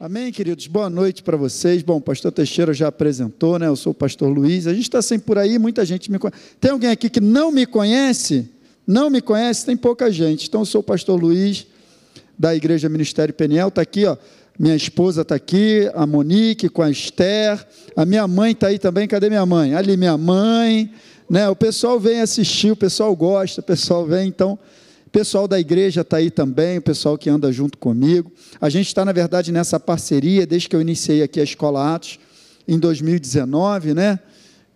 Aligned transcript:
Amém, 0.00 0.30
queridos? 0.30 0.68
Boa 0.68 0.88
noite 0.88 1.24
para 1.24 1.36
vocês. 1.36 1.82
Bom, 1.82 1.96
o 1.96 2.00
pastor 2.00 2.30
Teixeira 2.30 2.72
já 2.72 2.86
apresentou, 2.86 3.58
né? 3.58 3.66
Eu 3.66 3.74
sou 3.74 3.90
o 3.90 3.94
pastor 3.94 4.28
Luiz. 4.28 4.68
A 4.68 4.72
gente 4.72 4.84
está 4.84 5.02
sempre 5.02 5.26
por 5.26 5.36
aí, 5.36 5.58
muita 5.58 5.84
gente 5.84 6.08
me 6.08 6.20
conhece. 6.20 6.38
Tem 6.60 6.70
alguém 6.70 6.88
aqui 6.88 7.10
que 7.10 7.20
não 7.20 7.50
me 7.50 7.66
conhece? 7.66 8.48
Não 8.86 9.10
me 9.10 9.20
conhece? 9.20 9.66
Tem 9.66 9.76
pouca 9.76 10.08
gente. 10.12 10.46
Então, 10.46 10.60
eu 10.60 10.64
sou 10.64 10.82
o 10.82 10.84
pastor 10.84 11.20
Luiz, 11.20 11.66
da 12.38 12.54
Igreja 12.54 12.88
Ministério 12.88 13.34
Peniel. 13.34 13.66
Está 13.66 13.82
aqui, 13.82 14.06
ó. 14.06 14.16
Minha 14.56 14.76
esposa 14.76 15.22
está 15.22 15.34
aqui, 15.34 15.90
a 15.92 16.06
Monique 16.06 16.68
com 16.68 16.82
a 16.82 16.88
Esther. 16.88 17.66
A 17.96 18.06
minha 18.06 18.28
mãe 18.28 18.52
está 18.52 18.68
aí 18.68 18.78
também. 18.78 19.08
Cadê 19.08 19.28
minha 19.28 19.44
mãe? 19.44 19.74
Ali, 19.74 19.96
minha 19.96 20.16
mãe. 20.16 20.92
Né? 21.28 21.48
O 21.48 21.56
pessoal 21.56 21.98
vem 21.98 22.20
assistir, 22.20 22.70
o 22.70 22.76
pessoal 22.76 23.16
gosta, 23.16 23.60
o 23.60 23.64
pessoal 23.64 24.06
vem. 24.06 24.28
Então, 24.28 24.56
o 25.08 25.10
pessoal 25.10 25.48
da 25.48 25.58
igreja 25.58 26.02
está 26.02 26.18
aí 26.18 26.30
também, 26.30 26.76
o 26.76 26.82
pessoal 26.82 27.16
que 27.16 27.30
anda 27.30 27.50
junto 27.50 27.78
comigo. 27.78 28.30
A 28.60 28.68
gente 28.68 28.88
está, 28.88 29.06
na 29.06 29.12
verdade, 29.12 29.50
nessa 29.50 29.80
parceria 29.80 30.46
desde 30.46 30.68
que 30.68 30.76
eu 30.76 30.82
iniciei 30.82 31.22
aqui 31.22 31.40
a 31.40 31.42
Escola 31.42 31.94
Atos, 31.94 32.20
em 32.68 32.78
2019, 32.78 33.94
né? 33.94 34.20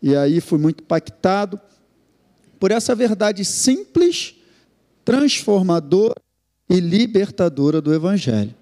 E 0.03 0.17
aí 0.17 0.41
fui 0.41 0.59
muito 0.59 0.83
impactado 0.83 1.61
por 2.59 2.71
essa 2.71 2.95
verdade 2.95 3.45
simples, 3.45 4.35
transformadora 5.05 6.15
e 6.67 6.81
libertadora 6.81 7.83
do 7.83 7.93
Evangelho. 7.93 8.55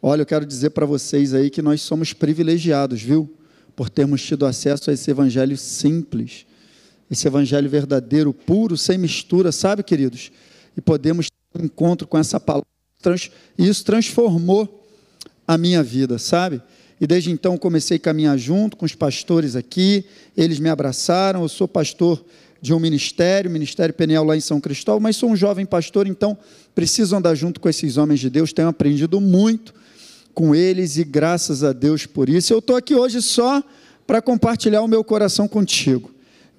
Olha, 0.00 0.22
eu 0.22 0.26
quero 0.26 0.46
dizer 0.46 0.70
para 0.70 0.86
vocês 0.86 1.34
aí 1.34 1.50
que 1.50 1.60
nós 1.60 1.82
somos 1.82 2.14
privilegiados, 2.14 3.02
viu? 3.02 3.30
Por 3.76 3.90
termos 3.90 4.22
tido 4.22 4.46
acesso 4.46 4.88
a 4.88 4.94
esse 4.94 5.10
Evangelho 5.10 5.58
simples 5.58 6.46
esse 7.10 7.26
evangelho 7.26 7.68
verdadeiro, 7.68 8.32
puro, 8.32 8.76
sem 8.76 8.96
mistura, 8.96 9.50
sabe, 9.50 9.82
queridos? 9.82 10.30
E 10.76 10.80
podemos 10.80 11.26
ter 11.28 11.62
um 11.62 11.64
encontro 11.64 12.06
com 12.06 12.16
essa 12.16 12.38
palavra, 12.38 12.66
e 13.58 13.66
isso 13.66 13.84
transformou 13.84 14.86
a 15.46 15.58
minha 15.58 15.82
vida, 15.82 16.18
sabe? 16.18 16.62
E 17.00 17.06
desde 17.06 17.30
então 17.30 17.56
comecei 17.56 17.96
a 17.96 18.00
caminhar 18.00 18.38
junto 18.38 18.76
com 18.76 18.84
os 18.84 18.94
pastores 18.94 19.56
aqui, 19.56 20.04
eles 20.36 20.60
me 20.60 20.68
abraçaram. 20.68 21.42
Eu 21.42 21.48
sou 21.48 21.66
pastor 21.66 22.22
de 22.60 22.74
um 22.74 22.78
ministério, 22.78 23.50
Ministério 23.50 23.94
Peniel 23.94 24.22
lá 24.22 24.36
em 24.36 24.40
São 24.40 24.60
Cristóvão, 24.60 25.00
mas 25.00 25.16
sou 25.16 25.30
um 25.30 25.36
jovem 25.36 25.64
pastor, 25.64 26.06
então 26.06 26.36
preciso 26.74 27.16
andar 27.16 27.34
junto 27.34 27.58
com 27.58 27.68
esses 27.68 27.96
homens 27.96 28.20
de 28.20 28.28
Deus. 28.28 28.52
Tenho 28.52 28.68
aprendido 28.68 29.18
muito 29.18 29.74
com 30.34 30.54
eles 30.54 30.98
e 30.98 31.04
graças 31.04 31.64
a 31.64 31.72
Deus 31.72 32.04
por 32.04 32.28
isso. 32.28 32.52
Eu 32.52 32.58
estou 32.58 32.76
aqui 32.76 32.94
hoje 32.94 33.22
só 33.22 33.62
para 34.06 34.20
compartilhar 34.20 34.82
o 34.82 34.88
meu 34.88 35.02
coração 35.02 35.48
contigo. 35.48 36.10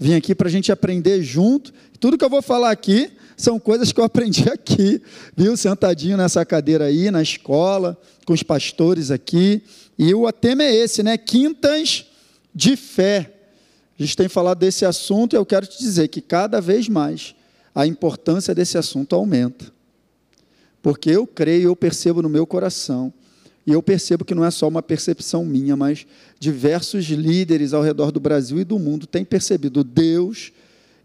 Vim 0.01 0.15
aqui 0.15 0.33
para 0.33 0.47
a 0.47 0.51
gente 0.51 0.71
aprender 0.71 1.21
junto. 1.21 1.71
Tudo 1.99 2.17
que 2.17 2.25
eu 2.25 2.29
vou 2.29 2.41
falar 2.41 2.71
aqui 2.71 3.11
são 3.37 3.59
coisas 3.59 3.91
que 3.91 3.99
eu 3.99 4.03
aprendi 4.03 4.45
aqui, 4.49 4.99
viu? 5.37 5.55
Sentadinho 5.55 6.17
nessa 6.17 6.43
cadeira 6.43 6.85
aí, 6.85 7.11
na 7.11 7.21
escola, 7.21 7.95
com 8.25 8.33
os 8.33 8.41
pastores 8.41 9.11
aqui. 9.11 9.61
E 9.99 10.11
o 10.15 10.31
tema 10.31 10.63
é 10.63 10.73
esse, 10.73 11.03
né? 11.03 11.19
Quintas 11.19 12.07
de 12.51 12.75
fé. 12.75 13.31
A 13.99 14.01
gente 14.01 14.17
tem 14.17 14.27
falado 14.27 14.57
desse 14.57 14.85
assunto 14.85 15.33
e 15.33 15.37
eu 15.37 15.45
quero 15.45 15.67
te 15.67 15.77
dizer 15.77 16.07
que 16.07 16.19
cada 16.19 16.59
vez 16.59 16.89
mais 16.89 17.35
a 17.75 17.85
importância 17.85 18.55
desse 18.55 18.79
assunto 18.79 19.15
aumenta. 19.15 19.71
Porque 20.81 21.11
eu 21.11 21.27
creio, 21.27 21.69
eu 21.69 21.75
percebo 21.75 22.23
no 22.23 22.29
meu 22.29 22.47
coração 22.47 23.13
e 23.71 23.73
eu 23.73 23.81
percebo 23.81 24.25
que 24.25 24.35
não 24.35 24.43
é 24.43 24.51
só 24.51 24.67
uma 24.67 24.83
percepção 24.83 25.45
minha, 25.45 25.77
mas 25.77 26.05
diversos 26.37 27.05
líderes 27.05 27.73
ao 27.73 27.81
redor 27.81 28.11
do 28.11 28.19
Brasil 28.19 28.59
e 28.59 28.65
do 28.65 28.77
mundo 28.77 29.07
têm 29.07 29.23
percebido: 29.23 29.81
Deus 29.81 30.51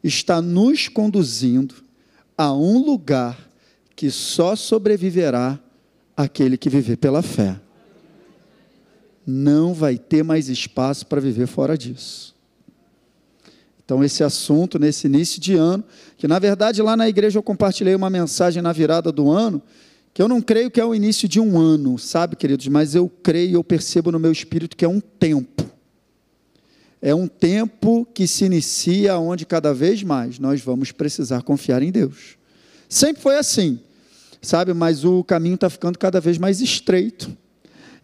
está 0.02 0.42
nos 0.42 0.88
conduzindo 0.88 1.76
a 2.36 2.52
um 2.52 2.84
lugar 2.84 3.38
que 3.94 4.10
só 4.10 4.56
sobreviverá 4.56 5.60
aquele 6.16 6.56
que 6.56 6.68
viver 6.68 6.96
pela 6.96 7.22
fé. 7.22 7.56
Não 9.24 9.72
vai 9.72 9.96
ter 9.96 10.24
mais 10.24 10.48
espaço 10.48 11.06
para 11.06 11.20
viver 11.20 11.46
fora 11.46 11.78
disso. 11.78 12.34
Então, 13.84 14.02
esse 14.02 14.24
assunto, 14.24 14.76
nesse 14.76 15.06
início 15.06 15.40
de 15.40 15.54
ano, 15.54 15.84
que 16.18 16.26
na 16.26 16.40
verdade 16.40 16.82
lá 16.82 16.96
na 16.96 17.08
igreja 17.08 17.38
eu 17.38 17.44
compartilhei 17.44 17.94
uma 17.94 18.10
mensagem 18.10 18.60
na 18.60 18.72
virada 18.72 19.12
do 19.12 19.30
ano, 19.30 19.62
que 20.16 20.22
eu 20.22 20.28
não 20.28 20.40
creio 20.40 20.70
que 20.70 20.80
é 20.80 20.84
o 20.84 20.94
início 20.94 21.28
de 21.28 21.38
um 21.38 21.58
ano, 21.58 21.98
sabe, 21.98 22.36
queridos, 22.36 22.66
mas 22.68 22.94
eu 22.94 23.06
creio, 23.06 23.56
eu 23.56 23.62
percebo 23.62 24.10
no 24.10 24.18
meu 24.18 24.32
espírito 24.32 24.74
que 24.74 24.82
é 24.82 24.88
um 24.88 24.98
tempo. 24.98 25.62
É 27.02 27.14
um 27.14 27.28
tempo 27.28 28.08
que 28.14 28.26
se 28.26 28.46
inicia 28.46 29.18
onde 29.18 29.44
cada 29.44 29.74
vez 29.74 30.02
mais 30.02 30.38
nós 30.38 30.62
vamos 30.62 30.90
precisar 30.90 31.42
confiar 31.42 31.82
em 31.82 31.92
Deus. 31.92 32.38
Sempre 32.88 33.20
foi 33.20 33.36
assim, 33.36 33.78
sabe, 34.40 34.72
mas 34.72 35.04
o 35.04 35.22
caminho 35.22 35.56
está 35.56 35.68
ficando 35.68 35.98
cada 35.98 36.18
vez 36.18 36.38
mais 36.38 36.62
estreito. 36.62 37.36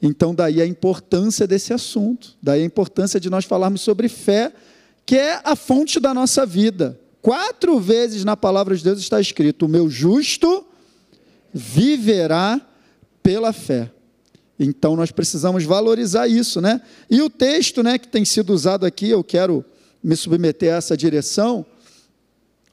Então, 0.03 0.35
daí 0.35 0.61
a 0.61 0.67
importância 0.67 1.47
desse 1.47 1.73
assunto, 1.73 2.37
daí 2.43 2.61
a 2.61 2.67
importância 2.67 3.19
de 3.19 3.31
nós 3.31 3.47
falarmos 3.47 3.81
sobre 3.81 4.11
fé, 4.11 4.53
que 5.07 5.17
é 5.17 5.41
a 5.43 5.57
fonte 5.57 5.99
da 5.99 6.13
nossa 6.13 6.45
vida. 6.45 7.01
Quatro 7.23 7.81
vezes 7.81 8.23
na 8.23 8.37
palavra 8.37 8.77
de 8.77 8.85
Deus 8.85 8.99
está 8.99 9.19
escrito: 9.19 9.65
o 9.65 9.69
meu 9.69 9.89
justo 9.89 10.67
viverá 11.53 12.61
pela 13.23 13.53
fé. 13.53 13.91
Então 14.59 14.97
nós 14.97 15.11
precisamos 15.11 15.65
valorizar 15.65 16.29
isso, 16.29 16.61
né? 16.61 16.81
E 17.11 17.21
o 17.21 17.31
texto, 17.31 17.83
né, 17.83 17.99
que 17.99 18.09
tem 18.09 18.25
sido 18.25 18.53
usado 18.53 18.87
aqui, 18.87 19.09
eu 19.09 19.25
quero 19.25 19.65
me 20.03 20.17
submeter 20.17 20.73
a 20.73 20.77
essa 20.77 20.97
direção, 20.97 21.65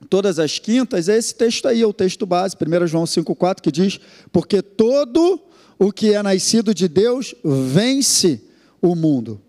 todas 0.10 0.40
as 0.40 0.60
quintas, 0.60 1.10
é 1.10 1.18
esse 1.18 1.34
texto 1.36 1.68
aí, 1.68 1.82
é 1.82 1.88
o 1.88 1.94
texto 1.94 2.26
base, 2.26 2.56
1 2.56 2.88
João 2.88 3.04
5,4, 3.04 3.62
que 3.62 3.72
diz: 3.72 4.00
Porque 4.32 4.62
todo 4.62 5.40
o 5.78 5.92
que 5.92 6.14
é 6.14 6.22
nascido 6.22 6.74
de 6.74 6.88
Deus 6.88 7.34
vence 7.44 8.42
o 8.82 8.96
mundo. 8.96 9.42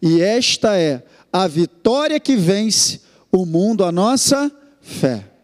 E 0.00 0.20
esta 0.20 0.76
é 0.76 1.02
a 1.32 1.46
vitória 1.46 2.20
que 2.20 2.36
vence 2.36 3.00
o 3.32 3.44
mundo, 3.44 3.84
a 3.84 3.92
nossa 3.92 4.50
fé. 4.80 5.35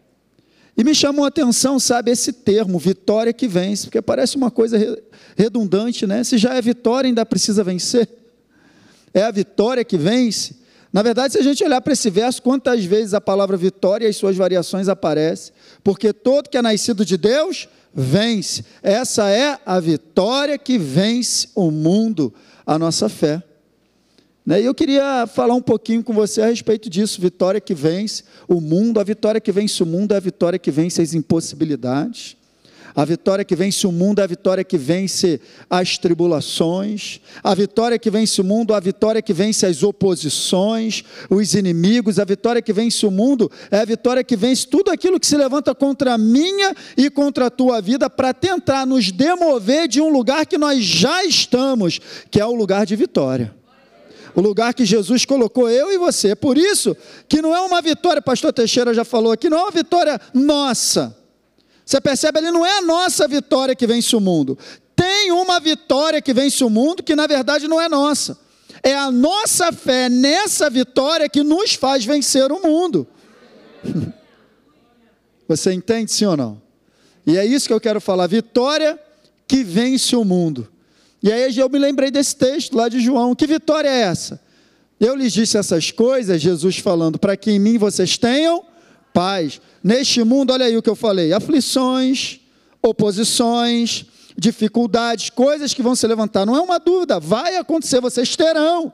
E 0.75 0.83
me 0.83 0.95
chamou 0.95 1.23
a 1.23 1.27
atenção, 1.27 1.79
sabe, 1.79 2.11
esse 2.11 2.33
termo, 2.33 2.79
vitória 2.79 3.31
que 3.31 3.47
vence, 3.47 3.85
porque 3.85 4.01
parece 4.01 4.35
uma 4.35 4.49
coisa 4.49 4.77
redundante, 5.37 6.07
né? 6.07 6.23
Se 6.23 6.37
já 6.37 6.55
é 6.55 6.61
vitória, 6.61 7.07
ainda 7.07 7.25
precisa 7.25 7.63
vencer. 7.63 8.09
É 9.13 9.21
a 9.21 9.31
vitória 9.31 9.83
que 9.83 9.97
vence. 9.97 10.55
Na 10.91 11.01
verdade, 11.01 11.33
se 11.33 11.39
a 11.39 11.43
gente 11.43 11.63
olhar 11.63 11.81
para 11.81 11.93
esse 11.93 12.09
verso, 12.09 12.41
quantas 12.41 12.85
vezes 12.85 13.13
a 13.13 13.21
palavra 13.21 13.55
vitória 13.55 14.05
e 14.05 14.09
as 14.09 14.15
suas 14.15 14.35
variações 14.35 14.87
aparecem? 14.87 15.53
Porque 15.83 16.11
todo 16.11 16.49
que 16.49 16.57
é 16.57 16.61
nascido 16.61 17.05
de 17.05 17.17
Deus 17.17 17.67
vence. 17.93 18.65
Essa 18.81 19.29
é 19.29 19.59
a 19.65 19.79
vitória 19.79 20.57
que 20.57 20.77
vence 20.79 21.49
o 21.53 21.69
mundo, 21.69 22.33
a 22.65 22.79
nossa 22.79 23.07
fé. 23.09 23.43
Né? 24.45 24.61
E 24.61 24.65
eu 24.65 24.75
queria 24.75 25.25
falar 25.25 25.53
um 25.53 25.61
pouquinho 25.61 26.03
com 26.03 26.13
você 26.13 26.41
a 26.41 26.47
respeito 26.47 26.89
disso. 26.89 27.21
Vitória 27.21 27.61
que 27.61 27.73
vence 27.73 28.23
o 28.47 28.59
mundo, 28.59 28.99
a 28.99 29.03
vitória 29.03 29.39
que 29.39 29.51
vence 29.51 29.81
o 29.81 29.85
mundo 29.85 30.13
é 30.13 30.17
a 30.17 30.19
vitória 30.19 30.59
que 30.59 30.71
vence 30.71 31.01
as 31.01 31.13
impossibilidades. 31.13 32.35
A 32.95 33.05
vitória 33.05 33.43
que 33.43 33.55
vence 33.55 33.87
o 33.87 33.91
mundo 33.91 34.19
é 34.19 34.23
a 34.23 34.27
vitória 34.27 34.63
que 34.63 34.77
vence 34.77 35.41
as 35.67 35.97
tribulações. 35.97 37.21
A 37.43 37.55
vitória 37.55 37.97
que 37.97 38.11
vence 38.11 38.39
o 38.39 38.43
mundo 38.43 38.73
é 38.73 38.77
a 38.77 38.79
vitória 38.79 39.19
que 39.19 39.33
vence 39.33 39.65
as 39.65 39.81
oposições, 39.81 41.03
os 41.27 41.55
inimigos. 41.55 42.19
A 42.19 42.25
vitória 42.25 42.61
que 42.61 42.71
vence 42.71 43.03
o 43.03 43.09
mundo 43.09 43.49
é 43.71 43.79
a 43.79 43.85
vitória 43.85 44.23
que 44.23 44.35
vence 44.35 44.67
tudo 44.67 44.91
aquilo 44.91 45.19
que 45.19 45.25
se 45.25 45.35
levanta 45.35 45.73
contra 45.73 46.13
a 46.13 46.17
minha 46.19 46.75
e 46.95 47.09
contra 47.09 47.47
a 47.47 47.49
tua 47.49 47.81
vida 47.81 48.09
para 48.11 48.31
tentar 48.31 48.85
nos 48.85 49.11
demover 49.11 49.87
de 49.87 49.99
um 49.99 50.09
lugar 50.09 50.45
que 50.45 50.57
nós 50.57 50.83
já 50.83 51.23
estamos, 51.23 51.99
que 52.29 52.39
é 52.39 52.45
o 52.45 52.53
lugar 52.53 52.85
de 52.85 52.95
vitória 52.95 53.62
o 54.35 54.41
lugar 54.41 54.73
que 54.73 54.85
Jesus 54.85 55.25
colocou 55.25 55.69
eu 55.69 55.91
e 55.91 55.97
você. 55.97 56.35
Por 56.35 56.57
isso 56.57 56.95
que 57.27 57.41
não 57.41 57.55
é 57.55 57.61
uma 57.61 57.81
vitória, 57.81 58.21
pastor 58.21 58.51
Teixeira 58.53 58.93
já 58.93 59.05
falou 59.05 59.31
aqui, 59.31 59.49
não 59.49 59.59
é 59.59 59.61
uma 59.63 59.71
vitória 59.71 60.19
nossa. 60.33 61.15
Você 61.85 61.99
percebe 61.99 62.39
ali, 62.39 62.51
não 62.51 62.65
é 62.65 62.77
a 62.77 62.81
nossa 62.81 63.27
vitória 63.27 63.75
que 63.75 63.85
vence 63.85 64.15
o 64.15 64.19
mundo. 64.19 64.57
Tem 64.95 65.31
uma 65.31 65.59
vitória 65.59 66.21
que 66.21 66.33
vence 66.33 66.63
o 66.63 66.69
mundo 66.69 67.03
que 67.03 67.15
na 67.15 67.27
verdade 67.27 67.67
não 67.67 67.79
é 67.79 67.89
nossa. 67.89 68.37
É 68.81 68.95
a 68.95 69.11
nossa 69.11 69.71
fé 69.71 70.09
nessa 70.09 70.69
vitória 70.69 71.29
que 71.29 71.43
nos 71.43 71.73
faz 71.73 72.05
vencer 72.05 72.51
o 72.51 72.61
mundo. 72.61 73.07
Você 75.47 75.73
entende 75.73 76.11
sim 76.11 76.25
ou 76.25 76.37
não? 76.37 76.61
E 77.25 77.37
é 77.37 77.45
isso 77.45 77.67
que 77.67 77.73
eu 77.73 77.81
quero 77.81 78.01
falar: 78.01 78.27
vitória 78.27 78.99
que 79.47 79.63
vence 79.63 80.15
o 80.15 80.25
mundo. 80.25 80.72
E 81.23 81.31
aí 81.31 81.57
eu 81.57 81.69
me 81.69 81.79
lembrei 81.79 82.11
desse 82.11 82.35
texto 82.35 82.75
lá 82.75 82.89
de 82.89 82.99
João. 82.99 83.33
Que 83.33 83.47
vitória 83.47 83.87
é 83.87 84.01
essa? 84.01 84.41
Eu 84.99 85.15
lhes 85.15 85.31
disse 85.31 85.57
essas 85.57 85.89
coisas, 85.89 86.41
Jesus 86.41 86.77
falando, 86.77 87.17
para 87.17 87.37
que 87.37 87.49
em 87.49 87.59
mim 87.59 87.77
vocês 87.77 88.17
tenham 88.17 88.63
paz. 89.13 89.61
Neste 89.81 90.21
mundo, 90.21 90.51
olha 90.51 90.65
aí 90.65 90.75
o 90.75 90.81
que 90.81 90.89
eu 90.89 90.95
falei: 90.95 91.31
aflições, 91.31 92.41
oposições, 92.81 94.05
dificuldades, 94.37 95.29
coisas 95.29 95.73
que 95.73 95.81
vão 95.81 95.95
se 95.95 96.05
levantar. 96.05 96.45
Não 96.45 96.57
é 96.57 96.61
uma 96.61 96.77
dúvida, 96.77 97.21
vai 97.21 97.55
acontecer, 97.55 98.01
vocês 98.01 98.35
terão. 98.35 98.91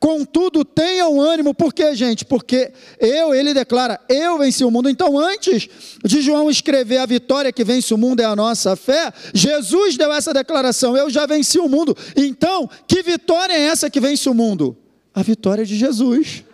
Contudo, 0.00 0.64
tenham 0.64 1.20
ânimo, 1.20 1.52
por 1.52 1.74
quê, 1.74 1.94
gente? 1.94 2.24
Porque 2.24 2.72
eu, 2.98 3.34
ele 3.34 3.52
declara, 3.52 4.00
eu 4.08 4.38
venci 4.38 4.64
o 4.64 4.70
mundo. 4.70 4.88
Então, 4.88 5.18
antes 5.18 5.68
de 6.02 6.22
João 6.22 6.50
escrever 6.50 6.96
a 6.96 7.04
vitória 7.04 7.52
que 7.52 7.62
vence 7.62 7.92
o 7.92 7.98
mundo 7.98 8.20
é 8.20 8.24
a 8.24 8.34
nossa 8.34 8.74
fé, 8.74 9.12
Jesus 9.34 9.98
deu 9.98 10.10
essa 10.10 10.32
declaração: 10.32 10.96
eu 10.96 11.10
já 11.10 11.26
venci 11.26 11.58
o 11.58 11.68
mundo. 11.68 11.94
Então, 12.16 12.66
que 12.88 13.02
vitória 13.02 13.52
é 13.52 13.60
essa 13.60 13.90
que 13.90 14.00
vence 14.00 14.26
o 14.26 14.32
mundo? 14.32 14.74
A 15.14 15.22
vitória 15.22 15.66
de 15.66 15.76
Jesus. 15.76 16.44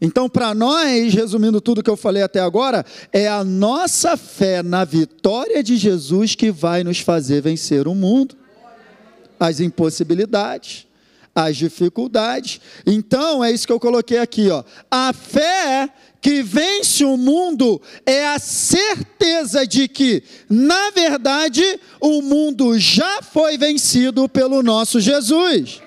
Então, 0.00 0.28
para 0.28 0.54
nós, 0.54 1.12
resumindo 1.12 1.60
tudo 1.60 1.82
que 1.82 1.90
eu 1.90 1.96
falei 1.96 2.22
até 2.22 2.38
agora, 2.38 2.86
é 3.12 3.26
a 3.26 3.42
nossa 3.42 4.16
fé 4.16 4.62
na 4.62 4.84
vitória 4.84 5.60
de 5.60 5.76
Jesus 5.76 6.36
que 6.36 6.52
vai 6.52 6.84
nos 6.84 7.00
fazer 7.00 7.42
vencer 7.42 7.88
o 7.88 7.96
mundo, 7.96 8.36
as 9.40 9.58
impossibilidades, 9.58 10.86
as 11.34 11.56
dificuldades. 11.56 12.60
Então, 12.86 13.42
é 13.42 13.50
isso 13.50 13.66
que 13.66 13.72
eu 13.72 13.80
coloquei 13.80 14.18
aqui, 14.18 14.50
ó. 14.50 14.64
A 14.90 15.12
fé 15.12 15.88
que 16.20 16.42
vence 16.42 17.04
o 17.04 17.16
mundo 17.16 17.80
é 18.04 18.26
a 18.26 18.38
certeza 18.38 19.66
de 19.66 19.88
que, 19.88 20.22
na 20.48 20.90
verdade, 20.90 21.62
o 22.00 22.20
mundo 22.20 22.78
já 22.78 23.22
foi 23.22 23.56
vencido 23.56 24.28
pelo 24.28 24.62
nosso 24.62 25.00
Jesus. 25.00 25.80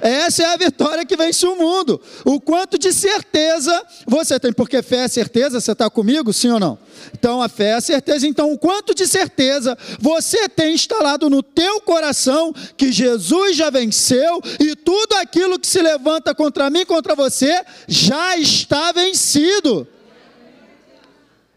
Essa 0.00 0.42
é 0.42 0.46
a 0.46 0.56
vitória 0.56 1.04
que 1.04 1.16
vence 1.16 1.46
o 1.46 1.56
mundo. 1.56 2.00
O 2.24 2.40
quanto 2.40 2.78
de 2.78 2.92
certeza 2.92 3.84
você 4.06 4.38
tem, 4.38 4.52
porque 4.52 4.82
fé 4.82 5.04
é 5.04 5.08
certeza, 5.08 5.60
você 5.60 5.72
está 5.72 5.90
comigo, 5.90 6.32
sim 6.32 6.50
ou 6.50 6.60
não? 6.60 6.78
Então 7.12 7.42
a 7.42 7.48
fé 7.48 7.70
é 7.70 7.74
a 7.74 7.80
certeza. 7.80 8.26
Então, 8.26 8.52
o 8.52 8.58
quanto 8.58 8.94
de 8.94 9.06
certeza 9.06 9.76
você 9.98 10.48
tem 10.48 10.74
instalado 10.74 11.28
no 11.28 11.42
teu 11.42 11.80
coração 11.80 12.52
que 12.76 12.92
Jesus 12.92 13.56
já 13.56 13.70
venceu 13.70 14.40
e 14.60 14.76
tudo 14.76 15.14
aquilo 15.14 15.58
que 15.58 15.66
se 15.66 15.80
levanta 15.80 16.34
contra 16.34 16.70
mim, 16.70 16.84
contra 16.84 17.14
você, 17.14 17.62
já 17.86 18.36
está 18.36 18.92
vencido. 18.92 19.86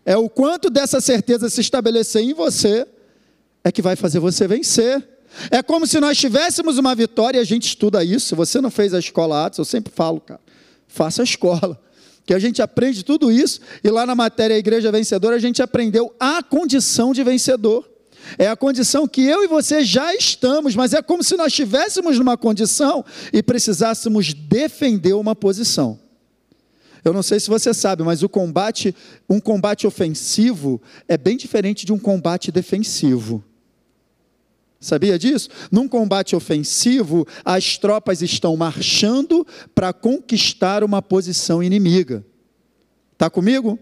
É 0.05 0.17
o 0.17 0.29
quanto 0.29 0.69
dessa 0.69 0.99
certeza 0.99 1.49
se 1.49 1.61
estabelecer 1.61 2.23
em 2.23 2.33
você 2.33 2.87
é 3.63 3.71
que 3.71 3.81
vai 3.81 3.95
fazer 3.95 4.19
você 4.19 4.47
vencer. 4.47 5.07
É 5.49 5.61
como 5.63 5.87
se 5.87 5.99
nós 5.99 6.17
tivéssemos 6.17 6.77
uma 6.77 6.93
vitória 6.93 7.37
e 7.37 7.41
a 7.41 7.45
gente 7.45 7.67
estuda 7.67 8.03
isso. 8.03 8.27
Se 8.27 8.35
você 8.35 8.59
não 8.59 8.69
fez 8.69 8.93
a 8.93 8.99
escola 8.99 9.45
Atos, 9.45 9.59
eu 9.59 9.65
sempre 9.65 9.91
falo, 9.93 10.19
cara, 10.19 10.39
faça 10.87 11.21
a 11.21 11.23
escola. 11.23 11.79
Que 12.25 12.33
a 12.33 12.39
gente 12.39 12.61
aprende 12.61 13.03
tudo 13.03 13.31
isso, 13.31 13.59
e 13.83 13.89
lá 13.89 14.05
na 14.05 14.13
matéria 14.13 14.57
Igreja 14.57 14.91
Vencedora, 14.91 15.35
a 15.35 15.39
gente 15.39 15.61
aprendeu 15.61 16.13
a 16.19 16.43
condição 16.43 17.13
de 17.13 17.23
vencedor. 17.23 17.89
É 18.37 18.47
a 18.47 18.55
condição 18.55 19.07
que 19.07 19.21
eu 19.23 19.43
e 19.43 19.47
você 19.47 19.83
já 19.83 20.13
estamos, 20.13 20.75
mas 20.75 20.93
é 20.93 21.01
como 21.01 21.23
se 21.23 21.35
nós 21.35 21.47
estivéssemos 21.47 22.19
numa 22.19 22.37
condição 22.37 23.03
e 23.33 23.41
precisássemos 23.41 24.33
defender 24.33 25.13
uma 25.13 25.35
posição. 25.35 25.99
Eu 27.03 27.13
não 27.13 27.23
sei 27.23 27.39
se 27.39 27.49
você 27.49 27.73
sabe, 27.73 28.03
mas 28.03 28.21
o 28.21 28.29
combate, 28.29 28.95
um 29.27 29.39
combate 29.39 29.87
ofensivo 29.87 30.79
é 31.07 31.17
bem 31.17 31.35
diferente 31.35 31.85
de 31.85 31.91
um 31.91 31.97
combate 31.97 32.51
defensivo. 32.51 33.43
Sabia 34.81 35.17
disso? 35.19 35.47
Num 35.71 35.87
combate 35.87 36.35
ofensivo, 36.35 37.27
as 37.45 37.77
tropas 37.77 38.23
estão 38.23 38.57
marchando 38.57 39.45
para 39.75 39.93
conquistar 39.93 40.83
uma 40.83 41.03
posição 41.03 41.61
inimiga. 41.61 42.25
Está 43.13 43.29
comigo? 43.29 43.77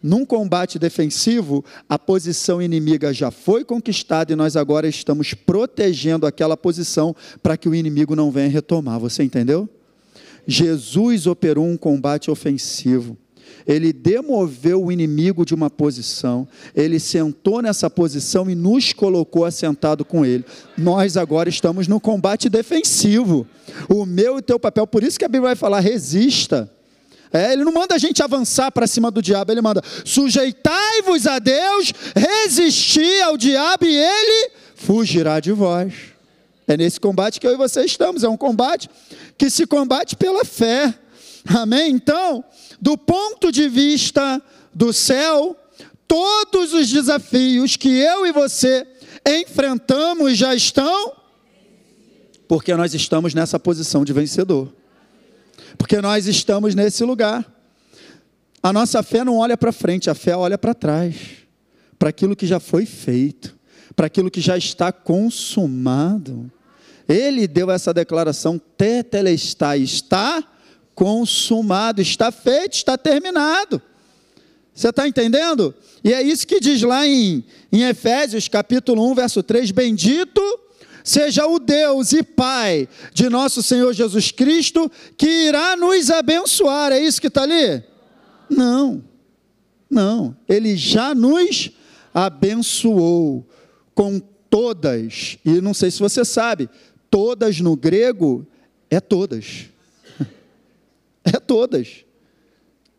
Num 0.00 0.24
combate 0.24 0.78
defensivo, 0.78 1.64
a 1.88 1.98
posição 1.98 2.62
inimiga 2.62 3.12
já 3.12 3.32
foi 3.32 3.64
conquistada 3.64 4.32
e 4.32 4.36
nós 4.36 4.54
agora 4.54 4.86
estamos 4.86 5.34
protegendo 5.34 6.26
aquela 6.26 6.56
posição 6.56 7.14
para 7.42 7.56
que 7.56 7.68
o 7.68 7.74
inimigo 7.74 8.14
não 8.14 8.30
venha 8.30 8.48
retomar. 8.48 9.00
Você 9.00 9.24
entendeu? 9.24 9.68
Jesus 10.46 11.26
operou 11.26 11.66
um 11.66 11.76
combate 11.76 12.30
ofensivo 12.30 13.18
ele 13.66 13.92
demoveu 13.92 14.84
o 14.84 14.92
inimigo 14.92 15.44
de 15.44 15.54
uma 15.54 15.68
posição, 15.68 16.46
ele 16.74 17.00
sentou 17.00 17.60
nessa 17.60 17.90
posição 17.90 18.48
e 18.48 18.54
nos 18.54 18.92
colocou 18.92 19.44
assentado 19.44 20.04
com 20.04 20.24
ele. 20.24 20.44
Nós 20.78 21.16
agora 21.16 21.48
estamos 21.48 21.88
no 21.88 22.00
combate 22.00 22.48
defensivo. 22.48 23.46
O 23.88 24.06
meu 24.06 24.38
e 24.38 24.42
teu 24.42 24.58
papel, 24.58 24.86
por 24.86 25.02
isso 25.02 25.18
que 25.18 25.24
a 25.24 25.28
Bíblia 25.28 25.48
vai 25.48 25.56
falar: 25.56 25.80
resista. 25.80 26.70
É, 27.32 27.52
ele 27.52 27.64
não 27.64 27.72
manda 27.72 27.94
a 27.96 27.98
gente 27.98 28.22
avançar 28.22 28.70
para 28.70 28.86
cima 28.86 29.10
do 29.10 29.20
diabo, 29.20 29.50
ele 29.50 29.60
manda: 29.60 29.82
sujeitai-vos 30.04 31.26
a 31.26 31.38
Deus, 31.38 31.92
resistir 32.14 33.22
ao 33.22 33.36
diabo 33.36 33.84
e 33.84 33.94
ele 33.96 34.50
fugirá 34.76 35.40
de 35.40 35.52
vós. 35.52 35.92
É 36.68 36.76
nesse 36.76 37.00
combate 37.00 37.40
que 37.40 37.46
eu 37.46 37.52
e 37.52 37.56
você 37.56 37.84
estamos, 37.84 38.24
é 38.24 38.28
um 38.28 38.36
combate 38.36 38.88
que 39.36 39.48
se 39.50 39.66
combate 39.66 40.16
pela 40.16 40.44
fé. 40.44 40.94
Amém? 41.48 41.92
Então, 41.92 42.44
do 42.80 42.96
ponto 42.96 43.50
de 43.50 43.68
vista 43.68 44.42
do 44.74 44.92
céu, 44.92 45.56
todos 46.06 46.72
os 46.72 46.88
desafios 46.90 47.76
que 47.76 47.88
eu 47.88 48.26
e 48.26 48.32
você 48.32 48.86
enfrentamos 49.26 50.36
já 50.36 50.54
estão, 50.54 51.12
porque 52.46 52.74
nós 52.74 52.94
estamos 52.94 53.34
nessa 53.34 53.58
posição 53.58 54.04
de 54.04 54.12
vencedor, 54.12 54.72
porque 55.76 56.00
nós 56.00 56.26
estamos 56.26 56.74
nesse 56.74 57.04
lugar. 57.04 57.44
A 58.62 58.72
nossa 58.72 59.02
fé 59.02 59.24
não 59.24 59.38
olha 59.38 59.56
para 59.56 59.72
frente, 59.72 60.10
a 60.10 60.14
fé 60.14 60.36
olha 60.36 60.58
para 60.58 60.74
trás, 60.74 61.16
para 61.98 62.10
aquilo 62.10 62.36
que 62.36 62.46
já 62.46 62.60
foi 62.60 62.86
feito, 62.86 63.56
para 63.94 64.06
aquilo 64.06 64.30
que 64.30 64.40
já 64.40 64.56
está 64.56 64.92
consumado. 64.92 66.50
Ele 67.08 67.46
deu 67.46 67.70
essa 67.70 67.92
declaração: 67.94 68.60
tetelestai, 68.76 69.80
está 69.80 70.44
consumado, 70.96 72.00
está 72.00 72.32
feito, 72.32 72.72
está 72.72 72.96
terminado. 72.96 73.80
Você 74.74 74.88
está 74.88 75.06
entendendo? 75.06 75.74
E 76.02 76.12
é 76.12 76.22
isso 76.22 76.46
que 76.46 76.58
diz 76.58 76.82
lá 76.82 77.06
em, 77.06 77.44
em 77.70 77.82
Efésios, 77.82 78.48
capítulo 78.48 79.08
1, 79.12 79.14
verso 79.14 79.42
3: 79.42 79.70
Bendito 79.70 80.42
seja 81.04 81.46
o 81.46 81.58
Deus 81.58 82.12
e 82.12 82.22
Pai 82.22 82.88
de 83.12 83.28
nosso 83.28 83.62
Senhor 83.62 83.92
Jesus 83.92 84.32
Cristo, 84.32 84.90
que 85.16 85.28
irá 85.46 85.76
nos 85.76 86.10
abençoar. 86.10 86.92
É 86.92 86.98
isso 86.98 87.20
que 87.20 87.28
está 87.28 87.42
ali? 87.42 87.84
Não, 88.50 89.04
não. 89.88 90.36
Ele 90.48 90.76
já 90.76 91.14
nos 91.14 91.70
abençoou 92.12 93.46
com 93.94 94.18
todas, 94.48 95.38
e 95.44 95.60
não 95.60 95.74
sei 95.74 95.90
se 95.90 96.00
você 96.00 96.24
sabe, 96.24 96.68
todas 97.10 97.60
no 97.60 97.76
grego 97.76 98.46
é 98.90 99.00
todas. 99.00 99.66
É 101.26 101.40
todas. 101.40 102.04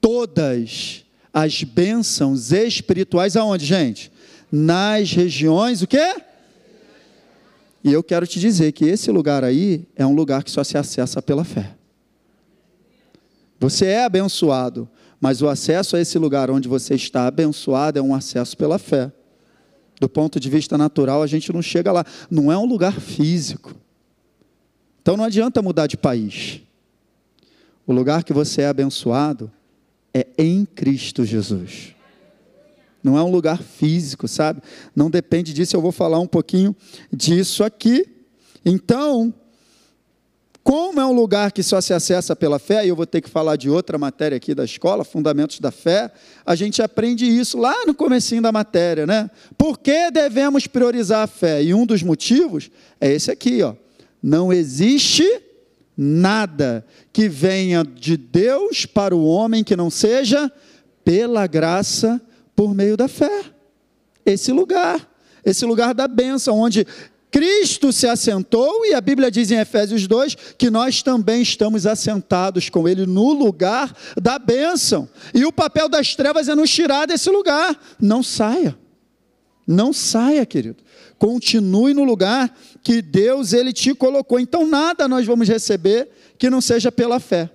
Todas 0.02 1.06
as 1.34 1.64
bênçãos 1.64 2.52
espirituais 2.52 3.38
aonde, 3.38 3.66
gente? 3.66 4.12
Nas 4.52 5.12
regiões, 5.12 5.82
o 5.82 5.88
quê? 5.88 6.16
E 7.84 7.94
eu 7.94 8.04
quero 8.04 8.28
te 8.28 8.40
dizer 8.40 8.74
que 8.74 8.86
esse 8.86 9.10
lugar 9.12 9.44
aí 9.44 9.88
é 9.96 10.06
um 10.06 10.14
lugar 10.14 10.44
que 10.44 10.52
só 10.52 10.64
se 10.64 10.78
acessa 10.78 11.22
pela 11.22 11.46
fé. 11.46 11.76
Você 13.60 13.86
é 13.86 14.04
abençoado, 14.04 14.90
mas 15.20 15.42
o 15.42 15.48
acesso 15.48 15.96
a 15.96 16.02
esse 16.02 16.20
lugar 16.20 16.52
onde 16.52 16.68
você 16.68 16.96
está 16.96 17.28
abençoado 17.28 17.98
é 17.98 18.02
um 18.02 18.14
acesso 18.14 18.58
pela 18.58 18.78
fé. 18.78 19.12
Do 20.00 20.08
ponto 20.08 20.40
de 20.40 20.50
vista 20.50 20.78
natural, 20.78 21.24
a 21.24 21.28
gente 21.28 21.52
não 21.52 21.62
chega 21.62 21.92
lá. 21.92 22.06
Não 22.30 22.52
é 22.52 22.58
um 22.58 22.66
lugar 22.66 23.00
físico. 23.00 23.74
Então 25.02 25.18
não 25.18 25.24
adianta 25.24 25.62
mudar 25.62 25.88
de 25.88 25.98
país. 25.98 26.62
O 27.88 27.94
lugar 27.94 28.26
que 28.26 28.34
você 28.34 28.64
é 28.64 28.68
abençoado 28.68 29.50
é 30.14 30.28
em 30.38 30.66
Cristo 30.66 31.24
Jesus. 31.24 31.96
Não 33.02 33.18
é 33.18 33.24
um 33.24 33.32
lugar 33.32 33.64
físico, 33.64 34.28
sabe? 34.28 34.62
Não 34.94 35.10
depende 35.10 35.54
disso, 35.54 35.74
eu 35.78 35.82
vou 35.82 35.94
falar 35.94 36.20
um 36.20 36.28
pouquinho 36.28 36.76
disso 37.12 37.64
aqui. 37.64 38.06
Então, 38.66 39.34
como 40.62 41.00
é 41.00 41.06
um 41.06 41.14
lugar 41.14 41.54
que 41.54 41.64
só 41.64 41.80
se 41.80 41.94
acessa 41.94 42.36
pela 42.36 42.60
fé, 42.60 42.86
e 42.86 42.90
eu 42.90 42.96
vou 42.96 43.06
ter 43.06 43.22
que 43.22 43.30
falar 43.30 43.56
de 43.56 43.70
outra 43.70 43.98
matéria 43.98 44.36
aqui 44.36 44.54
da 44.54 44.66
escola, 44.66 45.06
Fundamentos 45.06 45.62
da 45.62 45.72
Fé, 45.72 46.12
a 46.46 46.56
gente 46.56 46.82
aprende 46.82 47.26
isso 47.26 47.58
lá 47.58 47.86
no 47.86 47.96
comecinho 47.96 48.42
da 48.42 48.52
matéria, 48.52 49.08
né? 49.08 49.32
Por 49.58 49.80
que 49.80 50.12
devemos 50.12 50.68
priorizar 50.68 51.24
a 51.24 51.28
fé? 51.28 51.64
E 51.64 51.74
um 51.74 51.86
dos 51.86 52.04
motivos 52.04 52.70
é 53.00 53.10
esse 53.14 53.32
aqui, 53.32 53.64
ó. 53.64 53.76
Não 54.22 54.52
existe 54.52 55.24
nada 55.98 56.86
que 57.12 57.28
venha 57.28 57.84
de 57.84 58.16
Deus 58.16 58.86
para 58.86 59.16
o 59.16 59.26
homem 59.26 59.64
que 59.64 59.76
não 59.76 59.90
seja 59.90 60.52
pela 61.04 61.48
graça 61.48 62.22
por 62.56 62.76
meio 62.76 62.96
da 62.96 63.08
fé. 63.08 63.46
Esse 64.26 64.52
lugar, 64.52 65.10
esse 65.44 65.66
lugar 65.66 65.94
da 65.94 66.08
bênção, 66.08 66.60
onde 66.60 66.86
Cristo 67.32 67.92
se 67.92 68.08
assentou, 68.08 68.86
e 68.86 68.94
a 68.94 69.02
Bíblia 69.02 69.32
diz 69.32 69.52
em 69.52 69.60
Efésios 69.60 70.08
2 70.08 70.36
que 70.58 70.70
nós 70.70 71.02
também 71.02 71.42
estamos 71.42 71.86
assentados 71.86 72.70
com 72.70 72.88
Ele 72.88 73.06
no 73.06 73.34
lugar 73.34 73.96
da 74.22 74.40
bênção. 74.40 75.10
E 75.34 75.46
o 75.46 75.52
papel 75.52 75.90
das 75.90 76.16
trevas 76.16 76.48
é 76.48 76.56
nos 76.56 76.70
tirar 76.70 77.06
desse 77.06 77.30
lugar. 77.30 77.78
Não 78.00 78.22
saia. 78.22 78.78
Não 79.66 79.92
saia, 79.92 80.46
querido. 80.46 80.82
Continue 81.18 81.94
no 81.94 82.04
lugar 82.04 82.56
que 82.84 83.02
Deus 83.02 83.54
ele 83.54 83.74
te 83.74 83.94
colocou. 83.94 84.40
Então 84.40 84.68
nada 84.68 85.08
nós 85.08 85.26
vamos 85.26 85.48
receber 85.48 86.10
que 86.38 86.50
não 86.50 86.62
seja 86.62 86.92
pela 86.92 87.20
fé. 87.20 87.50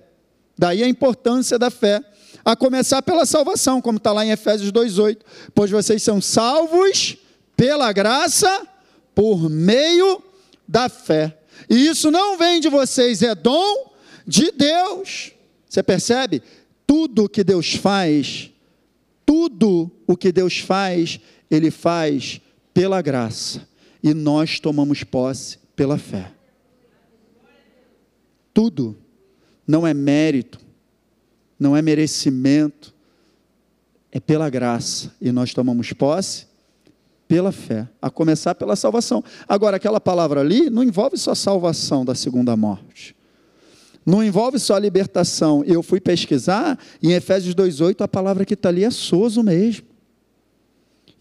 Daí 0.57 0.83
a 0.83 0.87
importância 0.87 1.57
da 1.57 1.71
fé, 1.71 2.01
a 2.43 2.55
começar 2.55 3.01
pela 3.01 3.25
salvação, 3.25 3.81
como 3.81 3.97
está 3.97 4.11
lá 4.11 4.25
em 4.25 4.31
Efésios 4.31 4.71
2:8, 4.71 5.19
pois 5.55 5.71
vocês 5.71 6.03
são 6.03 6.21
salvos 6.21 7.17
pela 7.55 7.91
graça 7.91 8.67
por 9.15 9.49
meio 9.49 10.21
da 10.67 10.89
fé. 10.89 11.37
E 11.69 11.87
isso 11.87 12.11
não 12.11 12.37
vem 12.37 12.59
de 12.59 12.69
vocês, 12.69 13.21
é 13.21 13.33
dom 13.33 13.93
de 14.27 14.51
Deus. 14.51 15.31
Você 15.69 15.81
percebe? 15.81 16.41
Tudo 16.85 17.29
que 17.29 17.43
Deus 17.43 17.73
faz, 17.75 18.51
tudo 19.25 19.89
o 20.05 20.17
que 20.17 20.31
Deus 20.31 20.59
faz, 20.59 21.19
Ele 21.49 21.71
faz 21.71 22.41
pela 22.73 23.01
graça. 23.01 23.67
E 24.01 24.13
nós 24.13 24.59
tomamos 24.59 25.03
posse 25.03 25.57
pela 25.75 25.97
fé. 25.97 26.31
Tudo 28.53 28.97
não 29.65 29.87
é 29.87 29.93
mérito, 29.93 30.59
não 31.57 31.75
é 31.75 31.81
merecimento, 31.81 32.93
é 34.11 34.19
pela 34.19 34.49
graça. 34.49 35.13
E 35.21 35.31
nós 35.31 35.53
tomamos 35.53 35.93
posse 35.93 36.47
pela 37.27 37.51
fé, 37.51 37.87
a 38.01 38.09
começar 38.09 38.53
pela 38.53 38.75
salvação. 38.75 39.23
Agora, 39.47 39.77
aquela 39.77 39.99
palavra 39.99 40.41
ali 40.41 40.69
não 40.69 40.83
envolve 40.83 41.17
só 41.17 41.33
salvação 41.33 42.05
da 42.05 42.13
segunda 42.13 42.55
morte. 42.55 43.15
Não 44.05 44.23
envolve 44.23 44.59
só 44.59 44.75
a 44.75 44.79
libertação. 44.79 45.63
Eu 45.65 45.81
fui 45.81 45.99
pesquisar, 45.99 46.77
em 47.01 47.13
Efésios 47.13 47.55
2,8, 47.55 48.01
a 48.01 48.07
palavra 48.07 48.45
que 48.45 48.53
está 48.53 48.69
ali 48.69 48.83
é 48.83 48.91
sozo 48.91 49.41
mesmo. 49.41 49.92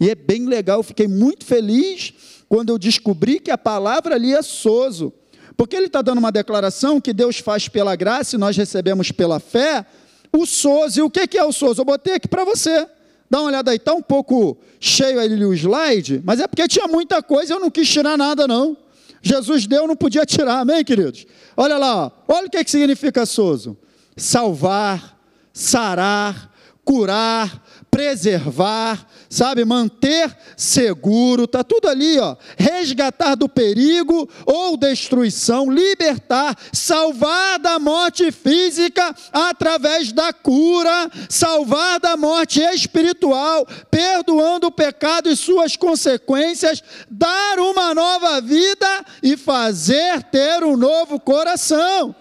E 0.02 0.10
é 0.10 0.16
bem 0.16 0.46
legal, 0.46 0.80
eu 0.80 0.82
fiquei 0.82 1.06
muito 1.06 1.44
feliz 1.46 2.12
quando 2.48 2.70
eu 2.70 2.76
descobri 2.76 3.38
que 3.38 3.52
a 3.52 3.56
palavra 3.56 4.16
ali 4.16 4.34
é 4.34 4.42
sozo. 4.42 5.12
Porque 5.56 5.76
ele 5.76 5.86
está 5.86 6.02
dando 6.02 6.18
uma 6.18 6.32
declaração 6.32 7.00
que 7.00 7.12
Deus 7.12 7.38
faz 7.38 7.68
pela 7.68 7.94
graça 7.94 8.34
e 8.34 8.38
nós 8.38 8.56
recebemos 8.56 9.12
pela 9.12 9.38
fé. 9.38 9.86
O 10.32 10.44
sozo, 10.44 10.98
e 10.98 11.02
o 11.04 11.08
que 11.08 11.38
é 11.38 11.44
o 11.44 11.52
sozo? 11.52 11.82
Eu 11.82 11.84
botei 11.84 12.14
aqui 12.14 12.26
para 12.26 12.44
você. 12.44 12.84
Dá 13.30 13.38
uma 13.38 13.46
olhada 13.46 13.70
aí, 13.70 13.76
está 13.76 13.94
um 13.94 14.02
pouco 14.02 14.58
cheio 14.80 15.20
ali 15.20 15.44
o 15.44 15.54
slide, 15.54 16.20
mas 16.24 16.40
é 16.40 16.48
porque 16.48 16.66
tinha 16.66 16.88
muita 16.88 17.22
coisa 17.22 17.54
eu 17.54 17.60
não 17.60 17.70
quis 17.70 17.88
tirar 17.88 18.18
nada, 18.18 18.48
não. 18.48 18.76
Jesus 19.22 19.68
deu, 19.68 19.86
não 19.86 19.94
podia 19.94 20.26
tirar, 20.26 20.58
amém, 20.58 20.84
queridos? 20.84 21.26
Olha 21.56 21.78
lá, 21.78 22.06
ó. 22.06 22.10
olha 22.26 22.48
o 22.48 22.50
que, 22.50 22.64
que 22.64 22.70
significa 22.72 23.24
sozo: 23.24 23.78
salvar, 24.16 25.16
sarar, 25.52 26.52
curar, 26.84 27.62
preservar, 27.92 29.06
sabe, 29.28 29.66
manter 29.66 30.34
seguro, 30.56 31.46
tá 31.46 31.62
tudo 31.62 31.88
ali, 31.88 32.18
ó. 32.18 32.36
Resgatar 32.56 33.34
do 33.34 33.50
perigo 33.50 34.26
ou 34.46 34.78
destruição, 34.78 35.70
libertar, 35.70 36.56
salvar 36.72 37.58
da 37.58 37.78
morte 37.78 38.32
física 38.32 39.14
através 39.30 40.10
da 40.10 40.32
cura, 40.32 41.10
salvar 41.28 42.00
da 42.00 42.16
morte 42.16 42.62
espiritual, 42.62 43.66
perdoando 43.90 44.68
o 44.68 44.72
pecado 44.72 45.28
e 45.28 45.36
suas 45.36 45.76
consequências, 45.76 46.82
dar 47.10 47.58
uma 47.58 47.94
nova 47.94 48.40
vida 48.40 49.04
e 49.22 49.36
fazer 49.36 50.22
ter 50.24 50.64
um 50.64 50.78
novo 50.78 51.20
coração. 51.20 52.14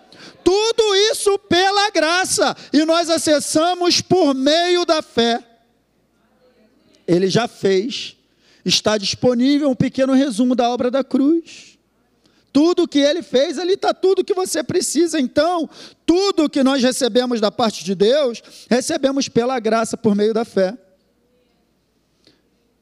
Tudo 0.43 0.95
isso 1.11 1.39
pela 1.39 1.89
graça, 1.91 2.57
e 2.73 2.83
nós 2.83 3.09
acessamos 3.09 4.01
por 4.01 4.33
meio 4.33 4.85
da 4.85 5.01
fé 5.01 5.41
ele 7.07 7.29
já 7.29 7.47
fez. 7.47 8.15
Está 8.63 8.97
disponível 8.97 9.69
um 9.69 9.75
pequeno 9.75 10.13
resumo 10.13 10.55
da 10.55 10.69
obra 10.69 10.91
da 10.91 11.03
cruz. 11.03 11.77
Tudo 12.53 12.87
que 12.87 12.99
ele 12.99 13.21
fez, 13.21 13.57
ali 13.57 13.73
está 13.73 13.93
tudo 13.93 14.23
que 14.23 14.33
você 14.33 14.63
precisa. 14.63 15.19
Então, 15.19 15.69
tudo 16.05 16.49
que 16.49 16.63
nós 16.63 16.83
recebemos 16.83 17.39
da 17.39 17.49
parte 17.49 17.83
de 17.83 17.95
Deus, 17.95 18.41
recebemos 18.69 19.29
pela 19.29 19.59
graça 19.59 19.95
por 19.95 20.15
meio 20.15 20.33
da 20.33 20.43
fé. 20.43 20.77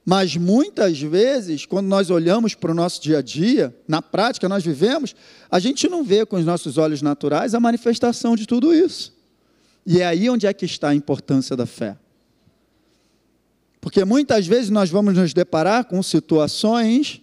Mas 0.04 0.36
muitas 0.36 1.00
vezes, 1.00 1.68
quando 1.68 1.86
nós 1.86 2.10
olhamos 2.10 2.56
para 2.56 2.72
o 2.72 2.74
nosso 2.74 3.00
dia 3.00 3.20
a 3.20 3.22
dia, 3.22 3.76
na 3.88 4.02
prática 4.02 4.50
nós 4.50 4.64
vivemos, 4.64 5.16
a 5.52 5.60
gente 5.60 5.88
não 5.88 6.04
vê 6.04 6.26
com 6.26 6.36
os 6.36 6.44
nossos 6.44 6.80
olhos 6.80 7.04
naturais 7.04 7.54
a 7.54 7.60
manifestação 7.60 8.36
de 8.36 8.48
tudo 8.48 8.74
isso. 8.74 9.14
E 9.86 10.02
é 10.02 10.08
aí 10.08 10.28
onde 10.28 10.48
é 10.48 10.54
que 10.54 10.66
está 10.66 10.90
a 10.90 10.96
importância 10.96 11.56
da 11.56 11.68
fé. 11.68 11.96
Porque 13.82 14.04
muitas 14.04 14.46
vezes 14.46 14.70
nós 14.70 14.90
vamos 14.90 15.16
nos 15.16 15.34
deparar 15.34 15.86
com 15.86 16.02
situações 16.04 17.22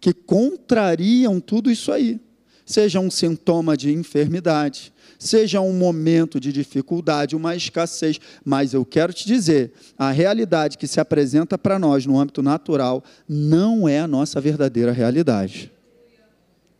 que 0.00 0.12
contrariam 0.12 1.40
tudo 1.40 1.70
isso 1.70 1.92
aí. 1.92 2.20
Seja 2.66 2.98
um 2.98 3.10
sintoma 3.10 3.76
de 3.76 3.92
enfermidade, 3.92 4.90
seja 5.18 5.60
um 5.60 5.74
momento 5.74 6.40
de 6.40 6.50
dificuldade, 6.50 7.36
uma 7.36 7.54
escassez. 7.54 8.18
Mas 8.42 8.72
eu 8.72 8.86
quero 8.86 9.12
te 9.12 9.26
dizer: 9.26 9.72
a 9.98 10.10
realidade 10.10 10.78
que 10.78 10.86
se 10.86 10.98
apresenta 10.98 11.58
para 11.58 11.78
nós 11.78 12.06
no 12.06 12.18
âmbito 12.18 12.42
natural 12.42 13.04
não 13.28 13.86
é 13.86 14.00
a 14.00 14.08
nossa 14.08 14.40
verdadeira 14.40 14.92
realidade. 14.92 15.70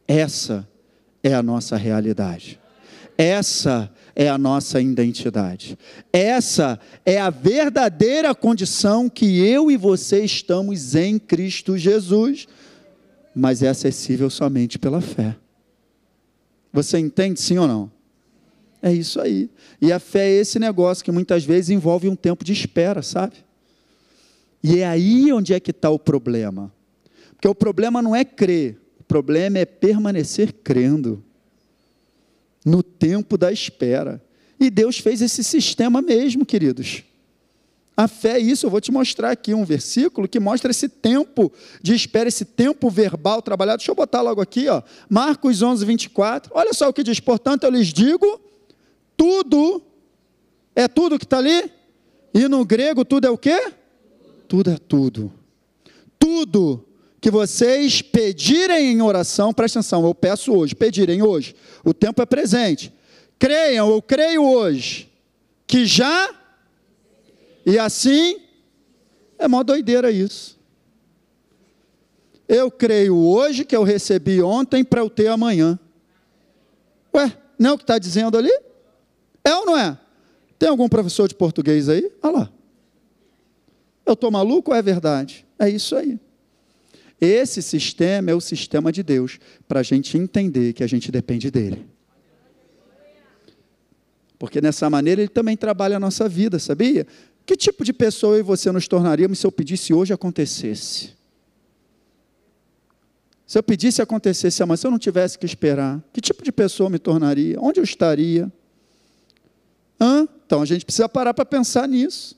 Essa 0.09 0.66
é 1.23 1.35
a 1.35 1.43
nossa 1.43 1.76
realidade. 1.76 2.59
Essa 3.16 3.90
é 4.14 4.28
a 4.28 4.37
nossa 4.38 4.80
identidade. 4.80 5.78
Essa 6.12 6.78
é 7.04 7.21
a 7.21 7.30
verdadeira 7.30 8.35
condição 8.35 9.09
que 9.09 9.40
eu 9.40 9.71
e 9.71 9.76
você 9.76 10.25
estamos 10.25 10.94
em 10.94 11.18
Cristo 11.18 11.76
Jesus, 11.76 12.47
mas 13.35 13.62
é 13.62 13.68
acessível 13.68 14.30
somente 14.30 14.78
pela 14.78 15.00
fé. 15.00 15.37
Você 16.73 16.99
entende 16.99 17.40
sim 17.40 17.59
ou 17.59 17.68
não? 17.68 17.90
É 18.83 18.92
isso 18.92 19.21
aí. 19.21 19.49
E 19.80 19.92
a 19.92 19.99
fé 19.99 20.28
é 20.28 20.40
esse 20.40 20.59
negócio 20.59 21.04
que 21.04 21.12
muitas 21.12 21.44
vezes 21.44 21.71
envolve 21.71 22.09
um 22.09 22.16
tempo 22.16 22.44
de 22.44 22.52
espera, 22.52 23.00
sabe? 23.00 23.37
E 24.62 24.80
é 24.80 24.87
aí 24.87 25.33
onde 25.33 25.54
é 25.54 25.61
que 25.61 25.71
está 25.71 25.88
o 25.90 25.99
problema. 25.99 26.73
Porque 27.33 27.49
o 27.49 27.54
problema 27.54 28.02
não 28.02 28.14
é 28.14 28.25
crer, 28.25 28.78
o 28.99 29.04
problema 29.04 29.59
é 29.59 29.64
permanecer 29.64 30.52
crendo 30.52 31.23
tempo 33.04 33.37
da 33.37 33.52
espera. 33.52 34.18
E 34.58 34.70
Deus 34.70 34.99
fez 34.99 35.20
esse 35.20 35.44
sistema 35.44 36.00
mesmo, 36.00 36.46
queridos. 36.46 37.02
A 37.94 38.08
fé 38.08 38.38
é 38.38 38.38
isso, 38.38 38.64
eu 38.64 38.70
vou 38.70 38.80
te 38.80 38.90
mostrar 38.90 39.30
aqui 39.30 39.52
um 39.52 39.62
versículo 39.62 40.26
que 40.26 40.40
mostra 40.40 40.70
esse 40.70 40.88
tempo 40.88 41.52
de 41.82 41.94
espera, 41.94 42.30
esse 42.30 42.46
tempo 42.46 42.88
verbal 42.88 43.42
trabalhado. 43.42 43.76
Deixa 43.76 43.90
eu 43.90 43.94
botar 43.94 44.23
logo 44.23 44.40
aqui, 44.40 44.68
ó. 44.70 44.82
Marcos 45.06 45.61
11, 45.61 45.84
24. 45.84 46.50
Olha 46.54 46.73
só 46.73 46.88
o 46.88 46.94
que 46.94 47.02
diz: 47.02 47.20
portanto, 47.20 47.64
eu 47.64 47.70
lhes 47.70 47.88
digo, 47.88 48.40
tudo, 49.18 49.82
é 50.75 50.88
tudo 50.88 51.18
que 51.18 51.26
está 51.26 51.37
ali? 51.37 51.70
E 52.32 52.49
no 52.49 52.64
grego, 52.64 53.04
tudo 53.04 53.26
é 53.26 53.30
o 53.30 53.37
quê? 53.37 53.70
Tudo 54.49 54.70
é 54.70 54.78
tudo. 54.78 55.30
Tudo 56.18 56.82
que 57.25 57.31
vocês 57.31 58.02
pedirem 58.02 58.93
em 58.93 59.00
oração, 59.00 59.50
presta 59.50 59.78
atenção, 59.78 60.04
eu 60.04 60.14
peço 60.14 60.52
hoje, 60.52 60.75
pedirem 60.75 61.23
hoje, 61.23 61.57
o 61.83 61.95
tempo 61.95 62.21
é 62.21 62.26
presente. 62.26 62.93
Creiam, 63.38 63.88
eu 63.88 64.02
creio 64.02 64.45
hoje, 64.45 65.11
que 65.66 65.87
já, 65.87 66.35
e 67.64 67.78
assim, 67.78 68.43
é 69.38 69.49
mó 69.49 69.62
doideira 69.62 70.11
isso. 70.11 70.61
Eu 72.47 72.71
creio 72.71 73.16
hoje 73.16 73.64
que 73.64 73.75
eu 73.75 73.85
recebi 73.85 74.43
ontem 74.43 74.85
para 74.85 75.00
eu 75.00 75.09
ter 75.09 75.28
amanhã. 75.28 75.78
Ué, 77.14 77.35
não 77.59 77.71
é 77.71 77.73
o 77.73 77.78
que 77.78 77.85
está 77.85 77.99
dizendo 77.99 78.37
ali? 78.37 78.52
É 79.43 79.54
ou 79.54 79.64
não 79.64 79.78
é? 79.78 79.99
Tem 80.59 80.69
algum 80.69 80.90
professor 80.90 81.26
de 81.26 81.35
português 81.35 81.88
aí? 81.88 82.12
Olha 82.23 82.37
lá. 82.40 82.52
Eu 84.04 84.12
estou 84.12 84.31
maluco 84.31 84.73
ou 84.73 84.76
é 84.76 84.83
verdade? 84.83 85.47
É 85.59 85.71
isso 85.71 85.97
aí. 85.97 86.21
Esse 87.21 87.62
sistema 87.62 88.30
é 88.30 88.35
o 88.35 88.40
sistema 88.40 88.90
de 88.90 89.02
Deus, 89.02 89.38
para 89.66 89.80
a 89.80 89.83
gente 89.83 90.18
entender 90.18 90.73
que 90.73 90.83
a 90.83 90.87
gente 90.87 91.11
depende 91.11 91.50
dele. 91.50 91.87
Porque 94.38 94.61
nessa 94.61 94.90
maneira 94.90 95.23
ele 95.23 95.28
também 95.28 95.56
trabalha 95.56 95.97
a 95.97 96.00
nossa 96.00 96.28
vida, 96.28 96.59
sabia? 96.59 97.06
Que 97.47 97.56
tipo 97.56 97.85
de 97.85 97.92
pessoa 97.92 98.37
eu 98.37 98.40
e 98.40 98.42
você 98.42 98.71
nos 98.73 98.88
tornaríamos 98.88 99.38
se 99.38 99.47
eu 99.47 99.52
pedisse 99.52 99.94
hoje 99.94 100.12
acontecesse? 100.12 101.14
Se 103.47 103.59
eu 103.59 103.62
pedisse 103.62 104.02
acontecesse 104.02 104.62
amanhã, 104.62 104.76
se 104.76 104.87
eu 104.87 104.90
não 104.90 104.99
tivesse 104.99 105.38
que 105.38 105.47
esperar, 105.47 106.02
que 106.12 106.21
tipo 106.21 106.42
de 106.42 106.50
pessoa 106.50 106.90
me 106.90 106.99
tornaria? 106.99 107.61
Onde 107.61 107.78
eu 107.78 107.85
estaria? 107.85 108.50
Hã? 110.00 110.26
Então 110.47 110.62
a 110.62 110.64
gente 110.64 110.85
precisa 110.85 111.09
parar 111.09 111.33
para 111.35 111.44
pensar 111.44 111.87
nisso. 111.87 112.37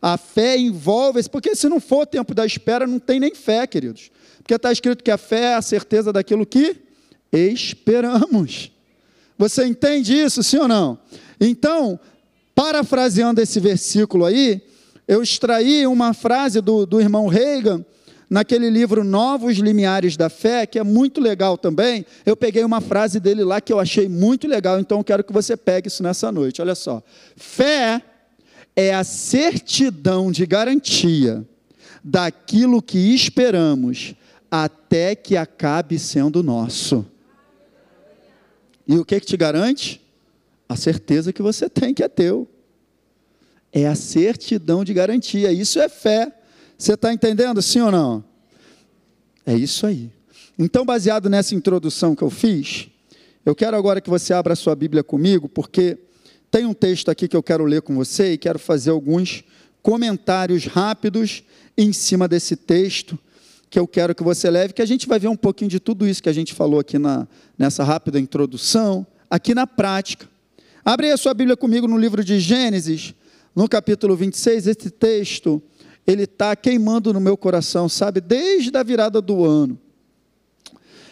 A 0.00 0.16
fé 0.16 0.58
envolve, 0.58 1.28
porque 1.28 1.54
se 1.54 1.68
não 1.68 1.80
for 1.80 2.06
tempo 2.06 2.34
da 2.34 2.44
espera, 2.44 2.86
não 2.86 2.98
tem 2.98 3.18
nem 3.18 3.34
fé, 3.34 3.66
queridos. 3.66 4.10
Porque 4.38 4.54
está 4.54 4.70
escrito 4.70 5.02
que 5.02 5.10
a 5.10 5.18
fé 5.18 5.52
é 5.52 5.54
a 5.54 5.62
certeza 5.62 6.12
daquilo 6.12 6.44
que 6.44 6.76
esperamos. 7.32 8.70
Você 9.38 9.64
entende 9.64 10.14
isso, 10.14 10.42
sim 10.42 10.58
ou 10.58 10.68
não? 10.68 10.98
Então, 11.40 11.98
parafraseando 12.54 13.40
esse 13.40 13.58
versículo 13.58 14.24
aí, 14.24 14.62
eu 15.08 15.22
extraí 15.22 15.86
uma 15.86 16.14
frase 16.14 16.60
do, 16.60 16.86
do 16.86 17.00
irmão 17.00 17.26
Reagan, 17.26 17.84
naquele 18.28 18.70
livro 18.70 19.04
Novos 19.04 19.58
Limiares 19.58 20.16
da 20.16 20.28
Fé, 20.28 20.66
que 20.66 20.78
é 20.78 20.82
muito 20.82 21.20
legal 21.20 21.56
também, 21.56 22.04
eu 22.24 22.36
peguei 22.36 22.64
uma 22.64 22.80
frase 22.80 23.20
dele 23.20 23.44
lá 23.44 23.60
que 23.60 23.72
eu 23.72 23.78
achei 23.78 24.08
muito 24.08 24.48
legal, 24.48 24.80
então 24.80 24.98
eu 24.98 25.04
quero 25.04 25.22
que 25.22 25.32
você 25.32 25.56
pegue 25.56 25.88
isso 25.88 26.02
nessa 26.02 26.32
noite. 26.32 26.60
Olha 26.60 26.74
só. 26.74 27.02
Fé 27.36 28.02
é 28.76 28.94
a 28.94 29.04
certidão 29.04 30.32
de 30.32 30.46
garantia 30.46 31.46
daquilo 32.02 32.82
que 32.82 32.98
esperamos 33.14 34.14
até 34.50 35.14
que 35.14 35.36
acabe 35.36 35.98
sendo 35.98 36.42
nosso. 36.42 37.06
E 38.86 38.96
o 38.98 39.04
que, 39.04 39.18
que 39.20 39.26
te 39.26 39.36
garante? 39.36 40.00
A 40.68 40.76
certeza 40.76 41.32
que 41.32 41.42
você 41.42 41.68
tem 41.68 41.94
que 41.94 42.02
é 42.02 42.08
teu. 42.08 42.48
É 43.72 43.86
a 43.86 43.94
certidão 43.94 44.84
de 44.84 44.92
garantia. 44.92 45.52
Isso 45.52 45.80
é 45.80 45.88
fé. 45.88 46.32
Você 46.76 46.94
está 46.94 47.12
entendendo, 47.12 47.62
sim 47.62 47.80
ou 47.80 47.90
não? 47.90 48.24
É 49.46 49.54
isso 49.54 49.86
aí. 49.86 50.10
Então, 50.58 50.84
baseado 50.84 51.28
nessa 51.28 51.54
introdução 51.54 52.14
que 52.14 52.22
eu 52.22 52.30
fiz, 52.30 52.88
eu 53.44 53.54
quero 53.54 53.76
agora 53.76 54.00
que 54.00 54.10
você 54.10 54.32
abra 54.32 54.52
a 54.52 54.56
sua 54.56 54.74
Bíblia 54.74 55.02
comigo, 55.02 55.48
porque 55.48 55.98
tem 56.54 56.66
um 56.66 56.72
texto 56.72 57.10
aqui 57.10 57.26
que 57.26 57.36
eu 57.36 57.42
quero 57.42 57.64
ler 57.64 57.82
com 57.82 57.96
você 57.96 58.34
e 58.34 58.38
quero 58.38 58.60
fazer 58.60 58.90
alguns 58.90 59.42
comentários 59.82 60.66
rápidos 60.66 61.42
em 61.76 61.92
cima 61.92 62.28
desse 62.28 62.54
texto 62.54 63.18
que 63.68 63.76
eu 63.76 63.88
quero 63.88 64.14
que 64.14 64.22
você 64.22 64.48
leve, 64.48 64.72
que 64.72 64.80
a 64.80 64.86
gente 64.86 65.08
vai 65.08 65.18
ver 65.18 65.26
um 65.26 65.34
pouquinho 65.34 65.68
de 65.68 65.80
tudo 65.80 66.06
isso 66.06 66.22
que 66.22 66.28
a 66.28 66.32
gente 66.32 66.54
falou 66.54 66.78
aqui 66.78 66.96
na, 66.96 67.26
nessa 67.58 67.82
rápida 67.82 68.20
introdução, 68.20 69.04
aqui 69.28 69.52
na 69.52 69.66
prática. 69.66 70.28
Abre 70.84 71.08
aí 71.08 71.12
a 71.12 71.16
sua 71.16 71.34
Bíblia 71.34 71.56
comigo 71.56 71.88
no 71.88 71.98
livro 71.98 72.22
de 72.22 72.38
Gênesis, 72.38 73.16
no 73.52 73.68
capítulo 73.68 74.14
26, 74.14 74.68
esse 74.68 74.90
texto 74.92 75.60
ele 76.06 76.22
está 76.22 76.54
queimando 76.54 77.12
no 77.12 77.20
meu 77.20 77.36
coração, 77.36 77.88
sabe, 77.88 78.20
desde 78.20 78.70
a 78.78 78.84
virada 78.84 79.20
do 79.20 79.44
ano. 79.44 79.76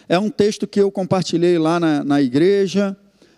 É 0.07 0.17
um 0.17 0.29
texto 0.29 0.65
que 0.65 0.79
eu 0.79 0.89
compartilhei 0.89 1.59
lá 1.59 1.81
na, 1.81 2.01
na 2.01 2.21
igreja, 2.21 2.95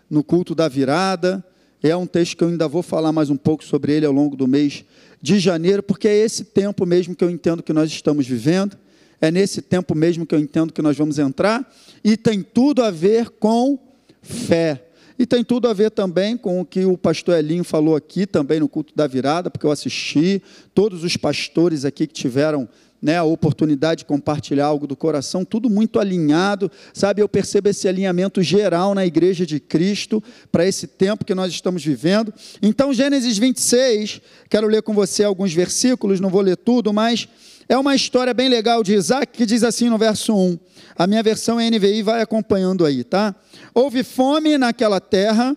no 0.07 0.24
culto 0.24 0.53
da 0.53 0.67
virada. 0.67 1.43
É 1.84 1.96
um 1.96 2.08
texto 2.08 2.38
que 2.38 2.44
eu 2.44 2.48
ainda 2.48 2.67
vou 2.67 2.82
falar 2.82 3.12
mais 3.12 3.29
um 3.29 3.38
pouco 3.38 3.63
sobre 3.63 3.94
ele 3.94 4.05
ao 4.05 4.12
longo 4.12 4.36
do 4.36 4.48
mês 4.48 4.84
de 5.22 5.39
janeiro, 5.39 5.84
porque 5.84 6.08
é 6.08 6.15
esse 6.15 6.44
tempo 6.44 6.86
mesmo 6.86 7.15
que 7.15 7.24
eu 7.24 7.29
entendo 7.29 7.62
que 7.62 7.74
nós 7.74 7.89
estamos 7.91 8.27
vivendo. 8.27 8.77
É 9.22 9.32
nesse 9.32 9.62
tempo 9.62 9.96
mesmo 9.96 10.25
que 10.25 10.36
eu 10.36 10.39
entendo 10.39 10.74
que 10.74 10.82
nós 10.82 10.98
vamos 10.98 11.20
entrar. 11.20 11.72
E 12.03 12.17
tem 12.17 12.41
tudo 12.41 12.84
a 12.84 12.91
ver 12.91 13.29
com 13.29 13.79
fé. 14.22 14.84
E 15.17 15.25
tem 15.25 15.44
tudo 15.44 15.67
a 15.67 15.74
ver 15.74 15.91
também 15.91 16.36
com 16.36 16.60
o 16.60 16.65
que 16.65 16.84
o 16.86 16.98
pastor 16.98 17.38
Elinho 17.38 17.63
falou 17.63 17.96
aqui, 17.96 18.25
também 18.25 18.60
no 18.60 18.67
culto 18.67 18.94
da 18.96 19.08
virada, 19.08 19.50
porque 19.50 19.65
eu 19.65 19.72
assisti, 19.72 20.41
todos 20.74 21.03
os 21.03 21.15
pastores 21.15 21.86
aqui 21.86 22.05
que 22.05 22.13
tiveram 22.13 22.67
né, 23.05 23.17
a 23.17 23.24
oportunidade 23.24 24.00
de 24.00 24.05
compartilhar 24.05 24.65
algo 24.65 24.88
do 24.88 24.95
coração, 24.95 25.45
tudo 25.45 25.69
muito 25.69 26.00
alinhado, 26.00 26.71
sabe? 26.91 27.21
Eu 27.21 27.29
percebo 27.29 27.69
esse 27.69 27.88
alinhamento 27.88 28.41
geral 28.41 28.95
na 28.95 29.05
igreja 29.05 29.45
de 29.45 29.59
Cristo 29.59 30.24
para 30.51 30.65
esse 30.65 30.88
tempo 30.88 31.24
que 31.24 31.35
nós 31.35 31.53
estamos 31.53 31.85
vivendo. 31.85 32.33
Então, 32.63 32.91
Gênesis 32.91 33.38
26, 33.38 34.21
quero 34.50 34.65
ler 34.65 34.81
com 34.81 34.91
você 34.91 35.24
alguns 35.24 35.53
versículos, 35.53 36.19
não 36.19 36.31
vou 36.31 36.41
ler 36.41 36.57
tudo, 36.57 36.91
mas 36.91 37.27
é 37.69 37.77
uma 37.77 37.93
história 37.93 38.33
bem 38.33 38.50
legal 38.50 38.81
de 38.81 38.95
Isaac 38.95 39.38
que 39.38 39.45
diz 39.45 39.63
assim 39.63 39.88
no 39.88 40.00
verso 40.00 40.35
1. 40.35 40.57
A 40.97 41.05
minha 41.05 41.21
versão 41.21 41.59
é 41.59 41.69
NVI, 41.69 42.01
vai 42.01 42.24
acompanhando 42.24 42.83
aí, 42.88 43.03
tá? 43.03 43.35
Houve 43.71 44.01
fome 44.01 44.57
naquela 44.57 45.00
terra, 45.00 45.55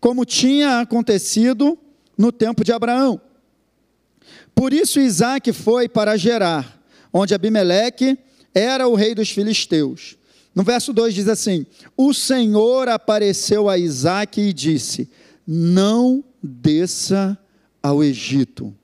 como 0.00 0.24
tinha 0.24 0.80
acontecido 0.80 1.78
no 2.18 2.32
tempo 2.32 2.64
de 2.64 2.72
Abraão. 2.72 3.20
Por 4.52 4.72
isso 4.72 4.98
Isaac 4.98 5.52
foi 5.52 5.88
para 5.88 6.16
Gerar, 6.16 6.77
onde 7.12 7.34
Abimeleque 7.34 8.18
era 8.54 8.88
o 8.88 8.94
rei 8.94 9.14
dos 9.14 9.30
filisteus. 9.30 10.16
No 10.54 10.62
verso 10.62 10.92
2 10.92 11.14
diz 11.14 11.28
assim: 11.28 11.66
O 11.96 12.12
Senhor 12.12 12.88
apareceu 12.88 13.68
a 13.68 13.78
Isaac 13.78 14.40
e 14.40 14.52
disse: 14.52 15.08
Não 15.46 16.24
desça 16.42 17.38
ao 17.82 18.02
Egito. 18.02 18.74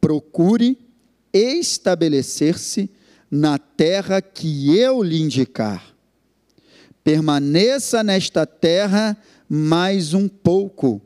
Procure 0.00 0.78
estabelecer-se 1.32 2.90
na 3.30 3.58
terra 3.58 4.20
que 4.20 4.76
eu 4.76 5.02
lhe 5.02 5.20
indicar. 5.20 5.94
Permaneça 7.02 8.04
nesta 8.04 8.46
terra 8.46 9.16
mais 9.48 10.14
um 10.14 10.28
pouco, 10.28 11.00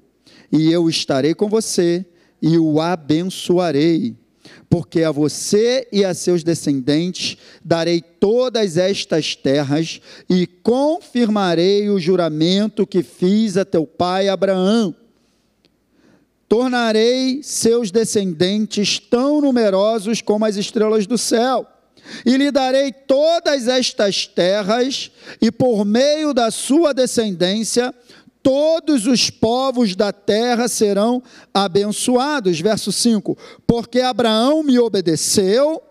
e 0.53 0.71
eu 0.71 0.89
estarei 0.89 1.35
com 1.35 1.49
você 1.49 2.05
e 2.41 2.59
o 2.59 2.81
abençoarei. 2.81 4.17
Porque 4.69 5.03
a 5.03 5.13
você 5.13 5.87
e 5.93 6.05
a 6.05 6.13
seus 6.13 6.43
descendentes 6.43 7.37
darei 7.65 8.01
todas 8.01 8.77
estas 8.77 9.37
terras 9.37 10.01
e 10.29 10.47
confirmarei 10.47 11.89
o 11.89 12.01
juramento 12.01 12.87
que 12.87 13.03
fiz 13.03 13.57
a 13.57 13.65
teu 13.65 13.87
pai 13.87 14.29
Abraão. 14.29 14.95
Tornarei 16.49 17.41
seus 17.43 17.91
descendentes 17.91 18.99
tão 18.99 19.41
numerosos 19.41 20.21
como 20.21 20.45
as 20.45 20.57
estrelas 20.57 21.07
do 21.07 21.19
céu, 21.19 21.67
e 22.25 22.37
lhe 22.37 22.53
darei 22.53 22.93
todas 22.93 23.67
estas 23.67 24.27
terras, 24.27 25.11
e 25.41 25.51
por 25.51 25.85
meio 25.85 26.33
da 26.33 26.53
sua 26.53 26.95
descendência, 26.95 27.93
todos 28.47 29.09
os 29.09 29.29
povos 29.29 29.97
da 29.97 30.13
terra 30.13 30.69
serão 30.69 31.21
abençoados. 31.53 32.61
Verso 32.61 32.93
5: 32.93 33.37
Porque 33.67 34.01
Abraão 34.01 34.63
me 34.63 34.79
obedeceu, 34.79 35.83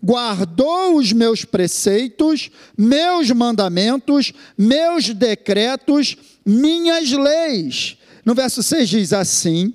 guardou 0.00 0.94
os 0.94 1.12
meus 1.12 1.44
preceitos, 1.44 2.52
meus 2.78 3.32
mandamentos, 3.32 4.32
meus 4.56 5.08
decretos, 5.08 6.16
minhas 6.46 7.10
leis. 7.10 7.98
No 8.24 8.32
verso 8.32 8.62
6 8.62 8.88
diz 8.88 9.12
assim 9.12 9.74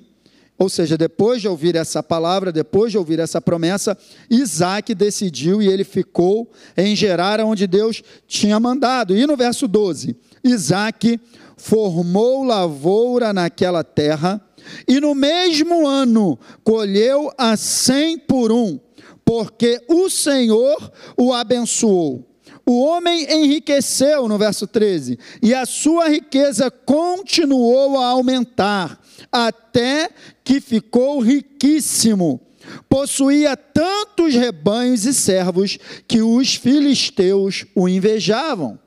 ou 0.56 0.68
seja, 0.68 0.98
depois 0.98 1.40
de 1.40 1.48
ouvir 1.48 1.74
essa 1.74 2.02
palavra, 2.02 2.52
depois 2.52 2.92
de 2.92 2.98
ouvir 2.98 3.18
essa 3.18 3.40
promessa, 3.40 3.96
Isaac 4.28 4.94
decidiu 4.94 5.62
e 5.62 5.68
ele 5.68 5.84
ficou 5.84 6.52
em 6.76 6.94
Gerar, 6.94 7.40
onde 7.40 7.66
Deus 7.66 8.02
tinha 8.28 8.60
mandado. 8.60 9.16
E 9.16 9.26
no 9.26 9.38
verso 9.38 9.66
12, 9.66 10.14
Isaac 10.44 11.18
formou 11.60 12.42
lavoura 12.42 13.32
naquela 13.32 13.84
terra, 13.84 14.40
e 14.88 14.98
no 15.00 15.14
mesmo 15.14 15.86
ano 15.86 16.38
colheu 16.64 17.30
a 17.36 17.56
cem 17.56 18.18
por 18.18 18.50
um, 18.50 18.78
porque 19.24 19.80
o 19.88 20.08
Senhor 20.08 20.92
o 21.16 21.32
abençoou. 21.32 22.26
O 22.66 22.82
homem 22.84 23.26
enriqueceu, 23.30 24.28
no 24.28 24.38
verso 24.38 24.66
13, 24.66 25.18
e 25.42 25.54
a 25.54 25.66
sua 25.66 26.08
riqueza 26.08 26.70
continuou 26.70 27.98
a 27.98 28.06
aumentar, 28.06 29.00
até 29.30 30.10
que 30.44 30.60
ficou 30.60 31.20
riquíssimo. 31.20 32.40
Possuía 32.88 33.56
tantos 33.56 34.34
rebanhos 34.34 35.04
e 35.04 35.12
servos 35.12 35.78
que 36.06 36.22
os 36.22 36.54
filisteus 36.54 37.66
o 37.74 37.88
invejavam. 37.88 38.78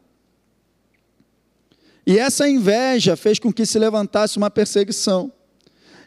E 2.05 2.17
essa 2.17 2.47
inveja 2.47 3.15
fez 3.15 3.39
com 3.39 3.51
que 3.51 3.65
se 3.65 3.79
levantasse 3.79 4.37
uma 4.37 4.49
perseguição. 4.49 5.31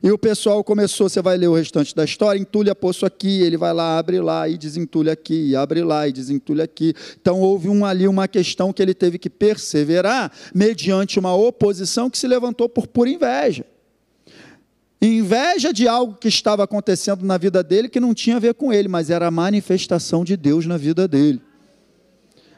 E 0.03 0.11
o 0.11 0.19
pessoal 0.19 0.63
começou, 0.63 1.09
você 1.09 1.23
vai 1.23 1.39
ler 1.39 1.49
o 1.49 1.55
restante 1.55 1.95
da 1.95 2.05
história, 2.05 2.39
entulha 2.39 2.75
poço 2.75 3.07
aqui, 3.07 3.41
ele 3.41 3.57
vai 3.57 3.73
lá, 3.73 3.99
abre 3.99 4.21
lá 4.21 4.49
e 4.49 4.59
desentulha 4.59 5.13
aqui, 5.13 5.57
abre 5.57 5.83
lá 5.83 6.07
e 6.07 6.13
desentulha 6.13 6.65
aqui. 6.65 6.95
Então 7.21 7.41
houve 7.41 7.69
um, 7.69 7.85
ali 7.85 8.07
uma 8.07 8.29
questão 8.29 8.73
que 8.73 8.83
ele 8.83 8.93
teve 8.93 9.19
que 9.19 9.31
perseverar 9.31 10.31
mediante 10.55 11.19
uma 11.19 11.35
oposição 11.35 12.11
que 12.11 12.19
se 12.19 12.29
levantou 12.29 12.69
por 12.69 12.87
pura 12.87 13.09
inveja. 13.09 13.65
Inveja 15.01 15.73
de 15.73 15.89
algo 15.89 16.15
que 16.15 16.29
estava 16.29 16.65
acontecendo 16.65 17.25
na 17.25 17.39
vida 17.39 17.63
dele 17.63 17.89
que 17.89 18.01
não 18.01 18.15
tinha 18.15 18.37
a 18.37 18.41
ver 18.41 18.55
com 18.55 18.73
ele, 18.73 18.89
mas 18.89 19.09
era 19.09 19.27
a 19.27 19.31
manifestação 19.31 20.25
de 20.25 20.37
Deus 20.37 20.67
na 20.67 20.77
vida 20.77 21.09
dele. 21.09 21.41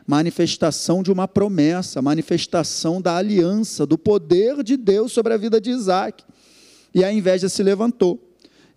Manifestação 0.08 1.02
de 1.02 1.12
uma 1.12 1.28
promessa, 1.28 2.00
manifestação 2.00 2.98
da 2.98 3.14
aliança, 3.14 3.84
do 3.84 3.98
poder 3.98 4.62
de 4.62 4.74
Deus 4.74 5.12
sobre 5.12 5.34
a 5.34 5.36
vida 5.36 5.60
de 5.60 5.70
Isaac. 5.70 6.24
E 6.94 7.04
a 7.04 7.12
inveja 7.12 7.46
se 7.50 7.62
levantou. 7.62 8.18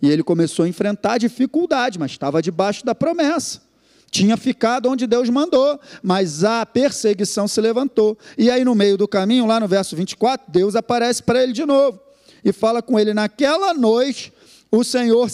E 0.01 0.09
ele 0.09 0.23
começou 0.23 0.65
a 0.65 0.67
enfrentar 0.67 1.19
dificuldade, 1.19 1.97
mas 1.97 2.11
estava 2.11 2.41
debaixo 2.41 2.85
da 2.85 2.93
promessa. 2.93 3.61
Tinha 4.09 4.35
ficado 4.35 4.89
onde 4.89 5.07
Deus 5.07 5.29
mandou, 5.29 5.79
mas 6.03 6.43
a 6.43 6.65
perseguição 6.65 7.47
se 7.47 7.61
levantou. 7.61 8.17
E 8.37 8.51
aí, 8.51 8.65
no 8.65 8.75
meio 8.75 8.97
do 8.97 9.07
caminho, 9.07 9.45
lá 9.45 9.57
no 9.57 9.69
verso 9.69 9.95
24, 9.95 10.51
Deus 10.51 10.75
aparece 10.75 11.23
para 11.23 11.41
ele 11.41 11.53
de 11.53 11.65
novo 11.65 11.97
e 12.43 12.51
fala 12.51 12.81
com 12.81 12.99
ele: 12.99 13.13
naquela 13.13 13.73
noite, 13.73 14.33
o 14.69 14.83
Senhor. 14.83 15.29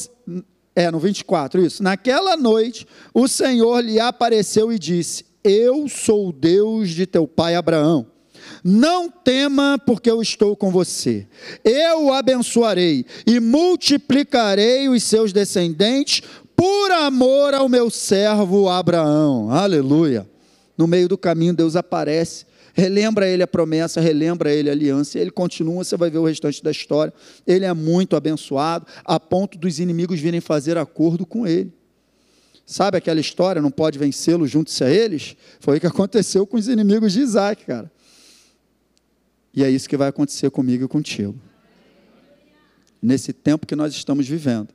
É, 0.75 0.91
no 0.91 0.99
24, 0.99 1.59
isso. 1.59 1.81
Naquela 1.81 2.37
noite, 2.37 2.85
o 3.11 3.27
Senhor 3.27 3.79
lhe 3.79 3.99
apareceu 3.99 4.71
e 4.71 4.77
disse: 4.77 5.25
Eu 5.47 5.87
sou 5.87 6.29
o 6.29 6.33
Deus 6.33 6.89
de 6.89 7.05
teu 7.05 7.27
pai 7.27 7.55
Abraão 7.55 8.07
não 8.63 9.09
tema, 9.09 9.79
porque 9.85 10.09
eu 10.09 10.21
estou 10.21 10.55
com 10.55 10.71
você. 10.71 11.27
Eu 11.63 12.05
o 12.05 12.13
abençoarei 12.13 13.05
e 13.25 13.39
multiplicarei 13.39 14.89
os 14.89 15.03
seus 15.03 15.31
descendentes 15.31 16.21
por 16.55 16.91
amor 16.91 17.53
ao 17.53 17.69
meu 17.69 17.89
servo 17.89 18.67
Abraão. 18.67 19.51
Aleluia. 19.51 20.27
No 20.77 20.87
meio 20.87 21.07
do 21.07 21.17
caminho, 21.17 21.53
Deus 21.53 21.75
aparece, 21.75 22.45
relembra 22.73 23.27
ele 23.27 23.41
a 23.41 23.47
promessa, 23.47 24.01
relembra 24.01 24.51
ele 24.51 24.69
a 24.69 24.73
aliança, 24.73 25.17
e 25.17 25.21
ele 25.21 25.31
continua, 25.31 25.83
você 25.83 25.97
vai 25.97 26.09
ver 26.09 26.19
o 26.19 26.25
restante 26.25 26.63
da 26.63 26.69
história. 26.69 27.13
Ele 27.45 27.65
é 27.65 27.73
muito 27.73 28.15
abençoado, 28.15 28.85
a 29.05 29.19
ponto 29.19 29.57
dos 29.57 29.79
inimigos 29.79 30.19
virem 30.19 30.41
fazer 30.41 30.77
acordo 30.77 31.25
com 31.25 31.47
ele. 31.47 31.73
Sabe 32.69 32.97
aquela 32.97 33.21
história, 33.21 33.61
não 33.61 33.71
pode 33.71 33.97
vencê-lo, 33.97 34.45
junte-se 34.45 34.83
a 34.83 34.89
eles? 34.89 35.37
Foi 35.57 35.77
o 35.77 35.79
que 35.79 35.87
aconteceu 35.87 36.45
com 36.45 36.57
os 36.57 36.67
inimigos 36.67 37.13
de 37.13 37.21
Isaac, 37.21 37.65
cara. 37.65 37.89
E 39.53 39.63
é 39.63 39.69
isso 39.69 39.87
que 39.87 39.95
vai 39.95 40.09
acontecer 40.09 40.51
comigo 40.51 40.83
e 40.83 40.87
contigo. 40.87 41.39
Nesse 43.01 43.31
tempo 43.31 43.65
que 43.65 43.75
nós 43.75 43.93
estamos 43.93 44.27
vivendo, 44.27 44.67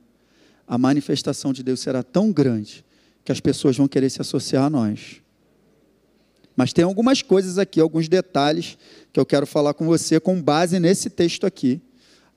a 0.67 0.79
manifestação 0.79 1.53
de 1.53 1.63
Deus 1.63 1.81
será 1.81 2.03
tão 2.03 2.33
grande 2.33 2.83
que 3.23 3.31
as 3.31 3.41
pessoas 3.41 3.77
vão 3.77 3.87
querer 3.87 4.09
se 4.09 4.23
associar 4.23 4.65
a 4.65 4.71
nós. 4.71 5.21
Mas 6.57 6.73
tem 6.73 6.85
algumas 6.85 7.21
coisas 7.21 7.59
aqui, 7.59 7.79
alguns 7.79 8.09
detalhes 8.09 8.79
que 9.13 9.21
eu 9.21 9.27
quero 9.27 9.47
falar 9.47 9.75
com 9.75 9.85
você 9.85 10.19
com 10.19 10.41
base 10.41 10.81
nesse 10.81 11.11
texto 11.11 11.47
aqui. 11.47 11.79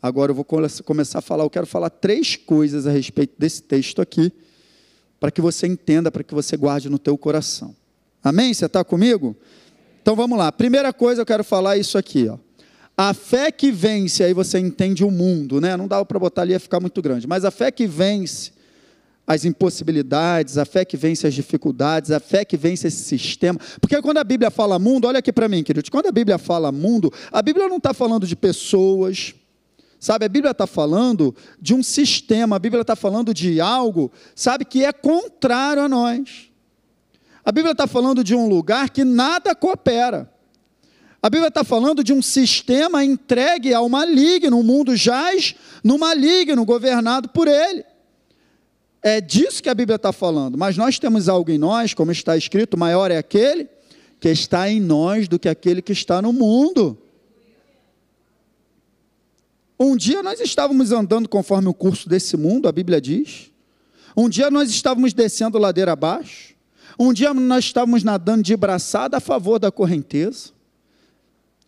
Agora 0.02 0.32
eu 0.32 0.36
vou 0.36 0.46
começar 0.84 1.20
a 1.20 1.22
falar, 1.22 1.46
eu 1.46 1.50
quero 1.50 1.66
falar 1.66 1.90
três 1.90 2.36
coisas 2.36 2.86
a 2.86 2.92
respeito 2.92 3.36
desse 3.38 3.64
texto 3.64 4.02
aqui, 4.02 4.34
para 5.26 5.32
que 5.32 5.42
você 5.42 5.66
entenda, 5.66 6.12
para 6.12 6.24
que 6.24 6.36
você 6.36 6.56
guarde 6.56 6.88
no 6.88 7.00
teu 7.00 7.18
coração. 7.18 7.76
Amém? 8.24 8.54
Você 8.54 8.68
está 8.68 8.84
comigo? 8.84 9.36
Então 10.00 10.16
vamos 10.16 10.38
lá. 10.38 10.52
Primeira 10.52 10.94
coisa 10.94 11.24
eu 11.24 11.26
quero 11.26 11.44
falar 11.44 11.78
é 11.78 11.80
isso 11.80 11.98
aqui, 11.98 12.28
ó. 12.28 12.38
A 12.96 13.12
fé 13.12 13.52
que 13.52 13.72
vence, 13.72 14.24
aí 14.24 14.36
você 14.36 14.60
entende 14.60 15.04
o 15.04 15.10
mundo, 15.10 15.60
né? 15.60 15.76
Não 15.76 15.88
dá 15.88 16.06
para 16.06 16.20
botar 16.20 16.44
ali 16.44 16.52
ia 16.52 16.60
ficar 16.60 16.80
muito 16.80 17.02
grande, 17.02 17.26
mas 17.26 17.44
a 17.44 17.50
fé 17.50 17.72
que 17.72 17.88
vence 17.88 18.52
as 19.26 19.46
impossibilidades, 19.46 20.60
a 20.60 20.64
fé 20.64 20.86
que 20.86 20.96
vence 20.96 21.26
as 21.26 21.34
dificuldades, 21.34 22.12
a 22.12 22.20
fé 22.20 22.46
que 22.46 22.56
vence 22.56 22.88
esse 22.88 23.04
sistema. 23.04 23.60
Porque 23.82 24.00
quando 24.04 24.20
a 24.20 24.24
Bíblia 24.24 24.52
fala 24.52 24.78
mundo, 24.78 25.08
olha 25.08 25.18
aqui 25.18 25.34
para 25.34 25.50
mim, 25.50 25.64
querido, 25.64 25.90
quando 25.90 26.06
a 26.06 26.12
Bíblia 26.12 26.38
fala 26.38 26.72
mundo, 26.72 27.12
a 27.32 27.42
Bíblia 27.42 27.68
não 27.68 27.78
está 27.78 27.96
falando 27.96 28.28
de 28.28 28.36
pessoas, 28.36 29.34
sabe? 30.06 30.24
A 30.24 30.30
Bíblia 30.30 30.52
está 30.52 30.68
falando 30.68 31.36
de 31.60 31.74
um 31.74 31.82
sistema, 31.82 32.58
a 32.58 32.60
Bíblia 32.60 32.82
está 32.82 32.96
falando 32.96 33.34
de 33.34 33.60
algo, 33.60 34.12
sabe, 34.36 34.64
que 34.64 34.86
é 34.86 34.94
contrário 34.94 35.82
a 35.82 35.90
nós. 35.90 36.52
A 37.44 37.52
Bíblia 37.52 37.72
está 37.72 37.88
falando 37.88 38.24
de 38.24 38.36
um 38.36 38.48
lugar 38.48 38.92
que 38.92 39.04
nada 39.04 39.56
coopera. 39.56 40.32
A 41.24 41.28
Bíblia 41.28 41.48
está 41.48 41.64
falando 41.64 42.04
de 42.04 42.14
um 42.14 42.22
sistema 42.22 43.04
entregue 43.04 43.74
ao 43.74 43.90
maligno, 43.90 44.60
o 44.60 44.64
mundo 44.64 44.96
jaz 44.96 45.56
no 45.84 45.98
maligno, 45.98 46.64
governado 46.66 47.30
por 47.30 47.48
ele. 47.48 47.84
É 49.02 49.20
disso 49.20 49.62
que 49.64 49.70
a 49.70 49.74
Bíblia 49.74 49.96
está 49.96 50.14
falando. 50.14 50.56
Mas 50.56 50.78
nós 50.78 51.00
temos 51.00 51.28
algo 51.28 51.50
em 51.50 51.58
nós, 51.58 51.96
como 51.96 52.12
está 52.12 52.38
escrito: 52.38 52.78
maior 52.78 53.10
é 53.10 53.18
aquele 53.18 53.68
que 54.20 54.30
está 54.30 54.70
em 54.70 54.80
nós 54.80 55.28
do 55.28 55.40
que 55.40 55.50
aquele 55.50 55.82
que 55.82 55.94
está 55.94 56.22
no 56.22 56.32
mundo. 56.32 56.96
Um 59.78 59.96
dia 59.98 60.24
nós 60.24 60.40
estávamos 60.40 60.92
andando 60.92 61.28
conforme 61.28 61.68
o 61.68 61.74
curso 61.74 62.08
desse 62.08 62.38
mundo, 62.38 62.68
a 62.68 62.72
Bíblia 62.72 63.02
diz. 63.02 63.52
Um 64.16 64.30
dia 64.30 64.50
nós 64.50 64.70
estávamos 64.70 65.14
descendo 65.14 65.58
ladeira 65.58 65.92
abaixo. 65.92 66.56
Um 66.98 67.12
dia 67.12 67.34
nós 67.34 67.66
estávamos 67.66 68.04
nadando 68.04 68.44
de 68.44 68.56
braçada 68.56 69.18
a 69.18 69.20
favor 69.20 69.60
da 69.60 69.70
correnteza. 69.72 70.52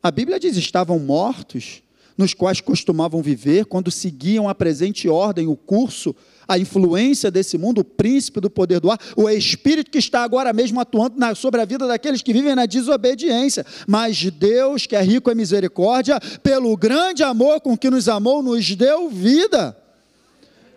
A 0.01 0.09
Bíblia 0.09 0.39
diz: 0.39 0.55
estavam 0.55 0.97
mortos, 0.99 1.83
nos 2.17 2.33
quais 2.33 2.59
costumavam 2.59 3.21
viver, 3.21 3.65
quando 3.65 3.91
seguiam 3.91 4.49
a 4.49 4.55
presente 4.55 5.07
ordem, 5.07 5.47
o 5.47 5.55
curso 5.55 6.15
a 6.47 6.57
influência 6.57 7.29
desse 7.29 7.57
mundo, 7.57 7.81
o 7.81 7.83
príncipe 7.83 8.39
do 8.39 8.49
poder 8.49 8.79
do 8.79 8.89
ar, 8.89 8.97
o 9.15 9.29
espírito 9.29 9.91
que 9.91 9.97
está 9.97 10.23
agora 10.23 10.53
mesmo 10.53 10.79
atuando 10.79 11.19
na, 11.19 11.35
sobre 11.35 11.59
a 11.59 11.65
vida 11.65 11.85
daqueles 11.85 12.21
que 12.21 12.31
vivem 12.31 12.55
na 12.55 12.65
desobediência. 12.65 13.65
Mas 13.85 14.23
Deus, 14.31 14.85
que 14.85 14.95
é 14.95 15.01
rico 15.01 15.29
em 15.29 15.35
misericórdia, 15.35 16.19
pelo 16.41 16.75
grande 16.77 17.21
amor 17.21 17.59
com 17.59 17.77
que 17.77 17.89
nos 17.89 18.07
amou, 18.07 18.41
nos 18.41 18.73
deu 18.75 19.09
vida. 19.09 19.75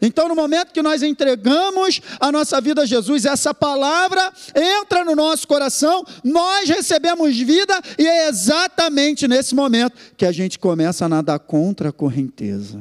Então, 0.00 0.28
no 0.28 0.34
momento 0.34 0.72
que 0.72 0.82
nós 0.82 1.02
entregamos 1.02 2.00
a 2.18 2.32
nossa 2.32 2.60
vida 2.60 2.82
a 2.82 2.86
Jesus, 2.86 3.24
essa 3.24 3.52
palavra 3.52 4.32
entra 4.54 5.04
no 5.04 5.14
nosso 5.14 5.46
coração, 5.46 6.04
nós 6.24 6.68
recebemos 6.68 7.36
vida, 7.36 7.78
e 7.98 8.06
é 8.06 8.28
exatamente 8.28 9.28
nesse 9.28 9.54
momento 9.54 9.94
que 10.16 10.24
a 10.24 10.32
gente 10.32 10.58
começa 10.58 11.04
a 11.04 11.08
nadar 11.08 11.38
contra 11.38 11.90
a 11.90 11.92
correnteza. 11.92 12.80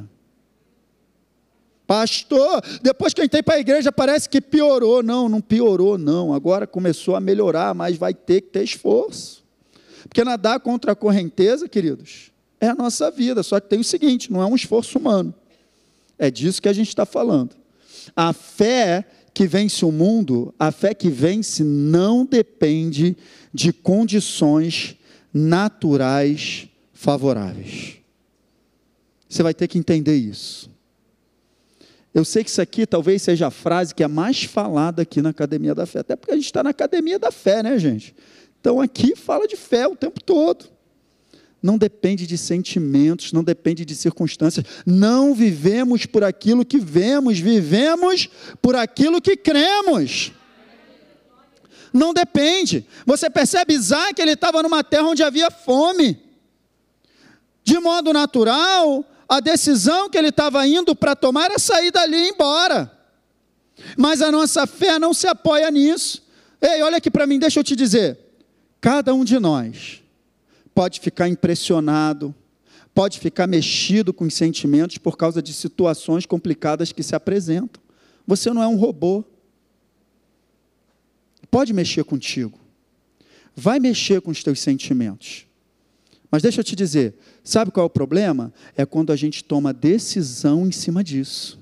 Pastor, 1.90 2.62
depois 2.84 3.16
que 3.16 3.22
eu 3.22 3.26
entrei 3.26 3.42
para 3.42 3.56
a 3.56 3.60
igreja 3.60 3.92
parece 3.92 4.30
que 4.30 4.40
piorou. 4.40 5.02
Não, 5.02 5.28
não 5.28 5.42
piorou, 5.42 5.98
não. 5.98 6.36
Agora 6.36 6.68
começou 6.68 7.16
a 7.16 7.20
melhorar, 7.20 7.74
mas 7.74 7.98
vai 7.98 8.14
ter 8.14 8.42
que 8.42 8.50
ter 8.50 8.64
esforço. 8.64 9.44
Porque 10.04 10.24
nadar 10.24 10.60
contra 10.60 10.92
a 10.92 10.96
correnteza, 10.96 11.68
queridos, 11.68 12.32
é 12.62 12.68
a 12.68 12.76
nossa 12.76 13.10
vida. 13.10 13.42
Só 13.42 13.60
que 13.60 13.68
tem 13.68 13.80
o 13.80 13.84
seguinte: 13.84 14.32
não 14.32 14.40
é 14.40 14.46
um 14.46 14.56
esforço 14.56 15.00
humano. 15.00 15.34
É 16.20 16.30
disso 16.30 16.62
que 16.62 16.68
a 16.68 16.74
gente 16.74 16.90
está 16.90 17.06
falando. 17.06 17.56
A 18.16 18.34
fé 18.34 19.06
que 19.34 19.48
vence 19.48 19.86
o 19.86 19.92
mundo, 19.92 20.54
a 20.60 20.72
fé 20.72 20.94
que 20.94 21.10
vence 21.10 21.64
não 21.64 22.26
depende 22.26 23.16
de 23.54 23.72
condições 23.72 24.98
naturais 25.34 26.68
favoráveis. 26.92 28.00
Você 29.30 29.42
vai 29.42 29.54
ter 29.54 29.68
que 29.68 29.78
entender 29.78 30.18
isso. 30.18 30.70
Eu 32.14 32.26
sei 32.26 32.44
que 32.44 32.50
isso 32.50 32.62
aqui 32.62 32.86
talvez 32.86 33.22
seja 33.22 33.48
a 33.48 33.52
frase 33.52 33.94
que 33.94 34.04
é 34.04 34.08
mais 34.08 34.44
falada 34.44 35.04
aqui 35.04 35.22
na 35.22 35.30
Academia 35.30 35.76
da 35.76 35.86
Fé, 35.86 36.00
até 36.00 36.16
porque 36.16 36.32
a 36.32 36.36
gente 36.36 36.46
está 36.46 36.64
na 36.64 36.72
Academia 36.72 37.20
da 37.20 37.32
Fé, 37.32 37.62
né, 37.62 37.78
gente? 37.78 38.16
Então 38.60 38.82
aqui 38.82 39.16
fala 39.16 39.48
de 39.48 39.56
fé 39.56 39.88
o 39.88 39.96
tempo 39.96 40.22
todo. 40.22 40.66
Não 41.62 41.78
depende 41.78 42.26
de 42.26 42.38
sentimentos, 42.38 43.34
não 43.34 43.44
depende 43.44 43.84
de 43.84 43.94
circunstâncias. 43.94 44.66
Não 44.86 45.34
vivemos 45.34 46.06
por 46.06 46.24
aquilo 46.24 46.66
que 46.66 46.80
vemos, 46.80 47.38
vivemos 47.40 48.30
por 48.62 48.76
aquilo 48.76 49.22
que 49.22 49.36
cremos. 49.36 50.32
Não 51.92 52.14
depende. 52.14 52.86
Você 53.06 53.30
percebe 53.30 53.74
Isaac, 53.74 54.22
ele 54.22 54.32
estava 54.32 54.64
numa 54.64 54.84
terra 54.84 55.08
onde 55.08 55.22
havia 55.22 55.52
fome. 55.52 56.22
De 57.64 57.78
modo 57.80 58.14
natural, 58.14 59.04
a 59.28 59.42
decisão 59.42 60.10
que 60.10 60.18
ele 60.18 60.30
estava 60.30 60.66
indo 60.66 60.96
para 60.96 61.16
tomar 61.16 61.46
era 61.46 61.60
sair 61.60 61.92
dali 61.92 62.16
e 62.16 62.28
ir 62.28 62.30
embora. 62.30 62.90
Mas 63.98 64.22
a 64.22 64.32
nossa 64.32 64.66
fé 64.66 64.98
não 64.98 65.14
se 65.14 65.28
apoia 65.28 65.70
nisso. 65.70 66.24
Ei, 66.62 66.82
olha 66.82 66.98
aqui 66.98 67.12
para 67.12 67.28
mim, 67.28 67.38
deixa 67.38 67.60
eu 67.60 67.64
te 67.64 67.76
dizer. 67.76 68.18
Cada 68.80 69.14
um 69.14 69.26
de 69.26 69.40
nós 69.40 70.02
pode 70.74 71.00
ficar 71.00 71.28
impressionado, 71.28 72.34
pode 72.94 73.20
ficar 73.20 73.48
mexido 73.48 74.14
com 74.14 74.26
os 74.26 74.34
sentimentos 74.34 74.98
por 74.98 75.18
causa 75.18 75.42
de 75.42 75.54
situações 75.54 76.26
complicadas 76.26 76.92
que 76.92 77.04
se 77.04 77.16
apresentam. 77.16 77.82
Você 78.26 78.52
não 78.52 78.62
é 78.62 78.68
um 78.68 78.76
robô. 78.76 79.24
Pode 81.50 81.74
mexer 81.74 82.04
contigo. 82.04 82.60
Vai 83.56 83.80
mexer 83.80 84.22
com 84.22 84.32
os 84.32 84.44
teus 84.44 84.60
sentimentos. 84.60 85.46
Mas 86.32 86.44
deixa 86.44 86.60
eu 86.60 86.64
te 86.64 86.76
dizer, 86.76 87.16
sabe 87.44 87.72
qual 87.72 87.86
é 87.86 87.88
o 87.88 87.90
problema? 87.90 88.54
É 88.78 88.86
quando 88.86 89.12
a 89.12 89.16
gente 89.16 89.44
toma 89.44 89.74
decisão 89.74 90.68
em 90.68 90.72
cima 90.72 91.04
disso. 91.04 91.60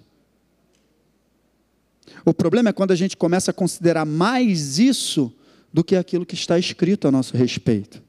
O 2.26 2.34
problema 2.34 2.70
é 2.70 2.74
quando 2.74 2.92
a 2.92 2.96
gente 2.96 3.16
começa 3.16 3.52
a 3.52 3.54
considerar 3.54 4.06
mais 4.06 4.80
isso 4.80 5.34
do 5.72 5.84
que 5.84 5.96
aquilo 5.96 6.26
que 6.26 6.36
está 6.36 6.60
escrito 6.60 7.08
a 7.08 7.12
nosso 7.12 7.38
respeito. 7.38 8.04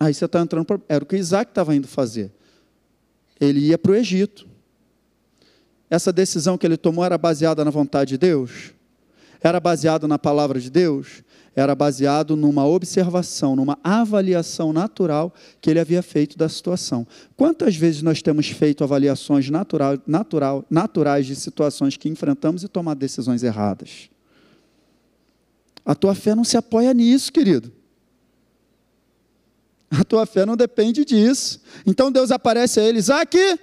Aí 0.00 0.12
você 0.14 0.24
está 0.24 0.40
entrando. 0.40 0.66
Era 0.88 1.04
o 1.04 1.06
que 1.06 1.16
Isaac 1.16 1.50
estava 1.50 1.76
indo 1.76 1.86
fazer. 1.86 2.32
Ele 3.38 3.60
ia 3.60 3.78
para 3.78 3.92
o 3.92 3.94
Egito. 3.94 4.48
Essa 5.88 6.12
decisão 6.12 6.56
que 6.58 6.66
ele 6.66 6.76
tomou 6.76 7.04
era 7.04 7.18
baseada 7.18 7.64
na 7.64 7.70
vontade 7.70 8.10
de 8.10 8.18
Deus? 8.18 8.72
Era 9.40 9.60
baseada 9.60 10.08
na 10.08 10.18
palavra 10.18 10.58
de 10.58 10.70
Deus? 10.70 11.22
era 11.54 11.74
baseado 11.74 12.36
numa 12.36 12.66
observação, 12.66 13.56
numa 13.56 13.78
avaliação 13.82 14.72
natural 14.72 15.34
que 15.60 15.68
ele 15.70 15.80
havia 15.80 16.02
feito 16.02 16.38
da 16.38 16.48
situação. 16.48 17.06
Quantas 17.36 17.76
vezes 17.76 18.02
nós 18.02 18.22
temos 18.22 18.48
feito 18.50 18.84
avaliações 18.84 19.50
natural, 19.50 19.98
natural, 20.06 20.64
naturais 20.70 21.26
de 21.26 21.34
situações 21.34 21.96
que 21.96 22.08
enfrentamos 22.08 22.62
e 22.62 22.68
tomado 22.68 22.98
decisões 22.98 23.42
erradas? 23.42 24.08
A 25.84 25.94
tua 25.94 26.14
fé 26.14 26.34
não 26.34 26.44
se 26.44 26.56
apoia 26.56 26.94
nisso, 26.94 27.32
querido. 27.32 27.72
A 29.90 30.04
tua 30.04 30.24
fé 30.24 30.46
não 30.46 30.56
depende 30.56 31.04
disso. 31.04 31.60
Então 31.86 32.12
Deus 32.12 32.30
aparece 32.30 32.78
a 32.78 32.84
eles: 32.84 33.10
aqui, 33.10 33.58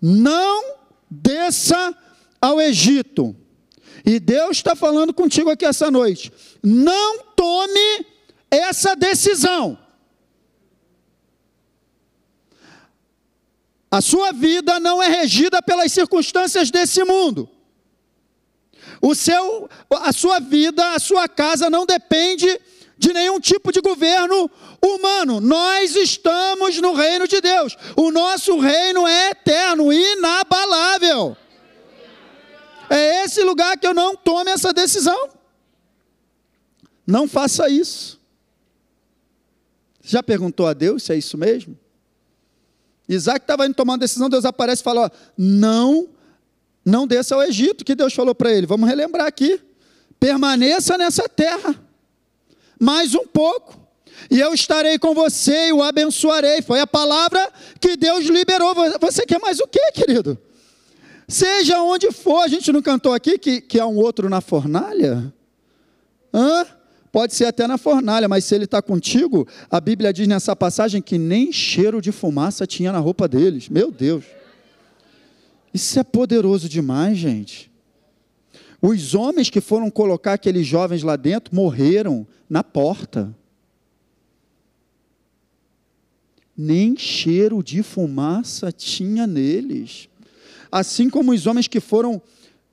não 0.00 0.76
desça 1.10 1.96
ao 2.40 2.60
Egito 2.60 3.34
e 4.04 4.20
Deus 4.20 4.58
está 4.58 4.76
falando 4.76 5.14
contigo 5.14 5.48
aqui 5.48 5.64
essa 5.64 5.90
noite. 5.90 6.30
Não 6.62 7.20
tome 7.34 8.06
essa 8.50 8.94
decisão. 8.94 9.78
A 13.90 14.00
sua 14.02 14.32
vida 14.32 14.78
não 14.78 15.02
é 15.02 15.08
regida 15.08 15.62
pelas 15.62 15.90
circunstâncias 15.90 16.70
desse 16.70 17.02
mundo. 17.04 17.48
O 19.00 19.14
seu, 19.14 19.68
a 19.90 20.12
sua 20.12 20.38
vida, 20.38 20.94
a 20.94 20.98
sua 20.98 21.26
casa 21.28 21.70
não 21.70 21.86
depende 21.86 22.60
de 22.96 23.12
nenhum 23.12 23.40
tipo 23.40 23.72
de 23.72 23.80
governo 23.80 24.50
humano. 24.82 25.40
Nós 25.40 25.96
estamos 25.96 26.80
no 26.80 26.94
reino 26.94 27.26
de 27.26 27.40
Deus. 27.40 27.76
O 27.96 28.10
nosso 28.10 28.58
reino 28.58 29.06
é 29.06 29.30
eterno, 29.30 29.92
inabalável. 29.92 31.36
É 32.88 33.24
esse 33.24 33.42
lugar 33.42 33.76
que 33.78 33.86
eu 33.86 33.94
não 33.94 34.14
tome 34.14 34.50
essa 34.50 34.72
decisão. 34.72 35.30
Não 37.06 37.28
faça 37.28 37.68
isso. 37.68 38.20
Já 40.02 40.22
perguntou 40.22 40.66
a 40.66 40.74
Deus 40.74 41.02
se 41.02 41.12
é 41.12 41.16
isso 41.16 41.36
mesmo? 41.36 41.78
Isaac 43.08 43.40
estava 43.40 43.66
indo 43.66 43.74
tomar 43.74 43.94
uma 43.94 43.98
decisão, 43.98 44.28
Deus 44.28 44.44
aparece 44.44 44.82
e 44.82 44.84
fala: 44.84 45.06
ó, 45.06 45.10
não, 45.36 46.08
não 46.84 47.06
desça 47.06 47.34
ao 47.34 47.42
Egito, 47.42 47.84
que 47.84 47.94
Deus 47.94 48.14
falou 48.14 48.34
para 48.34 48.52
ele. 48.52 48.66
Vamos 48.66 48.88
relembrar 48.88 49.26
aqui. 49.26 49.60
Permaneça 50.18 50.96
nessa 50.96 51.28
terra, 51.28 51.74
mais 52.84 53.14
um 53.14 53.26
pouco, 53.26 53.80
e 54.30 54.38
eu 54.38 54.52
estarei 54.52 54.98
com 54.98 55.14
você 55.14 55.68
e 55.68 55.72
o 55.72 55.82
abençoarei. 55.82 56.60
Foi 56.62 56.80
a 56.80 56.86
palavra 56.86 57.50
que 57.80 57.96
Deus 57.96 58.26
liberou. 58.26 58.74
Você 59.00 59.24
quer 59.24 59.40
mais 59.40 59.58
o 59.58 59.66
que, 59.66 59.92
querido? 59.92 60.38
Seja 61.26 61.80
onde 61.80 62.12
for, 62.12 62.42
a 62.42 62.48
gente 62.48 62.70
não 62.70 62.82
cantou 62.82 63.12
aqui 63.14 63.38
que, 63.38 63.60
que 63.60 63.80
há 63.80 63.86
um 63.86 63.96
outro 63.96 64.28
na 64.28 64.40
fornalha? 64.40 65.32
Hã? 66.32 66.66
Pode 67.10 67.34
ser 67.34 67.46
até 67.46 67.66
na 67.66 67.78
fornalha, 67.78 68.28
mas 68.28 68.44
se 68.44 68.54
ele 68.54 68.64
está 68.64 68.82
contigo, 68.82 69.46
a 69.70 69.80
Bíblia 69.80 70.12
diz 70.12 70.26
nessa 70.26 70.54
passagem 70.54 71.00
que 71.00 71.16
nem 71.16 71.52
cheiro 71.52 72.02
de 72.02 72.12
fumaça 72.12 72.66
tinha 72.66 72.92
na 72.92 72.98
roupa 72.98 73.26
deles. 73.26 73.68
Meu 73.68 73.90
Deus. 73.90 74.24
Isso 75.72 75.98
é 75.98 76.02
poderoso 76.02 76.68
demais, 76.68 77.16
gente. 77.16 77.70
Os 78.86 79.14
homens 79.14 79.48
que 79.48 79.62
foram 79.62 79.90
colocar 79.90 80.34
aqueles 80.34 80.66
jovens 80.66 81.02
lá 81.02 81.16
dentro 81.16 81.54
morreram 81.56 82.26
na 82.50 82.62
porta. 82.62 83.34
Nem 86.54 86.94
cheiro 86.94 87.62
de 87.62 87.82
fumaça 87.82 88.70
tinha 88.70 89.26
neles. 89.26 90.10
Assim 90.70 91.08
como 91.08 91.32
os 91.32 91.46
homens 91.46 91.66
que 91.66 91.80
foram 91.80 92.20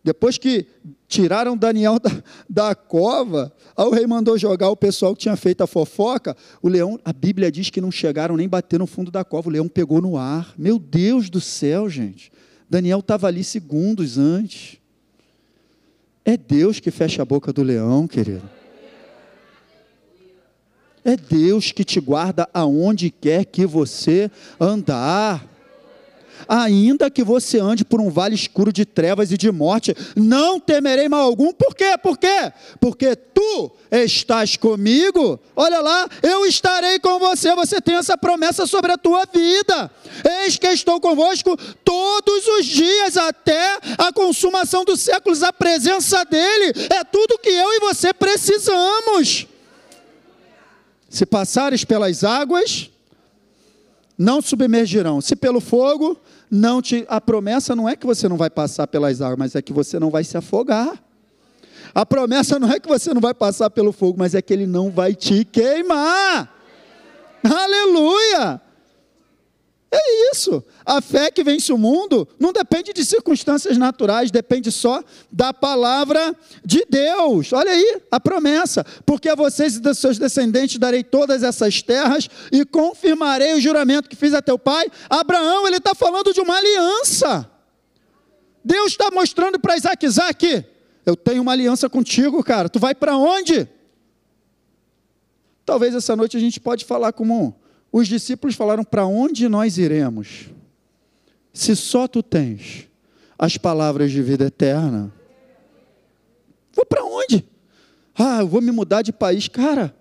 depois 0.04 0.38
que 0.38 0.65
tiraram 1.08 1.56
Daniel 1.56 1.97
da, 1.97 2.24
da 2.50 2.76
cova, 2.76 3.50
aí 3.78 3.86
o 3.86 3.91
rei 3.91 4.06
mandou 4.06 4.38
jogar 4.38 4.69
o 4.69 4.76
pessoal 4.76 5.15
que 5.15 5.21
tinha 5.21 5.38
feito 5.38 5.62
a 5.62 5.67
fofoca. 5.67 6.36
O 6.62 6.67
leão, 6.67 7.00
a 7.06 7.13
Bíblia 7.13 7.50
diz 7.50 7.69
que 7.69 7.80
não 7.80 7.89
chegaram 7.89 8.36
nem 8.36 8.50
bater 8.50 8.78
no 8.78 8.86
fundo 8.86 9.12
da 9.12 9.24
cova, 9.24 9.47
o 9.47 9.52
leão 9.54 9.69
pegou 9.69 10.02
no 10.02 10.17
ar. 10.17 10.54
Meu 10.58 10.78
Deus 10.78 11.30
do 11.30 11.39
céu, 11.39 11.89
gente. 11.89 12.34
Daniel 12.69 13.00
estava 13.00 13.28
ali 13.28 13.45
segundos 13.45 14.17
antes. 14.17 14.80
É 16.23 16.38
Deus 16.38 16.79
que 16.79 16.91
fecha 16.91 17.21
a 17.21 17.25
boca 17.25 17.51
do 17.51 17.63
leão, 17.63 18.07
querido. 18.07 18.47
É 21.03 21.15
Deus 21.15 21.71
que 21.71 21.84
te 21.84 21.99
guarda 21.99 22.47
aonde 22.53 23.10
quer 23.10 23.45
que 23.45 23.65
você 23.65 24.29
andar 24.60 25.50
ainda 26.47 27.10
que 27.10 27.23
você 27.23 27.60
ande 27.60 27.84
por 27.84 27.99
um 27.99 28.10
vale 28.10 28.36
escuro 28.36 28.71
de 28.71 28.86
trevas 28.86 29.32
e 29.32 29.38
de 29.38 29.51
morte, 29.51 29.95
não 30.15 30.60
temerei 30.60 31.08
mal 31.08 31.21
algum. 31.21 31.51
Por 31.51 31.75
quê? 31.75 31.97
Por 32.01 32.17
quê? 32.17 32.51
Porque 32.80 33.15
tu 33.15 33.71
estás 33.91 34.56
comigo. 34.56 35.39
Olha 35.56 35.80
lá, 35.80 36.08
eu 36.23 36.45
estarei 36.45 36.99
com 36.99 37.19
você. 37.19 37.54
Você 37.56 37.82
tem 37.82 37.95
essa 37.95 38.17
promessa 38.17 38.65
sobre 38.65 38.91
a 38.91 38.97
tua 38.97 39.25
vida. 39.25 39.91
Eis 40.43 40.58
que 40.58 40.67
estou 40.67 40.99
convosco 40.99 41.58
todos 41.84 42.47
os 42.60 42.65
dias 42.65 43.17
até 43.17 43.80
a 43.97 44.12
consumação 44.13 44.84
dos 44.86 45.01
séculos. 45.01 45.43
A 45.43 45.51
presença 45.51 46.23
dele 46.25 46.73
é 46.89 47.04
tudo 47.04 47.39
que 47.39 47.49
eu 47.49 47.73
e 47.73 47.80
você 47.80 48.13
precisamos. 48.13 49.47
Se 51.10 51.25
passares 51.25 51.84
pelas 51.84 52.23
águas, 52.23 52.89
não 54.17 54.41
submergirão. 54.41 55.19
Se 55.19 55.36
pelo 55.36 55.60
fogo, 55.60 56.17
não 56.51 56.81
te. 56.81 57.05
A 57.07 57.21
promessa 57.21 57.73
não 57.73 57.87
é 57.87 57.95
que 57.95 58.05
você 58.05 58.27
não 58.27 58.35
vai 58.35 58.49
passar 58.49 58.85
pelas 58.85 59.21
águas, 59.21 59.39
mas 59.39 59.55
é 59.55 59.61
que 59.61 59.71
você 59.71 59.97
não 59.97 60.09
vai 60.11 60.25
se 60.25 60.37
afogar. 60.37 61.01
A 61.95 62.05
promessa 62.05 62.59
não 62.59 62.71
é 62.71 62.79
que 62.79 62.87
você 62.87 63.13
não 63.13 63.21
vai 63.21 63.33
passar 63.33 63.69
pelo 63.69 63.91
fogo, 63.91 64.19
mas 64.19 64.35
é 64.35 64.41
que 64.41 64.53
ele 64.53 64.67
não 64.67 64.91
vai 64.91 65.15
te 65.15 65.45
queimar. 65.45 66.53
Aleluia! 67.43 68.61
É 69.93 70.32
isso. 70.32 70.63
A 70.86 71.01
fé 71.01 71.30
que 71.30 71.43
vence 71.43 71.73
o 71.73 71.77
mundo 71.77 72.25
não 72.39 72.54
depende 72.54 72.93
de 72.93 73.04
circunstâncias 73.04 73.77
naturais, 73.77 74.32
depende 74.32 74.71
só 74.71 75.04
da 75.30 75.54
palavra 75.54 76.34
de 76.63 76.86
Deus. 76.89 77.51
Olha 77.51 77.71
aí 77.71 78.01
a 78.10 78.17
promessa: 78.17 78.86
porque 79.06 79.27
a 79.27 79.36
vocês 79.36 79.75
e 79.75 79.82
dos 79.82 79.97
seus 79.97 80.17
descendentes 80.17 80.77
darei 80.77 81.04
todas 81.04 81.43
essas 81.43 81.82
terras 81.82 82.30
e 82.54 82.63
confirmarei 82.63 83.54
o 83.54 83.60
juramento 83.60 84.08
que 84.08 84.15
fiz 84.15 84.34
a 84.34 84.41
teu 84.41 84.58
pai. 84.58 84.88
Abraão, 85.10 85.67
ele 85.67 85.77
está 85.77 85.93
falando 85.93 86.34
de 86.34 86.39
uma 86.39 86.56
aliança. 86.56 87.51
Deus 88.63 88.93
está 88.93 89.12
mostrando 89.12 89.60
para 89.60 89.75
Isaac: 89.75 90.06
Isaac, 90.06 90.65
eu 91.06 91.17
tenho 91.17 91.41
uma 91.41 91.51
aliança 91.51 91.89
contigo, 91.89 92.41
cara. 92.41 92.69
Tu 92.69 92.80
vai 92.80 92.95
para 92.95 93.17
onde? 93.17 93.67
Talvez 95.65 95.93
essa 95.93 96.15
noite 96.15 96.38
a 96.38 96.39
gente 96.39 96.62
pode 96.62 96.86
falar 96.86 97.12
como 97.12 97.61
os 97.91 98.08
discípulos 98.08 98.56
falaram: 98.56 98.84
Para 98.84 99.06
onde 99.06 99.47
nós 99.49 99.77
iremos? 99.77 100.49
Se 101.54 101.75
só 101.75 102.08
tu 102.08 102.23
tens 102.23 102.88
as 103.41 103.58
palavras 103.58 104.12
de 104.12 104.21
vida 104.21 104.45
eterna. 104.45 105.12
Vou 106.73 106.86
para 106.86 107.04
onde? 107.04 107.43
Ah, 108.15 108.41
eu 108.41 108.47
vou 108.47 108.62
me 108.62 108.71
mudar 108.71 109.01
de 109.01 109.12
país. 109.12 109.47
Cara, 109.47 109.95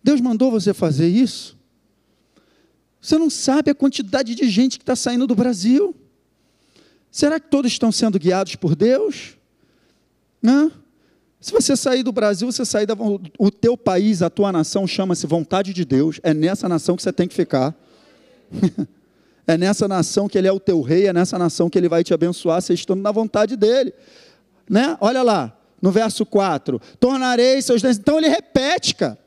Deus 0.00 0.20
mandou 0.20 0.48
você 0.48 0.72
fazer 0.72 1.08
isso? 1.08 1.58
Você 3.00 3.18
não 3.18 3.28
sabe 3.28 3.70
a 3.70 3.74
quantidade 3.74 4.34
de 4.36 4.48
gente 4.48 4.78
que 4.78 4.82
está 4.82 4.94
saindo 4.94 5.26
do 5.26 5.34
Brasil. 5.34 5.92
Será 7.10 7.40
que 7.40 7.48
todos 7.50 7.72
estão 7.72 7.90
sendo 7.90 8.16
guiados 8.16 8.54
por 8.54 8.76
Deus? 8.76 9.36
Não. 10.40 10.70
Se 11.44 11.52
você 11.52 11.76
sair 11.76 12.02
do 12.02 12.10
Brasil, 12.10 12.50
você 12.50 12.64
sair 12.64 12.86
da 12.86 12.94
o 13.38 13.50
teu 13.50 13.76
país, 13.76 14.22
a 14.22 14.30
tua 14.30 14.50
nação 14.50 14.86
chama-se 14.86 15.26
vontade 15.26 15.74
de 15.74 15.84
Deus. 15.84 16.18
É 16.22 16.32
nessa 16.32 16.66
nação 16.70 16.96
que 16.96 17.02
você 17.02 17.12
tem 17.12 17.28
que 17.28 17.34
ficar. 17.34 17.74
é 19.46 19.58
nessa 19.58 19.86
nação 19.86 20.26
que 20.26 20.38
ele 20.38 20.48
é 20.48 20.52
o 20.52 20.58
teu 20.58 20.80
rei, 20.80 21.06
é 21.06 21.12
nessa 21.12 21.38
nação 21.38 21.68
que 21.68 21.76
ele 21.76 21.86
vai 21.86 22.02
te 22.02 22.14
abençoar, 22.14 22.62
você 22.62 22.72
estando 22.72 23.02
na 23.02 23.12
vontade 23.12 23.56
dele. 23.56 23.92
Né? 24.70 24.96
Olha 25.02 25.22
lá, 25.22 25.54
no 25.82 25.92
verso 25.92 26.24
4, 26.24 26.80
tornarei 26.98 27.60
seus 27.60 27.84
Então 27.84 28.16
ele 28.16 28.28
repete, 28.30 28.94
cara. 28.94 29.18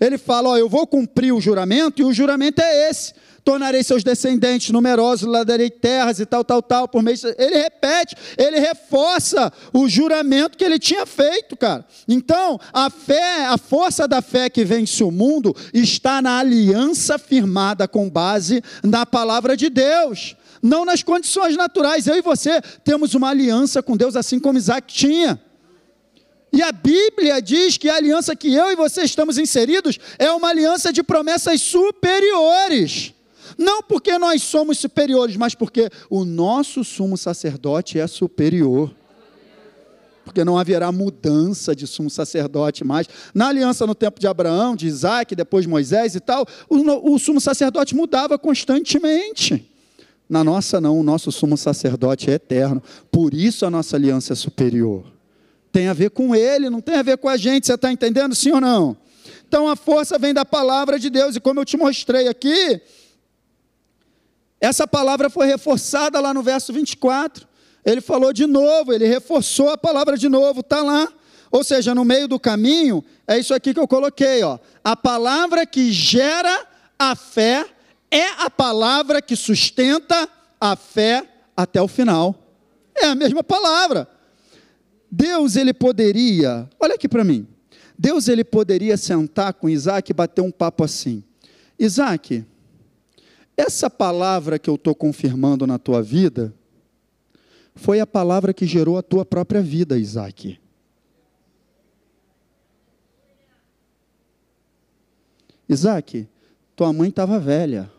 Ele 0.00 0.16
fala, 0.16 0.48
ó, 0.48 0.56
eu 0.56 0.70
vou 0.70 0.86
cumprir 0.86 1.34
o 1.34 1.40
juramento 1.40 2.00
e 2.00 2.04
o 2.06 2.14
juramento 2.14 2.62
é 2.62 2.88
esse 2.88 3.12
tornarei 3.48 3.82
seus 3.82 4.04
descendentes 4.04 4.68
numerosos, 4.68 5.26
lhe 5.26 5.42
darei 5.42 5.70
terras 5.70 6.20
e 6.20 6.26
tal, 6.26 6.44
tal, 6.44 6.60
tal, 6.60 6.86
por 6.86 7.02
meio. 7.02 7.16
Ele 7.38 7.56
repete, 7.56 8.14
ele 8.36 8.60
reforça 8.60 9.50
o 9.72 9.88
juramento 9.88 10.58
que 10.58 10.62
ele 10.62 10.78
tinha 10.78 11.06
feito, 11.06 11.56
cara. 11.56 11.82
Então, 12.06 12.60
a 12.74 12.90
fé, 12.90 13.46
a 13.46 13.56
força 13.56 14.06
da 14.06 14.20
fé 14.20 14.50
que 14.50 14.66
vence 14.66 15.02
o 15.02 15.10
mundo 15.10 15.56
está 15.72 16.20
na 16.20 16.38
aliança 16.38 17.18
firmada 17.18 17.88
com 17.88 18.10
base 18.10 18.62
na 18.84 19.06
palavra 19.06 19.56
de 19.56 19.70
Deus. 19.70 20.36
Não 20.60 20.84
nas 20.84 21.02
condições 21.02 21.56
naturais. 21.56 22.06
Eu 22.06 22.16
e 22.16 22.20
você 22.20 22.60
temos 22.84 23.14
uma 23.14 23.30
aliança 23.30 23.82
com 23.82 23.96
Deus, 23.96 24.14
assim 24.14 24.38
como 24.38 24.58
Isaac 24.58 24.92
tinha. 24.92 25.40
E 26.52 26.60
a 26.60 26.70
Bíblia 26.70 27.40
diz 27.40 27.78
que 27.78 27.88
a 27.88 27.96
aliança 27.96 28.36
que 28.36 28.52
eu 28.52 28.70
e 28.70 28.76
você 28.76 29.04
estamos 29.04 29.38
inseridos 29.38 29.98
é 30.18 30.30
uma 30.30 30.50
aliança 30.50 30.92
de 30.92 31.02
promessas 31.02 31.62
superiores. 31.62 33.14
Não 33.58 33.82
porque 33.82 34.16
nós 34.18 34.40
somos 34.44 34.78
superiores, 34.78 35.36
mas 35.36 35.52
porque 35.52 35.90
o 36.08 36.24
nosso 36.24 36.84
sumo 36.84 37.18
sacerdote 37.18 37.98
é 37.98 38.06
superior. 38.06 38.94
Porque 40.24 40.44
não 40.44 40.56
haverá 40.56 40.92
mudança 40.92 41.74
de 41.74 41.84
sumo 41.84 42.08
sacerdote 42.08 42.84
mais. 42.84 43.08
Na 43.34 43.48
aliança 43.48 43.84
no 43.84 43.96
tempo 43.96 44.20
de 44.20 44.28
Abraão, 44.28 44.76
de 44.76 44.86
Isaac, 44.86 45.34
depois 45.34 45.64
de 45.64 45.68
Moisés 45.68 46.14
e 46.14 46.20
tal, 46.20 46.46
o, 46.68 47.14
o 47.14 47.18
sumo 47.18 47.40
sacerdote 47.40 47.96
mudava 47.96 48.38
constantemente. 48.38 49.68
Na 50.28 50.44
nossa, 50.44 50.80
não, 50.80 51.00
o 51.00 51.02
nosso 51.02 51.32
sumo 51.32 51.56
sacerdote 51.56 52.30
é 52.30 52.34
eterno. 52.34 52.80
Por 53.10 53.34
isso 53.34 53.66
a 53.66 53.70
nossa 53.70 53.96
aliança 53.96 54.34
é 54.34 54.36
superior. 54.36 55.04
Tem 55.72 55.88
a 55.88 55.94
ver 55.94 56.10
com 56.10 56.34
ele, 56.34 56.70
não 56.70 56.80
tem 56.80 56.96
a 56.96 57.02
ver 57.02 57.16
com 57.18 57.28
a 57.28 57.36
gente. 57.36 57.66
Você 57.66 57.74
está 57.74 57.90
entendendo, 57.90 58.34
sim 58.34 58.52
ou 58.52 58.60
não? 58.60 58.96
Então 59.48 59.68
a 59.68 59.74
força 59.74 60.18
vem 60.18 60.34
da 60.34 60.44
palavra 60.44 60.98
de 60.98 61.08
Deus, 61.08 61.34
e 61.34 61.40
como 61.40 61.58
eu 61.58 61.64
te 61.64 61.76
mostrei 61.76 62.28
aqui, 62.28 62.80
essa 64.60 64.86
palavra 64.86 65.30
foi 65.30 65.46
reforçada 65.46 66.20
lá 66.20 66.34
no 66.34 66.42
verso 66.42 66.72
24. 66.72 67.46
Ele 67.84 68.00
falou 68.00 68.32
de 68.32 68.46
novo, 68.46 68.92
ele 68.92 69.06
reforçou 69.06 69.70
a 69.70 69.78
palavra 69.78 70.16
de 70.16 70.28
novo, 70.28 70.60
está 70.60 70.82
lá. 70.82 71.08
Ou 71.50 71.64
seja, 71.64 71.94
no 71.94 72.04
meio 72.04 72.28
do 72.28 72.38
caminho, 72.38 73.02
é 73.26 73.38
isso 73.38 73.54
aqui 73.54 73.72
que 73.72 73.80
eu 73.80 73.88
coloquei, 73.88 74.42
ó. 74.42 74.58
A 74.84 74.94
palavra 74.94 75.64
que 75.64 75.90
gera 75.92 76.66
a 76.98 77.14
fé 77.14 77.64
é 78.10 78.26
a 78.38 78.50
palavra 78.50 79.22
que 79.22 79.36
sustenta 79.36 80.28
a 80.60 80.76
fé 80.76 81.26
até 81.56 81.80
o 81.80 81.88
final. 81.88 82.34
É 82.94 83.06
a 83.06 83.14
mesma 83.14 83.42
palavra. 83.42 84.08
Deus 85.10 85.56
ele 85.56 85.72
poderia, 85.72 86.68
olha 86.78 86.94
aqui 86.94 87.08
para 87.08 87.24
mim. 87.24 87.46
Deus 87.98 88.28
ele 88.28 88.44
poderia 88.44 88.96
sentar 88.96 89.54
com 89.54 89.68
Isaac 89.68 90.10
e 90.10 90.14
bater 90.14 90.42
um 90.42 90.50
papo 90.50 90.84
assim. 90.84 91.22
Isaac, 91.78 92.44
essa 93.58 93.90
palavra 93.90 94.56
que 94.56 94.70
eu 94.70 94.76
estou 94.76 94.94
confirmando 94.94 95.66
na 95.66 95.80
tua 95.80 96.00
vida 96.00 96.54
foi 97.74 97.98
a 97.98 98.06
palavra 98.06 98.54
que 98.54 98.64
gerou 98.64 98.96
a 98.96 99.02
tua 99.02 99.26
própria 99.26 99.60
vida, 99.60 99.98
Isaac. 99.98 100.60
Isaac, 105.68 106.28
tua 106.76 106.92
mãe 106.92 107.08
estava 107.08 107.40
velha. 107.40 107.90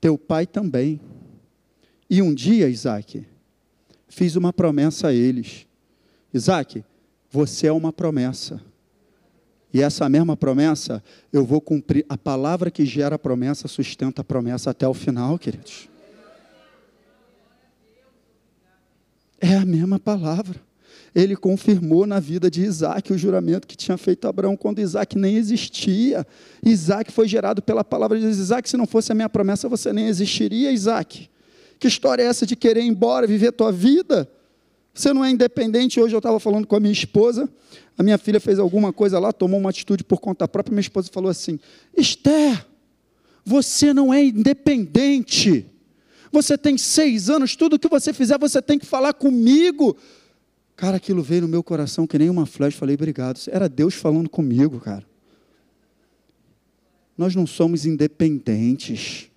Teu 0.00 0.16
pai 0.16 0.46
também. 0.46 1.00
E 2.08 2.22
um 2.22 2.32
dia, 2.32 2.68
Isaac, 2.68 3.26
fiz 4.08 4.36
uma 4.36 4.52
promessa 4.52 5.08
a 5.08 5.12
eles. 5.12 5.66
Isaac, 6.32 6.84
você 7.28 7.66
é 7.66 7.72
uma 7.72 7.92
promessa. 7.92 8.62
E 9.72 9.80
essa 9.80 10.08
mesma 10.08 10.36
promessa, 10.36 11.02
eu 11.32 11.44
vou 11.44 11.60
cumprir. 11.60 12.04
A 12.08 12.18
palavra 12.18 12.70
que 12.70 12.84
gera 12.84 13.16
a 13.16 13.18
promessa 13.18 13.68
sustenta 13.68 14.20
a 14.20 14.24
promessa 14.24 14.70
até 14.70 14.86
o 14.86 14.94
final, 14.94 15.38
queridos. 15.38 15.88
É 19.40 19.56
a 19.56 19.64
mesma 19.64 19.98
palavra 19.98 20.60
ele 21.14 21.36
confirmou 21.36 22.06
na 22.06 22.18
vida 22.18 22.50
de 22.50 22.62
Isaac 22.62 23.12
o 23.12 23.18
juramento 23.18 23.66
que 23.66 23.76
tinha 23.76 23.98
feito 23.98 24.26
Abraão 24.26 24.56
quando 24.56 24.80
Isaac 24.80 25.16
nem 25.18 25.36
existia. 25.36 26.26
Isaac 26.64 27.12
foi 27.12 27.28
gerado 27.28 27.60
pela 27.60 27.84
palavra 27.84 28.18
de 28.18 28.24
Deus. 28.24 28.38
Isaac, 28.38 28.68
se 28.68 28.76
não 28.76 28.86
fosse 28.86 29.12
a 29.12 29.14
minha 29.14 29.28
promessa, 29.28 29.68
você 29.68 29.92
nem 29.92 30.06
existiria, 30.06 30.72
Isaac. 30.72 31.28
Que 31.78 31.86
história 31.86 32.22
é 32.22 32.26
essa 32.26 32.46
de 32.46 32.56
querer 32.56 32.82
ir 32.82 32.86
embora, 32.86 33.26
viver 33.26 33.52
tua 33.52 33.70
vida? 33.70 34.28
Você 34.94 35.12
não 35.12 35.24
é 35.24 35.30
independente. 35.30 35.98
Hoje 35.98 36.14
eu 36.14 36.18
estava 36.18 36.38
falando 36.38 36.66
com 36.66 36.76
a 36.76 36.80
minha 36.80 36.92
esposa, 36.92 37.48
a 37.96 38.02
minha 38.02 38.18
filha 38.18 38.40
fez 38.40 38.58
alguma 38.58 38.92
coisa 38.92 39.18
lá, 39.18 39.32
tomou 39.32 39.58
uma 39.58 39.70
atitude 39.70 40.04
por 40.04 40.20
conta 40.20 40.46
própria. 40.46 40.72
Minha 40.72 40.82
esposa 40.82 41.08
falou 41.10 41.30
assim: 41.30 41.58
Esther, 41.96 42.66
você 43.44 43.92
não 43.94 44.12
é 44.12 44.24
independente. 44.24 45.66
Você 46.30 46.56
tem 46.56 46.78
seis 46.78 47.28
anos, 47.28 47.56
tudo 47.56 47.78
que 47.78 47.88
você 47.88 48.12
fizer, 48.12 48.38
você 48.38 48.62
tem 48.62 48.78
que 48.78 48.86
falar 48.86 49.12
comigo. 49.12 49.96
Cara, 50.74 50.96
aquilo 50.96 51.22
veio 51.22 51.42
no 51.42 51.48
meu 51.48 51.62
coração 51.62 52.06
que 52.06 52.18
nem 52.18 52.30
uma 52.30 52.46
flecha. 52.46 52.76
Falei, 52.76 52.94
obrigado. 52.94 53.38
Era 53.48 53.68
Deus 53.68 53.94
falando 53.94 54.28
comigo, 54.28 54.80
cara. 54.80 55.04
Nós 57.16 57.34
não 57.34 57.46
somos 57.46 57.84
independentes. 57.84 59.30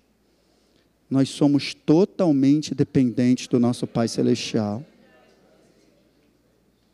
Nós 1.08 1.28
somos 1.28 1.74
totalmente 1.74 2.74
dependentes 2.74 3.46
do 3.46 3.60
nosso 3.60 3.86
Pai 3.86 4.08
Celestial. 4.08 4.84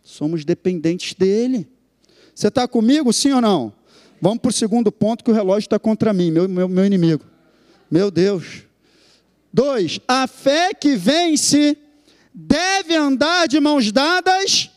Somos 0.02 0.44
dependentes 0.44 1.14
dele. 1.14 1.68
Você 2.34 2.48
está 2.48 2.66
comigo, 2.66 3.12
sim 3.12 3.32
ou 3.32 3.40
não? 3.40 3.72
Vamos 4.20 4.38
para 4.38 4.50
o 4.50 4.52
segundo 4.52 4.90
ponto 4.90 5.24
que 5.24 5.30
o 5.30 5.34
relógio 5.34 5.66
está 5.66 5.78
contra 5.78 6.12
mim, 6.12 6.30
meu, 6.30 6.48
meu, 6.48 6.68
meu 6.68 6.86
inimigo. 6.86 7.24
Meu 7.90 8.10
Deus. 8.10 8.62
Dois, 9.52 10.00
a 10.08 10.26
fé 10.26 10.72
que 10.72 10.96
vence 10.96 11.76
deve 12.32 12.94
andar 12.94 13.46
de 13.46 13.60
mãos 13.60 13.92
dadas 13.92 14.70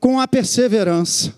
com 0.00 0.18
a 0.18 0.26
perseverança. 0.26 1.34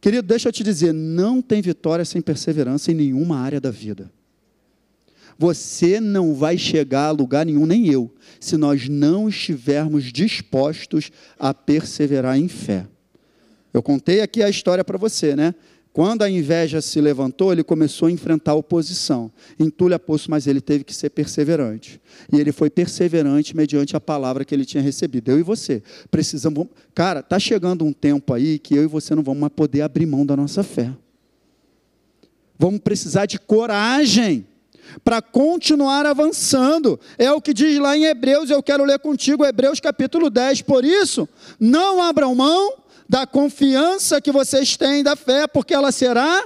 Querido, 0.00 0.28
deixa 0.28 0.48
eu 0.48 0.52
te 0.52 0.62
dizer, 0.62 0.92
não 0.92 1.40
tem 1.40 1.62
vitória 1.62 2.04
sem 2.04 2.20
perseverança 2.20 2.92
em 2.92 2.94
nenhuma 2.94 3.38
área 3.38 3.60
da 3.60 3.70
vida. 3.70 4.10
Você 5.38 6.00
não 6.00 6.34
vai 6.34 6.56
chegar 6.56 7.08
a 7.08 7.10
lugar 7.10 7.44
nenhum, 7.44 7.66
nem 7.66 7.88
eu, 7.88 8.10
se 8.40 8.56
nós 8.56 8.88
não 8.88 9.28
estivermos 9.28 10.04
dispostos 10.04 11.10
a 11.38 11.52
perseverar 11.52 12.38
em 12.38 12.48
fé. 12.48 12.86
Eu 13.72 13.82
contei 13.82 14.22
aqui 14.22 14.42
a 14.42 14.48
história 14.48 14.82
para 14.82 14.96
você, 14.96 15.36
né? 15.36 15.54
Quando 15.92 16.22
a 16.22 16.28
inveja 16.28 16.82
se 16.82 17.00
levantou, 17.00 17.52
ele 17.52 17.64
começou 17.64 18.08
a 18.08 18.10
enfrentar 18.10 18.52
a 18.52 18.54
oposição. 18.54 19.32
Entulha 19.58 19.98
poço, 19.98 20.30
mas 20.30 20.46
ele 20.46 20.60
teve 20.60 20.84
que 20.84 20.94
ser 20.94 21.08
perseverante. 21.08 21.98
E 22.30 22.38
ele 22.38 22.52
foi 22.52 22.68
perseverante 22.68 23.56
mediante 23.56 23.96
a 23.96 24.00
palavra 24.00 24.44
que 24.44 24.54
ele 24.54 24.66
tinha 24.66 24.82
recebido. 24.82 25.30
Eu 25.30 25.38
e 25.38 25.42
você 25.42 25.82
precisamos. 26.10 26.66
Cara, 26.94 27.20
está 27.20 27.38
chegando 27.38 27.82
um 27.82 27.94
tempo 27.94 28.34
aí 28.34 28.58
que 28.58 28.74
eu 28.74 28.82
e 28.82 28.86
você 28.86 29.14
não 29.14 29.22
vamos 29.22 29.40
mais 29.40 29.52
poder 29.54 29.80
abrir 29.80 30.04
mão 30.04 30.26
da 30.26 30.36
nossa 30.36 30.62
fé. 30.62 30.92
Vamos 32.58 32.80
precisar 32.80 33.24
de 33.24 33.38
coragem 33.38 34.46
para 35.04 35.20
continuar 35.22 36.06
avançando. 36.06 36.98
É 37.18 37.30
o 37.30 37.40
que 37.40 37.52
diz 37.52 37.78
lá 37.78 37.96
em 37.96 38.04
Hebreus, 38.04 38.50
eu 38.50 38.62
quero 38.62 38.84
ler 38.84 38.98
contigo, 38.98 39.44
Hebreus 39.44 39.80
capítulo 39.80 40.30
10. 40.30 40.62
Por 40.62 40.84
isso, 40.84 41.28
não 41.58 42.02
abram 42.02 42.34
mão 42.34 42.74
da 43.08 43.26
confiança 43.26 44.20
que 44.20 44.32
vocês 44.32 44.76
têm 44.76 45.02
da 45.02 45.14
fé, 45.14 45.46
porque 45.46 45.74
ela 45.74 45.92
será 45.92 46.44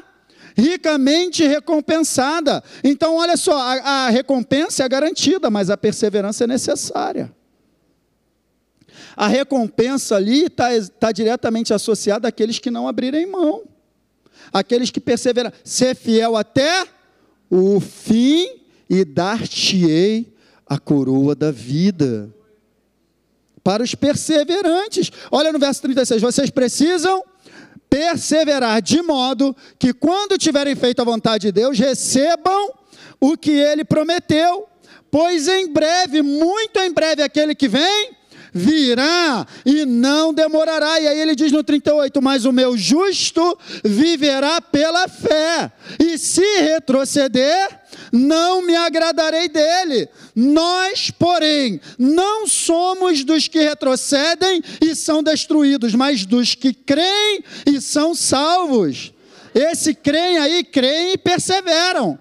ricamente 0.57 1.47
recompensada. 1.47 2.63
Então, 2.85 3.17
olha 3.17 3.37
só, 3.37 3.57
a, 3.57 4.07
a 4.07 4.11
recompensa 4.11 4.85
é 4.85 4.89
garantida, 4.89 5.51
mas 5.51 5.71
a 5.71 5.77
perseverança 5.77 6.45
é 6.45 6.47
necessária. 6.47 7.33
A 9.17 9.27
recompensa 9.27 10.17
ali 10.17 10.45
está 10.45 10.69
tá 10.99 11.13
diretamente 11.13 11.73
associada 11.75 12.29
àqueles 12.29 12.59
que 12.59 12.71
não 12.71 12.89
abrirem 12.89 13.27
mão, 13.27 13.63
aqueles 14.53 14.91
que 14.91 15.01
perseveram. 15.01 15.53
Ser 15.65 15.95
fiel 15.95 16.37
até 16.37 16.87
o 17.51 17.81
fim 17.81 18.61
e 18.89 19.05
dar-te-ei 19.05 20.33
a 20.67 20.79
coroa 20.79 21.35
da 21.35 21.51
vida 21.51 22.33
para 23.63 23.83
os 23.83 23.95
perseverantes. 23.95 25.11
Olha 25.31 25.53
no 25.53 25.59
verso 25.59 25.83
36, 25.83 26.23
vocês 26.23 26.51
precisam 26.51 27.23
perseverar 27.89 28.81
de 28.81 29.03
modo 29.03 29.55
que 29.79 29.93
quando 29.93 30.39
tiverem 30.39 30.77
feito 30.77 31.01
a 31.01 31.05
vontade 31.05 31.49
de 31.49 31.53
Deus, 31.53 31.77
recebam 31.77 32.73
o 33.21 33.37
que 33.37 33.51
ele 33.51 33.85
prometeu, 33.85 34.69
pois 35.11 35.49
em 35.49 35.73
breve, 35.73 36.23
muito 36.23 36.79
em 36.79 36.93
breve, 36.93 37.23
aquele 37.23 37.55
que 37.55 37.69
vem 37.69 38.17
virá 38.53 39.47
e 39.65 39.85
não 39.85 40.33
demorará. 40.33 41.01
E 41.01 41.09
aí 41.09 41.21
ele 41.21 41.35
diz 41.35 41.53
no 41.53 41.63
38: 41.63 42.21
Mas 42.21 42.45
o 42.45 42.53
meu 42.53 42.77
justo 42.77 43.59
viverá 43.85 44.61
pela 44.61 45.09
fé, 45.09 45.73
e 45.99 46.19
se 46.19 46.61
retroceder, 46.61 47.81
não 48.13 48.63
me 48.63 48.75
agradarei 48.77 49.49
dele. 49.49 50.09
Nós, 50.35 51.11
porém, 51.11 51.81
não 51.99 52.47
somos 52.47 53.25
dos 53.25 53.49
que 53.49 53.61
retrocedem 53.61 54.63
e 54.81 54.95
são 54.95 55.23
destruídos, 55.23 55.95
mas 55.95 56.25
dos 56.25 56.55
que 56.55 56.73
creem 56.73 57.45
e 57.67 57.81
são 57.81 58.15
salvos. 58.15 59.13
Esse 59.55 59.95
creem 59.95 60.39
aí, 60.39 60.65
creem 60.65 61.13
e 61.13 61.19
perseveram. 61.19 62.19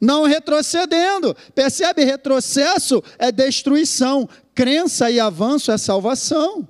Não 0.00 0.24
retrocedendo. 0.24 1.34
Percebe? 1.54 2.04
Retrocesso 2.04 3.02
é 3.18 3.32
destruição. 3.32 4.28
Crença 4.54 5.10
e 5.10 5.18
avanço 5.18 5.72
é 5.72 5.78
salvação. 5.78 6.68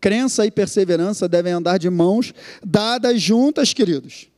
Crença 0.00 0.46
e 0.46 0.50
perseverança 0.50 1.28
devem 1.28 1.52
andar 1.52 1.78
de 1.78 1.90
mãos 1.90 2.32
dadas 2.64 3.20
juntas, 3.20 3.72
queridos. 3.72 4.28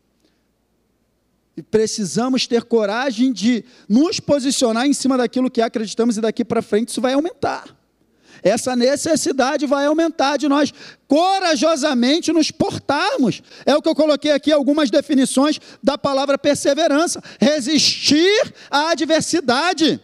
E 1.56 1.62
precisamos 1.62 2.46
ter 2.46 2.64
coragem 2.64 3.32
de 3.32 3.64
nos 3.88 4.20
posicionar 4.20 4.86
em 4.86 4.92
cima 4.92 5.16
daquilo 5.18 5.50
que 5.50 5.60
acreditamos 5.60 6.16
e 6.16 6.20
daqui 6.20 6.44
para 6.44 6.62
frente 6.62 6.88
isso 6.88 7.00
vai 7.00 7.12
aumentar. 7.12 7.76
Essa 8.42 8.74
necessidade 8.74 9.66
vai 9.66 9.84
aumentar 9.84 10.38
de 10.38 10.48
nós 10.48 10.72
corajosamente 11.06 12.32
nos 12.32 12.50
portarmos. 12.50 13.42
É 13.66 13.76
o 13.76 13.82
que 13.82 13.88
eu 13.88 13.94
coloquei 13.94 14.30
aqui 14.32 14.50
algumas 14.50 14.90
definições 14.90 15.60
da 15.82 15.98
palavra 15.98 16.38
perseverança: 16.38 17.22
resistir 17.38 18.54
à 18.70 18.90
adversidade, 18.90 20.00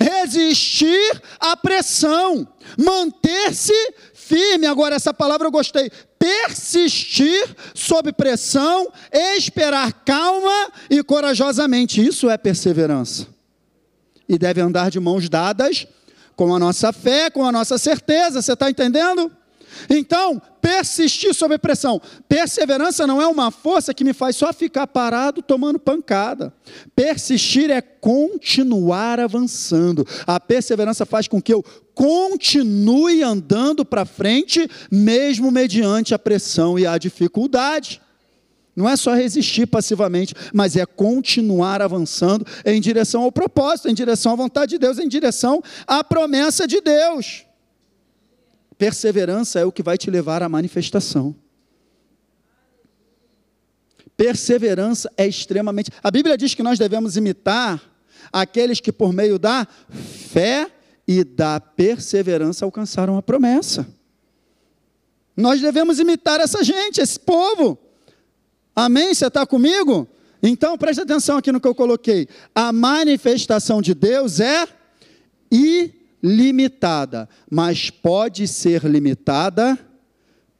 resistir 0.00 1.22
à 1.38 1.56
pressão, 1.56 2.46
manter-se 2.76 3.72
firme. 4.12 4.66
Agora, 4.66 4.96
essa 4.96 5.14
palavra 5.14 5.46
eu 5.46 5.52
gostei 5.52 5.90
persistir 6.18 7.56
sob 7.74 8.12
pressão, 8.12 8.92
esperar 9.36 9.92
calma 10.04 10.72
e 10.90 11.02
corajosamente. 11.02 12.04
Isso 12.04 12.28
é 12.28 12.36
perseverança. 12.36 13.26
E 14.28 14.36
deve 14.36 14.60
andar 14.60 14.90
de 14.90 15.00
mãos 15.00 15.28
dadas 15.28 15.86
com 16.36 16.54
a 16.54 16.58
nossa 16.58 16.92
fé, 16.92 17.30
com 17.30 17.44
a 17.44 17.52
nossa 17.52 17.78
certeza. 17.78 18.42
Você 18.42 18.52
está 18.52 18.68
entendendo? 18.68 19.30
Então, 19.88 20.40
persistir 20.60 21.34
sob 21.34 21.56
pressão. 21.58 22.00
Perseverança 22.28 23.06
não 23.06 23.20
é 23.20 23.26
uma 23.26 23.50
força 23.50 23.94
que 23.94 24.04
me 24.04 24.12
faz 24.12 24.36
só 24.36 24.52
ficar 24.52 24.86
parado 24.86 25.42
tomando 25.42 25.78
pancada. 25.78 26.52
Persistir 26.94 27.70
é 27.70 27.80
continuar 27.80 29.20
avançando. 29.20 30.06
A 30.26 30.38
perseverança 30.38 31.06
faz 31.06 31.26
com 31.26 31.40
que 31.40 31.52
eu 31.52 31.64
continue 31.94 33.22
andando 33.22 33.84
para 33.84 34.04
frente, 34.04 34.68
mesmo 34.90 35.50
mediante 35.50 36.14
a 36.14 36.18
pressão 36.18 36.78
e 36.78 36.86
a 36.86 36.96
dificuldade. 36.96 38.00
Não 38.78 38.88
é 38.88 38.94
só 38.94 39.12
resistir 39.12 39.66
passivamente, 39.66 40.32
mas 40.54 40.76
é 40.76 40.86
continuar 40.86 41.82
avançando 41.82 42.46
em 42.64 42.80
direção 42.80 43.22
ao 43.24 43.32
propósito, 43.32 43.88
em 43.88 43.94
direção 43.94 44.34
à 44.34 44.36
vontade 44.36 44.70
de 44.70 44.78
Deus, 44.78 45.00
em 45.00 45.08
direção 45.08 45.60
à 45.84 46.04
promessa 46.04 46.64
de 46.64 46.80
Deus. 46.80 47.47
Perseverança 48.78 49.58
é 49.58 49.64
o 49.64 49.72
que 49.72 49.82
vai 49.82 49.98
te 49.98 50.08
levar 50.08 50.42
à 50.42 50.48
manifestação. 50.48 51.34
Perseverança 54.16 55.12
é 55.16 55.26
extremamente. 55.26 55.90
A 56.02 56.10
Bíblia 56.10 56.38
diz 56.38 56.54
que 56.54 56.62
nós 56.62 56.78
devemos 56.78 57.16
imitar 57.16 57.82
aqueles 58.32 58.80
que, 58.80 58.92
por 58.92 59.12
meio 59.12 59.38
da 59.38 59.66
fé 60.30 60.70
e 61.06 61.24
da 61.24 61.60
perseverança, 61.60 62.64
alcançaram 62.64 63.16
a 63.16 63.22
promessa. 63.22 63.86
Nós 65.36 65.60
devemos 65.60 65.98
imitar 65.98 66.40
essa 66.40 66.62
gente, 66.62 67.00
esse 67.00 67.18
povo. 67.18 67.78
Amém? 68.74 69.14
Você 69.14 69.26
está 69.26 69.46
comigo? 69.46 70.08
Então 70.42 70.78
preste 70.78 71.00
atenção 71.00 71.36
aqui 71.36 71.50
no 71.50 71.60
que 71.60 71.66
eu 71.66 71.74
coloquei. 71.74 72.28
A 72.54 72.72
manifestação 72.72 73.82
de 73.82 73.94
Deus 73.94 74.38
é 74.40 74.68
ilimitada, 76.22 77.28
mas 77.50 77.90
pode 77.90 78.46
ser 78.48 78.84
limitada 78.84 79.78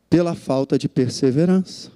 pela 0.09 0.35
falta 0.35 0.79
de 0.79 0.89
perseverança. 0.89 1.91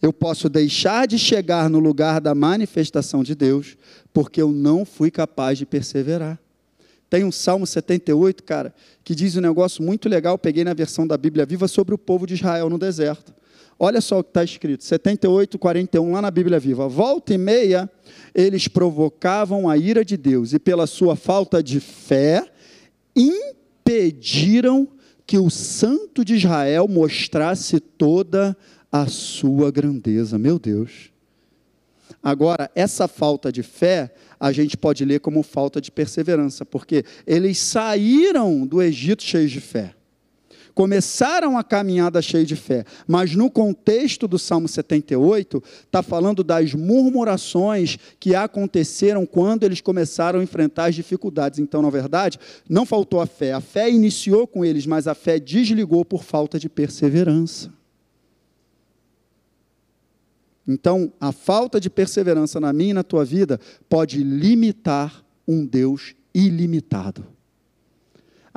Eu 0.00 0.12
posso 0.12 0.48
deixar 0.48 1.06
de 1.06 1.18
chegar 1.18 1.70
no 1.70 1.78
lugar 1.78 2.20
da 2.20 2.34
manifestação 2.34 3.22
de 3.22 3.34
Deus, 3.34 3.76
porque 4.12 4.40
eu 4.40 4.52
não 4.52 4.84
fui 4.84 5.10
capaz 5.10 5.58
de 5.58 5.64
perseverar. 5.64 6.38
Tem 7.08 7.24
um 7.24 7.32
Salmo 7.32 7.66
78, 7.66 8.42
cara, 8.42 8.74
que 9.02 9.14
diz 9.14 9.36
um 9.36 9.40
negócio 9.40 9.82
muito 9.82 10.08
legal, 10.08 10.36
peguei 10.36 10.64
na 10.64 10.74
versão 10.74 11.06
da 11.06 11.16
Bíblia 11.16 11.46
Viva, 11.46 11.68
sobre 11.68 11.94
o 11.94 11.98
povo 11.98 12.26
de 12.26 12.34
Israel 12.34 12.68
no 12.68 12.78
deserto. 12.78 13.32
Olha 13.78 14.00
só 14.00 14.18
o 14.18 14.24
que 14.24 14.30
está 14.30 14.42
escrito, 14.42 14.84
78, 14.84 15.58
41, 15.58 16.12
lá 16.12 16.22
na 16.22 16.30
Bíblia 16.30 16.58
Viva. 16.58 16.88
Volta 16.88 17.32
e 17.34 17.38
meia, 17.38 17.90
eles 18.36 18.68
provocavam 18.68 19.66
a 19.66 19.78
ira 19.78 20.04
de 20.04 20.14
Deus, 20.14 20.52
e 20.52 20.58
pela 20.58 20.86
sua 20.86 21.16
falta 21.16 21.62
de 21.62 21.80
fé, 21.80 22.44
impediram 23.16 24.86
que 25.26 25.38
o 25.38 25.48
Santo 25.48 26.22
de 26.22 26.34
Israel 26.34 26.86
mostrasse 26.86 27.80
toda 27.80 28.54
a 28.92 29.06
sua 29.06 29.70
grandeza. 29.70 30.38
Meu 30.38 30.58
Deus. 30.58 31.10
Agora, 32.22 32.70
essa 32.74 33.08
falta 33.08 33.50
de 33.50 33.62
fé, 33.62 34.12
a 34.38 34.52
gente 34.52 34.76
pode 34.76 35.02
ler 35.04 35.20
como 35.20 35.42
falta 35.42 35.80
de 35.80 35.90
perseverança, 35.90 36.66
porque 36.66 37.04
eles 37.26 37.56
saíram 37.58 38.66
do 38.66 38.82
Egito 38.82 39.22
cheios 39.22 39.50
de 39.50 39.60
fé. 39.60 39.94
Começaram 40.76 41.56
a 41.56 41.64
caminhada 41.64 42.20
cheia 42.20 42.44
de 42.44 42.54
fé, 42.54 42.84
mas 43.08 43.34
no 43.34 43.50
contexto 43.50 44.28
do 44.28 44.38
Salmo 44.38 44.68
78, 44.68 45.64
está 45.86 46.02
falando 46.02 46.44
das 46.44 46.74
murmurações 46.74 47.96
que 48.20 48.34
aconteceram 48.34 49.24
quando 49.24 49.62
eles 49.64 49.80
começaram 49.80 50.38
a 50.38 50.42
enfrentar 50.42 50.90
as 50.90 50.94
dificuldades. 50.94 51.60
Então, 51.60 51.80
na 51.80 51.88
verdade, 51.88 52.38
não 52.68 52.84
faltou 52.84 53.22
a 53.22 53.26
fé, 53.26 53.54
a 53.54 53.60
fé 53.62 53.90
iniciou 53.90 54.46
com 54.46 54.66
eles, 54.66 54.84
mas 54.84 55.08
a 55.08 55.14
fé 55.14 55.40
desligou 55.40 56.04
por 56.04 56.22
falta 56.22 56.58
de 56.58 56.68
perseverança. 56.68 57.72
Então, 60.68 61.10
a 61.18 61.32
falta 61.32 61.80
de 61.80 61.88
perseverança 61.88 62.60
na 62.60 62.70
minha 62.74 62.90
e 62.90 62.92
na 62.92 63.02
tua 63.02 63.24
vida 63.24 63.58
pode 63.88 64.22
limitar 64.22 65.24
um 65.48 65.64
Deus 65.64 66.14
ilimitado. 66.34 67.35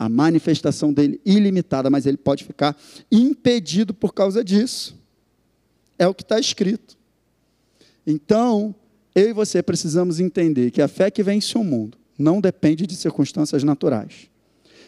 A 0.01 0.07
manifestação 0.07 0.93
dele 0.93 1.19
ilimitada, 1.25 1.89
mas 1.89 2.05
ele 2.05 2.15
pode 2.15 2.45
ficar 2.45 2.73
impedido 3.11 3.93
por 3.93 4.13
causa 4.13 4.41
disso. 4.41 4.97
É 5.97 6.07
o 6.07 6.13
que 6.13 6.23
está 6.23 6.39
escrito. 6.39 6.97
Então, 8.07 8.73
eu 9.13 9.31
e 9.31 9.33
você 9.33 9.61
precisamos 9.61 10.21
entender 10.21 10.71
que 10.71 10.81
a 10.81 10.87
fé 10.87 11.11
que 11.11 11.21
vence 11.21 11.57
o 11.57 11.65
mundo 11.65 11.97
não 12.17 12.39
depende 12.39 12.87
de 12.87 12.95
circunstâncias 12.95 13.61
naturais. 13.61 14.29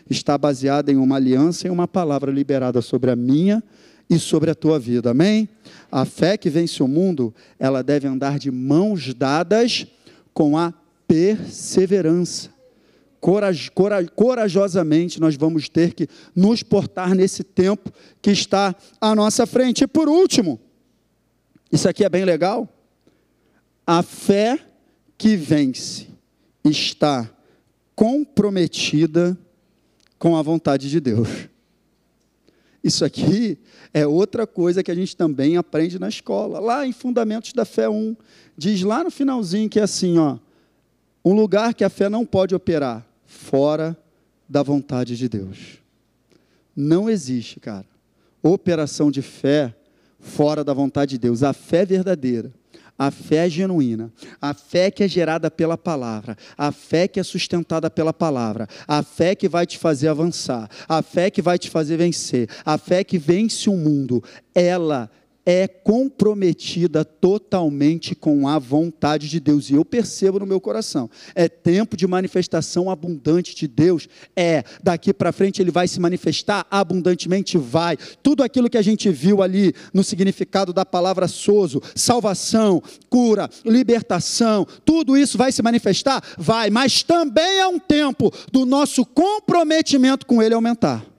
Está 0.09 0.38
baseada 0.38 0.93
em 0.93 0.95
uma 0.95 1.18
aliança 1.18 1.68
e 1.68 1.70
uma 1.70 1.89
palavra 1.89 2.32
liberada 2.32 2.82
sobre 2.82 3.12
a 3.12 3.16
minha 3.16 3.62
e 4.09 4.18
sobre 4.18 4.49
a 4.49 4.55
tua 4.55 4.80
vida. 4.80 5.12
Amém? 5.12 5.49
A 5.91 6.05
fé 6.05 6.38
que 6.38 6.49
vence 6.49 6.82
o 6.82 6.88
mundo, 6.88 7.36
ela 7.59 7.84
deve 7.84 8.07
andar 8.07 8.39
de 8.39 8.49
mãos 8.49 9.14
dadas 9.14 9.86
com 10.34 10.57
a 10.57 10.74
perseverança. 11.05 12.49
Coraj, 13.22 13.69
coraj, 13.69 14.07
corajosamente 14.15 15.22
nós 15.22 15.36
vamos 15.36 15.69
ter 15.69 15.93
que 15.93 16.07
nos 16.36 16.63
portar 16.63 17.13
nesse 17.13 17.43
tempo 17.43 17.93
que 18.19 18.32
está 18.32 18.76
à 18.99 19.13
nossa 19.13 19.45
frente. 19.45 19.84
E 19.84 19.88
por 19.88 20.09
último, 20.09 20.59
isso 21.72 21.88
aqui 21.88 22.03
é 22.03 22.09
bem 22.09 22.26
legal. 22.26 22.67
A 23.86 24.01
fé 24.01 24.59
que 25.19 25.36
vence 25.36 26.07
está 26.65 27.30
comprometida 27.95 29.38
com 30.17 30.36
a 30.36 30.41
vontade 30.41 30.89
de 30.89 30.99
Deus. 30.99 31.30
Isso 32.84 33.05
aqui 33.05 33.59
é 33.93 34.07
outra 34.07 34.47
coisa 34.47 34.82
que 34.82 34.89
a 34.89 34.95
gente 34.95 35.15
também 35.15 35.57
aprende 35.57 35.99
na 35.99 36.09
escola. 36.09 36.59
Lá 36.59 36.88
em 36.88 36.91
Fundamentos 36.91 37.53
da 37.53 37.65
Fé 37.65 37.88
1, 37.88 38.15
diz 38.57 38.82
lá 38.82 39.03
no 39.03 39.11
finalzinho 39.11 39.69
que 39.69 39.80
é 39.80 39.84
assim, 39.84 40.17
ó, 40.17 40.39
um 41.24 41.34
lugar 41.34 41.76
que 41.76 41.84
a 41.84 41.89
fé 41.89 42.09
não 42.09 42.26
pode 42.26 42.55
operar 42.55 43.11
fora 43.32 43.97
da 44.47 44.61
vontade 44.61 45.15
de 45.15 45.29
Deus. 45.29 45.79
Não 46.75 47.09
existe, 47.09 47.59
cara, 47.59 47.86
operação 48.43 49.09
de 49.09 49.21
fé 49.21 49.73
fora 50.19 50.63
da 50.63 50.73
vontade 50.73 51.11
de 51.11 51.17
Deus. 51.17 51.41
A 51.41 51.53
fé 51.53 51.86
verdadeira 51.86 52.51
a 52.99 53.09
fé 53.09 53.49
genuína, 53.49 54.13
a 54.39 54.53
fé 54.53 54.91
que 54.91 55.03
é 55.03 55.07
gerada 55.07 55.49
pela 55.49 55.75
palavra, 55.75 56.38
a 56.55 56.71
fé 56.71 57.07
que 57.07 57.19
é 57.19 57.23
sustentada 57.23 57.89
pela 57.89 58.13
palavra, 58.13 58.67
a 58.88 59.01
fé 59.01 59.34
que 59.34 59.49
vai 59.49 59.65
te 59.65 59.79
fazer 59.79 60.07
avançar, 60.07 60.69
a 60.88 61.01
fé 61.01 61.32
que 61.32 61.41
vai 61.41 61.57
te 61.57 61.67
fazer 61.67 61.97
vencer, 61.97 62.47
a 62.63 62.77
fé 62.77 63.03
que 63.03 63.17
vence 63.17 63.67
o 63.71 63.75
mundo, 63.75 64.23
ela 64.53 65.09
é 65.45 65.67
comprometida 65.67 67.03
totalmente 67.03 68.13
com 68.13 68.47
a 68.47 68.59
vontade 68.59 69.27
de 69.27 69.39
Deus. 69.39 69.69
E 69.69 69.73
eu 69.73 69.83
percebo 69.83 70.39
no 70.39 70.45
meu 70.45 70.59
coração, 70.59 71.09
é 71.33 71.47
tempo 71.47 71.97
de 71.97 72.07
manifestação 72.07 72.89
abundante 72.89 73.55
de 73.55 73.67
Deus. 73.67 74.07
É, 74.35 74.63
daqui 74.83 75.13
para 75.13 75.31
frente 75.31 75.61
ele 75.61 75.71
vai 75.71 75.87
se 75.87 75.99
manifestar 75.99 76.65
abundantemente, 76.69 77.57
vai. 77.57 77.97
Tudo 78.21 78.43
aquilo 78.43 78.69
que 78.69 78.77
a 78.77 78.81
gente 78.81 79.09
viu 79.09 79.41
ali 79.41 79.73
no 79.93 80.03
significado 80.03 80.73
da 80.73 80.85
palavra 80.85 81.27
sozo, 81.27 81.81
salvação, 81.95 82.81
cura, 83.09 83.49
libertação, 83.65 84.65
tudo 84.85 85.17
isso 85.17 85.37
vai 85.37 85.51
se 85.51 85.61
manifestar? 85.61 86.23
Vai, 86.37 86.69
mas 86.69 87.03
também 87.03 87.59
é 87.59 87.67
um 87.67 87.79
tempo 87.79 88.31
do 88.51 88.65
nosso 88.65 89.05
comprometimento 89.05 90.25
com 90.25 90.41
ele 90.41 90.53
aumentar. 90.53 91.11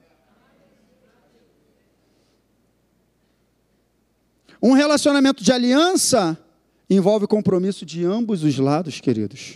Um 4.65 4.71
relacionamento 4.71 5.43
de 5.43 5.51
aliança 5.51 6.39
envolve 6.89 7.27
compromisso 7.27 7.85
de 7.85 8.05
ambos 8.05 8.43
os 8.43 8.57
lados, 8.57 9.01
queridos. 9.01 9.55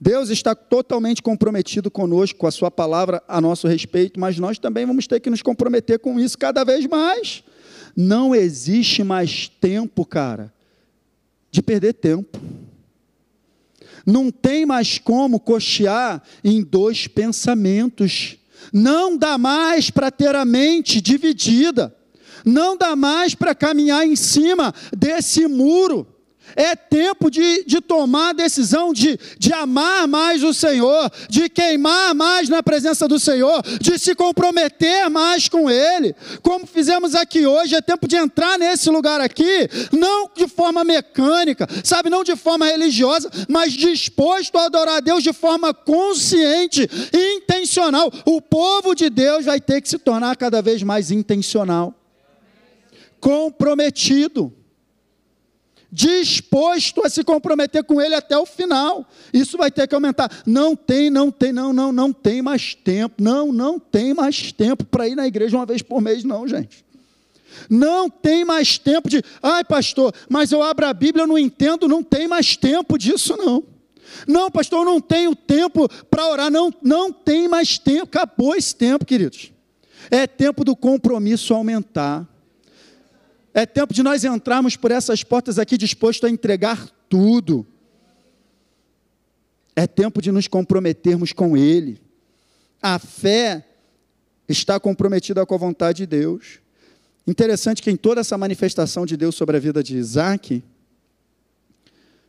Deus 0.00 0.30
está 0.30 0.54
totalmente 0.54 1.20
comprometido 1.20 1.90
conosco, 1.90 2.38
com 2.38 2.46
a 2.46 2.50
Sua 2.50 2.70
palavra 2.70 3.22
a 3.28 3.42
nosso 3.42 3.68
respeito, 3.68 4.18
mas 4.18 4.38
nós 4.38 4.58
também 4.58 4.86
vamos 4.86 5.06
ter 5.06 5.20
que 5.20 5.28
nos 5.28 5.42
comprometer 5.42 5.98
com 5.98 6.18
isso 6.18 6.38
cada 6.38 6.64
vez 6.64 6.86
mais. 6.86 7.44
Não 7.94 8.34
existe 8.34 9.04
mais 9.04 9.48
tempo, 9.48 10.06
cara, 10.06 10.50
de 11.50 11.60
perder 11.60 11.92
tempo. 11.92 12.40
Não 14.06 14.30
tem 14.30 14.64
mais 14.64 14.98
como 14.98 15.38
cochear 15.38 16.22
em 16.42 16.62
dois 16.62 17.06
pensamentos. 17.06 18.38
Não 18.72 19.14
dá 19.14 19.36
mais 19.36 19.90
para 19.90 20.10
ter 20.10 20.34
a 20.34 20.46
mente 20.46 21.02
dividida. 21.02 21.97
Não 22.44 22.76
dá 22.76 22.94
mais 22.96 23.34
para 23.34 23.54
caminhar 23.54 24.06
em 24.06 24.16
cima 24.16 24.74
desse 24.96 25.46
muro. 25.46 26.06
É 26.56 26.74
tempo 26.74 27.30
de, 27.30 27.64
de 27.64 27.80
tomar 27.80 28.30
a 28.30 28.32
decisão 28.32 28.92
de, 28.92 29.18
de 29.38 29.52
amar 29.52 30.08
mais 30.08 30.42
o 30.42 30.54
Senhor, 30.54 31.10
de 31.28 31.48
queimar 31.48 32.14
mais 32.14 32.48
na 32.48 32.62
presença 32.62 33.06
do 33.06 33.18
Senhor, 33.18 33.62
de 33.80 33.98
se 33.98 34.14
comprometer 34.14 35.08
mais 35.10 35.48
com 35.48 35.70
Ele. 35.70 36.14
Como 36.42 36.66
fizemos 36.66 37.14
aqui 37.14 37.46
hoje, 37.46 37.74
é 37.74 37.80
tempo 37.80 38.08
de 38.08 38.16
entrar 38.16 38.58
nesse 38.58 38.90
lugar 38.90 39.20
aqui, 39.20 39.68
não 39.92 40.30
de 40.34 40.48
forma 40.48 40.84
mecânica, 40.84 41.66
sabe, 41.84 42.10
não 42.10 42.24
de 42.24 42.36
forma 42.36 42.66
religiosa, 42.66 43.30
mas 43.48 43.72
disposto 43.72 44.56
a 44.56 44.66
adorar 44.66 44.96
a 44.96 45.00
Deus 45.00 45.22
de 45.22 45.32
forma 45.32 45.72
consciente 45.74 46.88
intencional. 47.12 48.12
O 48.24 48.40
povo 48.40 48.94
de 48.94 49.10
Deus 49.10 49.44
vai 49.44 49.60
ter 49.60 49.80
que 49.80 49.88
se 49.88 49.98
tornar 49.98 50.36
cada 50.36 50.62
vez 50.62 50.82
mais 50.82 51.10
intencional 51.10 51.97
comprometido, 53.20 54.52
disposto 55.90 57.04
a 57.04 57.08
se 57.08 57.24
comprometer 57.24 57.82
com 57.84 58.00
ele 58.00 58.14
até 58.14 58.36
o 58.36 58.44
final. 58.44 59.06
Isso 59.32 59.56
vai 59.56 59.70
ter 59.70 59.86
que 59.88 59.94
aumentar. 59.94 60.30
Não 60.46 60.76
tem, 60.76 61.10
não 61.10 61.30
tem, 61.30 61.52
não, 61.52 61.72
não, 61.72 61.92
não 61.92 62.12
tem 62.12 62.42
mais 62.42 62.74
tempo. 62.74 63.22
Não, 63.22 63.52
não 63.52 63.78
tem 63.78 64.12
mais 64.12 64.52
tempo 64.52 64.84
para 64.84 65.08
ir 65.08 65.14
na 65.14 65.26
igreja 65.26 65.56
uma 65.56 65.66
vez 65.66 65.82
por 65.82 66.00
mês, 66.00 66.24
não, 66.24 66.46
gente. 66.46 66.84
Não 67.68 68.08
tem 68.10 68.44
mais 68.44 68.78
tempo 68.78 69.08
de, 69.08 69.22
ai 69.42 69.64
pastor, 69.64 70.14
mas 70.28 70.52
eu 70.52 70.62
abro 70.62 70.86
a 70.86 70.92
Bíblia, 70.92 71.22
eu 71.24 71.26
não 71.26 71.38
entendo, 71.38 71.88
não 71.88 72.02
tem 72.02 72.28
mais 72.28 72.56
tempo 72.56 72.98
disso 72.98 73.36
não. 73.36 73.64
Não, 74.26 74.50
pastor, 74.50 74.80
eu 74.80 74.84
não 74.84 75.00
tenho 75.00 75.34
tempo 75.34 75.88
para 76.10 76.26
orar, 76.26 76.50
não, 76.50 76.72
não 76.82 77.12
tem 77.12 77.48
mais 77.48 77.78
tempo, 77.78 78.04
acabou 78.04 78.54
esse 78.54 78.74
tempo, 78.74 79.04
queridos. 79.04 79.52
É 80.10 80.26
tempo 80.26 80.64
do 80.64 80.74
compromisso 80.74 81.52
aumentar. 81.54 82.26
É 83.58 83.66
tempo 83.66 83.92
de 83.92 84.04
nós 84.04 84.22
entrarmos 84.22 84.76
por 84.76 84.92
essas 84.92 85.24
portas 85.24 85.58
aqui 85.58 85.76
disposto 85.76 86.24
a 86.24 86.30
entregar 86.30 86.88
tudo. 87.08 87.66
É 89.74 89.84
tempo 89.84 90.22
de 90.22 90.30
nos 90.30 90.46
comprometermos 90.46 91.32
com 91.32 91.56
Ele. 91.56 92.00
A 92.80 93.00
fé 93.00 93.66
está 94.48 94.78
comprometida 94.78 95.44
com 95.44 95.56
a 95.56 95.58
vontade 95.58 95.98
de 95.98 96.06
Deus. 96.06 96.60
Interessante 97.26 97.82
que 97.82 97.90
em 97.90 97.96
toda 97.96 98.20
essa 98.20 98.38
manifestação 98.38 99.04
de 99.04 99.16
Deus 99.16 99.34
sobre 99.34 99.56
a 99.56 99.58
vida 99.58 99.82
de 99.82 99.96
Isaac, 99.96 100.62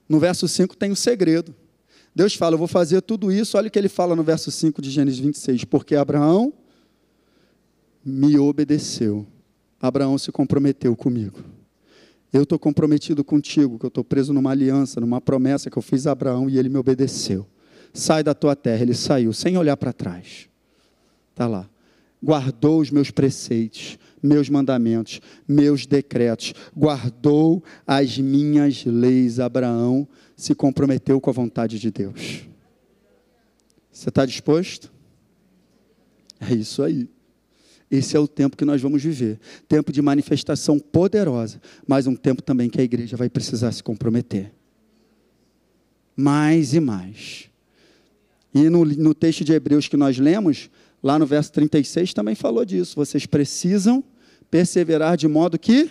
no 0.10 0.20
verso 0.20 0.48
5 0.48 0.76
tem 0.76 0.92
um 0.92 0.96
segredo. 0.96 1.54
Deus 2.16 2.34
fala: 2.34 2.56
Eu 2.56 2.58
vou 2.58 2.68
fazer 2.68 3.04
tudo 3.04 3.32
isso. 3.32 3.56
Olha 3.56 3.68
o 3.68 3.72
que 3.72 3.78
ele 3.78 3.88
fala 3.88 4.16
no 4.16 4.24
verso 4.24 4.50
5 4.50 4.82
de 4.82 4.90
Gênesis 4.90 5.20
26. 5.20 5.66
Porque 5.66 5.96
Abraão 5.96 6.52
me 8.04 8.36
obedeceu. 8.40 9.28
Abraão 9.82 10.18
se 10.18 10.32
comprometeu 10.32 10.96
comigo. 10.96 11.40
Eu 12.32 12.44
estou 12.44 12.60
comprometido 12.60 13.24
contigo, 13.24 13.80
que 13.80 13.86
eu 13.86 13.90
estou 13.90 14.04
preso 14.04 14.34
numa 14.34 14.52
aliança, 14.52 15.00
numa 15.00 15.20
promessa 15.20 15.70
que 15.70 15.78
eu 15.78 15.82
fiz 15.82 16.06
a 16.06 16.12
Abraão 16.12 16.50
e 16.50 16.60
ele 16.60 16.70
me 16.70 16.78
obedeceu. 16.78 17.48
Sai 17.94 18.24
da 18.24 18.36
tua 18.36 18.56
terra. 18.56 18.84
Ele 18.84 18.94
saiu, 18.94 19.34
sem 19.34 19.58
olhar 19.58 19.76
para 19.78 19.92
trás. 19.92 20.48
Está 21.32 21.48
lá. 21.48 21.68
Guardou 22.22 22.82
os 22.82 22.92
meus 22.92 23.10
preceitos, 23.10 23.98
meus 24.22 24.50
mandamentos, 24.50 25.22
meus 25.48 25.88
decretos. 25.88 26.54
Guardou 26.78 27.64
as 27.88 28.18
minhas 28.18 28.86
leis. 28.86 29.40
Abraão 29.40 30.08
se 30.36 30.54
comprometeu 30.54 31.20
com 31.20 31.30
a 31.30 31.34
vontade 31.34 31.80
de 31.80 31.90
Deus. 31.90 32.44
Você 33.92 34.10
está 34.10 34.26
disposto? 34.26 34.92
É 36.40 36.54
isso 36.54 36.84
aí. 36.84 37.10
Esse 37.92 38.16
é 38.16 38.20
o 38.20 38.28
tempo 38.28 38.56
que 38.56 38.66
nós 38.66 38.82
vamos 38.82 39.02
viver. 39.02 39.40
Tempo 39.68 39.92
de 39.92 40.02
manifestação 40.02 40.78
poderosa, 40.78 41.60
mas 41.88 42.06
um 42.06 42.16
tempo 42.16 42.42
também 42.42 42.70
que 42.70 42.80
a 42.80 42.84
igreja 42.84 43.18
vai 43.18 43.30
precisar 43.30 43.72
se 43.72 43.84
comprometer. 43.84 44.52
Mais 46.16 46.74
e 46.74 46.80
mais. 46.80 47.50
E 48.54 48.70
no, 48.70 48.86
no 48.86 49.14
texto 49.14 49.44
de 49.44 49.54
Hebreus 49.54 49.88
que 49.88 49.98
nós 49.98 50.18
lemos, 50.18 50.70
lá 51.02 51.18
no 51.18 51.26
verso 51.26 51.52
36 51.52 52.14
também 52.14 52.36
falou 52.36 52.64
disso. 52.64 52.96
Vocês 52.96 53.26
precisam 53.26 54.04
perseverar 54.52 55.18
de 55.18 55.28
modo 55.28 55.58
que 55.58 55.90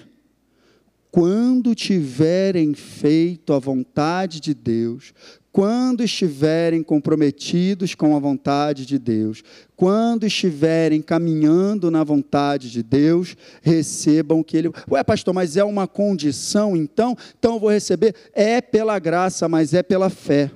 quando 1.11 1.75
tiverem 1.75 2.75
feito 2.75 3.53
a 3.53 3.59
vontade 3.59 4.41
de 4.41 4.53
Deus, 4.53 5.15
quando 5.51 6.05
estiverem 6.05 6.83
comprometidos 6.83 7.95
com 7.95 8.15
a 8.15 8.19
vontade 8.19 8.85
de 8.85 8.99
Deus, 8.99 9.43
quando 9.75 10.27
estiverem 10.27 11.01
caminhando 11.01 11.91
na 11.91 12.05
vontade 12.05 12.71
de 12.71 12.83
Deus, 12.83 13.37
recebam 13.63 14.41
o 14.41 14.45
que 14.45 14.57
Ele. 14.57 14.71
Ué, 14.91 15.03
pastor, 15.03 15.35
mas 15.35 15.57
é 15.57 15.65
uma 15.65 15.87
condição 15.87 16.77
então? 16.77 17.17
Então 17.39 17.55
eu 17.55 17.61
vou 17.61 17.71
receber? 17.71 18.15
É 18.33 18.61
pela 18.61 18.99
graça, 18.99 19.49
mas 19.49 19.73
é 19.75 19.83
pela 19.83 20.11
fé. 20.11 20.51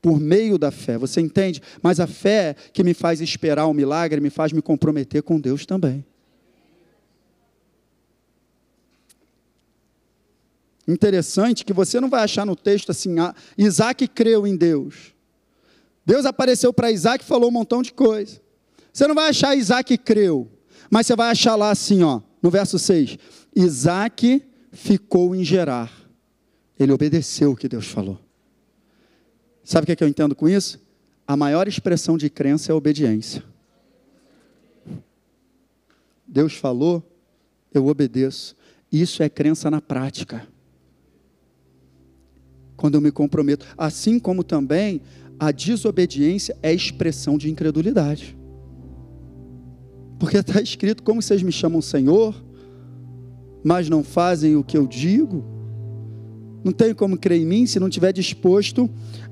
Por 0.00 0.20
meio 0.20 0.58
da 0.58 0.70
fé, 0.70 0.98
você 0.98 1.20
entende? 1.20 1.62
Mas 1.82 1.98
a 1.98 2.06
fé 2.06 2.54
que 2.72 2.84
me 2.84 2.92
faz 2.92 3.20
esperar 3.20 3.66
o 3.66 3.72
milagre 3.72 4.20
me 4.20 4.30
faz 4.30 4.52
me 4.52 4.60
comprometer 4.60 5.22
com 5.22 5.40
Deus 5.40 5.64
também. 5.64 6.04
Interessante 10.86 11.64
que 11.64 11.72
você 11.72 11.98
não 11.98 12.10
vai 12.10 12.22
achar 12.22 12.44
no 12.44 12.54
texto 12.54 12.90
assim, 12.90 13.18
ah, 13.18 13.34
Isaac 13.56 14.06
creu 14.08 14.46
em 14.46 14.54
Deus. 14.54 15.14
Deus 16.04 16.26
apareceu 16.26 16.72
para 16.72 16.90
Isaac 16.90 17.24
e 17.24 17.26
falou 17.26 17.48
um 17.48 17.52
montão 17.52 17.82
de 17.82 17.92
coisa. 17.92 18.40
Você 18.92 19.06
não 19.06 19.14
vai 19.14 19.30
achar 19.30 19.56
Isaac 19.56 19.96
creu, 19.96 20.50
mas 20.90 21.06
você 21.06 21.16
vai 21.16 21.30
achar 21.30 21.56
lá 21.56 21.70
assim, 21.70 22.02
ó, 22.02 22.20
no 22.42 22.50
verso 22.50 22.78
6. 22.78 23.18
Isaac 23.56 24.44
ficou 24.72 25.34
em 25.34 25.42
Gerar. 25.42 25.90
Ele 26.78 26.92
obedeceu 26.92 27.52
o 27.52 27.56
que 27.56 27.68
Deus 27.68 27.86
falou. 27.86 28.20
Sabe 29.62 29.84
o 29.84 29.86
que, 29.86 29.92
é 29.92 29.96
que 29.96 30.04
eu 30.04 30.08
entendo 30.08 30.34
com 30.34 30.48
isso? 30.48 30.78
A 31.26 31.36
maior 31.36 31.66
expressão 31.66 32.18
de 32.18 32.28
crença 32.28 32.70
é 32.70 32.72
a 32.74 32.76
obediência. 32.76 33.42
Deus 36.26 36.52
falou, 36.52 37.02
eu 37.72 37.86
obedeço. 37.86 38.54
Isso 38.92 39.22
é 39.22 39.28
crença 39.30 39.70
na 39.70 39.80
prática 39.80 40.46
quando 42.84 42.96
eu 42.96 43.00
me 43.00 43.10
comprometo. 43.10 43.64
Assim 43.78 44.18
como 44.18 44.44
também 44.44 45.00
a 45.40 45.50
desobediência 45.50 46.54
é 46.62 46.70
expressão 46.70 47.38
de 47.38 47.50
incredulidade. 47.50 48.36
Porque 50.18 50.36
está 50.36 50.60
escrito: 50.60 51.02
como 51.02 51.22
vocês 51.22 51.42
me 51.42 51.50
chamam 51.50 51.80
Senhor, 51.80 52.34
mas 53.64 53.88
não 53.88 54.04
fazem 54.04 54.54
o 54.54 54.62
que 54.62 54.76
eu 54.76 54.86
digo? 54.86 55.42
Não 56.62 56.72
tem 56.72 56.92
como 56.92 57.16
crer 57.16 57.40
em 57.40 57.46
mim 57.46 57.64
se 57.64 57.80
não 57.80 57.88
estiver 57.88 58.12
disposto 58.12 58.90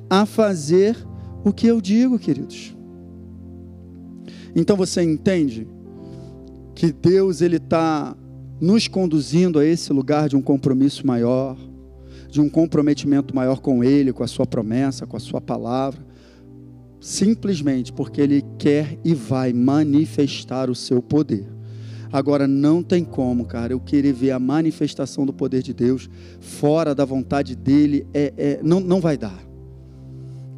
a 0.09 0.25
fazer 0.25 0.97
o 1.45 1.53
que 1.53 1.67
eu 1.67 1.79
digo, 1.79 2.19
queridos. 2.19 2.75
Então 4.57 4.79
você 4.79 5.03
entende 5.03 5.69
que 6.75 6.91
Deus 6.91 7.43
ele 7.43 7.57
está 7.57 8.17
nos 8.59 8.89
conduzindo 8.89 9.59
a 9.59 9.67
esse 9.67 9.93
lugar 9.93 10.31
de 10.31 10.37
um 10.37 10.41
compromisso 10.41 11.07
maior 11.07 11.55
de 12.33 12.41
um 12.41 12.49
comprometimento 12.49 13.37
maior 13.37 13.61
com 13.61 13.85
Ele, 13.85 14.11
com 14.11 14.25
a 14.25 14.27
Sua 14.27 14.47
promessa, 14.47 15.07
com 15.07 15.19
a 15.19 15.21
Sua 15.21 15.39
palavra, 15.39 16.01
simplesmente 16.99 17.93
porque 17.93 18.23
Ele 18.23 18.43
quer 18.59 18.99
e 19.05 19.15
vai 19.15 19.53
manifestar 19.53 20.71
o 20.71 20.75
seu 20.75 21.03
poder. 21.03 21.47
Agora, 22.11 22.49
não 22.49 22.83
tem 22.83 23.05
como, 23.05 23.45
cara, 23.45 23.75
eu 23.75 23.81
querer 23.81 24.15
ver 24.15 24.31
a 24.31 24.39
manifestação 24.39 25.27
do 25.27 25.33
poder 25.33 25.63
de 25.63 25.75
Deus 25.75 26.09
fora 26.41 26.95
da 26.95 27.05
vontade 27.05 27.55
dEle, 27.55 28.07
é, 28.15 28.33
é, 28.39 28.61
não, 28.63 28.81
não 28.81 28.99
vai 28.99 29.19
dar. 29.19 29.39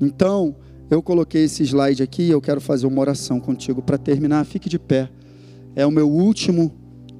Então, 0.01 0.55
eu 0.89 1.03
coloquei 1.03 1.43
esse 1.43 1.65
slide 1.65 2.05
aqui 2.05 2.23
e 2.23 2.31
eu 2.31 2.41
quero 2.41 2.61
fazer 2.61 2.87
uma 2.87 3.01
oração 3.01 3.41
contigo 3.41 3.83
para 3.83 3.99
terminar. 3.99 4.45
Fique 4.45 4.69
de 4.69 4.79
pé. 4.79 5.11
É 5.75 5.85
o 5.85 5.91
meu 5.91 6.09
último 6.09 6.73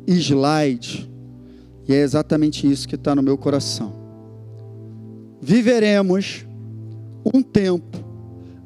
slide. 0.07 1.11
E 1.89 1.93
é 1.93 2.03
exatamente 2.03 2.71
isso 2.71 2.87
que 2.87 2.95
está 2.95 3.17
no 3.17 3.23
meu 3.23 3.37
coração 3.37 4.04
viveremos 5.45 6.47
um 7.23 7.43
tempo 7.43 7.99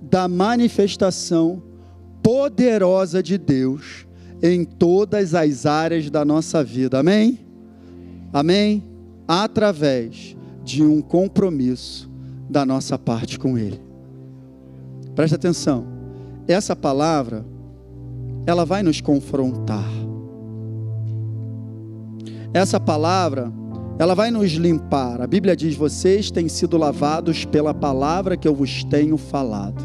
da 0.01 0.29
manifestação 0.29 1.61
poderosa 2.22 3.20
de 3.20 3.37
Deus 3.37 4.07
em 4.41 4.64
todas 4.64 5.35
as 5.35 5.66
áreas 5.66 6.09
da 6.09 6.24
nossa 6.24 6.62
vida. 6.62 7.01
Amém? 7.01 7.41
Amém? 8.33 8.85
Através 9.26 10.37
de 10.62 10.85
um 10.85 11.03
compromisso 11.03 12.09
da 12.49 12.64
nossa 12.64 12.97
parte 12.97 13.41
com 13.41 13.59
Ele. 13.59 13.83
Preste 15.16 15.35
atenção. 15.35 15.85
Essa 16.47 16.76
palavra, 16.76 17.45
ela 18.47 18.64
vai 18.64 18.85
nos 18.85 19.01
confrontar. 19.01 19.91
Essa 22.55 22.79
palavra, 22.79 23.53
ela 23.99 24.14
vai 24.14 24.30
nos 24.30 24.53
limpar. 24.53 25.20
A 25.20 25.26
Bíblia 25.26 25.57
diz: 25.57 25.74
vocês 25.74 26.30
têm 26.30 26.49
sido 26.49 26.78
lavados 26.78 27.44
pela 27.44 27.74
palavra 27.74 28.36
que 28.36 28.46
eu 28.46 28.55
vos 28.55 28.84
tenho 28.84 29.16
falado. 29.16 29.82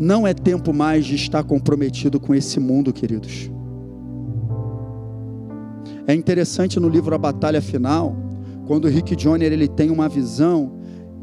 Não 0.00 0.26
é 0.26 0.32
tempo 0.32 0.72
mais 0.72 1.04
de 1.04 1.16
estar 1.16 1.44
comprometido 1.44 2.18
com 2.18 2.34
esse 2.34 2.58
mundo, 2.58 2.92
queridos. 2.92 3.50
É 6.06 6.14
interessante 6.14 6.80
no 6.80 6.88
livro 6.88 7.14
A 7.14 7.18
Batalha 7.18 7.60
Final, 7.60 8.16
quando 8.66 8.88
Rick 8.88 9.20
Joyner 9.20 9.52
ele 9.52 9.68
tem 9.68 9.90
uma 9.90 10.08
visão 10.08 10.72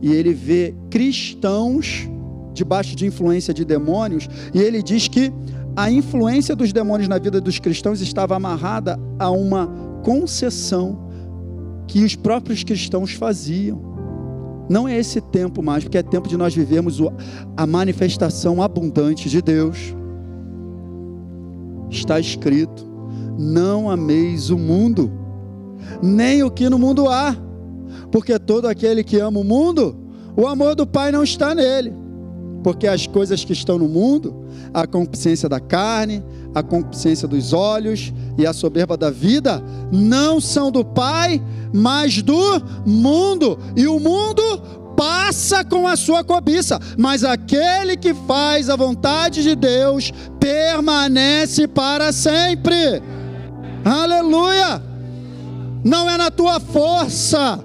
e 0.02 0.12
ele 0.12 0.34
vê 0.34 0.76
cristãos 0.92 2.08
debaixo 2.54 2.96
de 2.96 3.06
influência 3.06 3.54
de 3.54 3.66
demônios, 3.66 4.30
e 4.54 4.60
ele 4.60 4.84
diz 4.84 5.08
que 5.08 5.32
a 5.76 5.90
influência 5.90 6.56
dos 6.56 6.72
demônios 6.72 7.08
na 7.10 7.18
vida 7.18 7.42
dos 7.42 7.60
cristãos 7.60 8.00
estava 8.02 8.36
amarrada 8.36 9.00
a 9.18 9.30
uma 9.30 9.85
concessão 10.06 11.10
que 11.88 12.04
os 12.04 12.16
próprios 12.16 12.64
cristãos 12.64 13.14
faziam. 13.14 13.82
Não 14.70 14.88
é 14.88 14.96
esse 14.98 15.20
tempo 15.20 15.64
mais, 15.64 15.84
porque 15.84 15.98
é 15.98 16.04
tempo 16.04 16.30
de 16.30 16.38
nós 16.38 16.54
vivermos 16.54 17.00
a 17.58 17.66
manifestação 17.66 18.62
abundante 18.62 19.28
de 19.28 19.42
Deus. 19.42 19.96
Está 21.90 22.20
escrito: 22.20 22.88
não 23.38 23.90
ameis 23.90 24.52
o 24.52 24.58
mundo, 24.60 25.12
nem 26.04 26.44
o 26.44 26.52
que 26.52 26.70
no 26.70 26.78
mundo 26.78 27.10
há, 27.10 27.36
porque 28.12 28.38
todo 28.38 28.68
aquele 28.68 29.04
que 29.04 29.20
ama 29.20 29.40
o 29.40 29.44
mundo, 29.44 29.96
o 30.38 30.48
amor 30.48 30.76
do 30.76 30.86
Pai 30.86 31.12
não 31.12 31.24
está 31.24 31.56
nele. 31.56 32.05
Porque 32.66 32.88
as 32.88 33.06
coisas 33.06 33.46
que 33.46 33.54
estão 33.54 33.78
no 33.78 33.88
mundo, 33.88 34.44
a 34.74 34.88
concupiscência 34.88 35.48
da 35.48 35.60
carne, 35.60 36.24
a 36.52 36.64
concupiscência 36.64 37.28
dos 37.28 37.54
olhos 37.54 38.12
e 38.40 38.48
a 38.48 38.54
soberba 38.54 38.98
da 38.98 39.12
vida, 39.12 39.64
não 39.92 40.42
são 40.42 40.72
do 40.72 40.84
Pai, 40.84 41.40
mas 41.72 42.24
do 42.24 42.60
mundo. 42.84 43.60
E 43.76 43.86
o 43.86 44.00
mundo 44.00 44.42
passa 44.98 45.64
com 45.64 45.88
a 45.88 45.96
sua 45.96 46.24
cobiça, 46.24 46.80
mas 46.98 47.24
aquele 47.24 47.96
que 47.96 48.16
faz 48.16 48.68
a 48.68 48.76
vontade 48.76 49.44
de 49.44 49.54
Deus 49.54 50.12
permanece 50.40 51.68
para 51.68 52.12
sempre. 52.12 53.00
Aleluia! 53.86 54.82
Não 55.84 56.10
é 56.10 56.18
na 56.18 56.32
tua 56.32 56.60
força, 56.60 57.64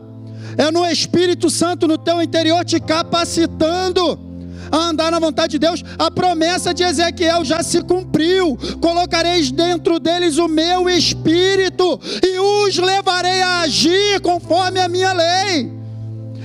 é 0.58 0.70
no 0.70 0.84
Espírito 0.84 1.48
Santo 1.48 1.88
no 1.88 1.96
teu 1.96 2.20
interior 2.20 2.66
te 2.66 2.78
capacitando 2.78 4.28
a 4.70 4.76
andar 4.76 5.10
na 5.10 5.18
vontade 5.18 5.52
de 5.52 5.58
Deus. 5.58 5.82
A 5.98 6.10
promessa 6.10 6.72
de 6.72 6.82
Ezequiel 6.82 7.44
já 7.44 7.62
se 7.62 7.82
cumpriu. 7.82 8.58
Colocareis 8.80 9.50
dentro 9.50 9.98
deles 9.98 10.38
o 10.38 10.48
meu 10.48 10.88
espírito 10.88 12.00
e 12.22 12.38
os 12.38 12.78
levarei 12.78 13.42
a 13.42 13.60
agir 13.60 14.20
conforme 14.20 14.80
a 14.80 14.88
minha 14.88 15.12
lei. 15.12 15.80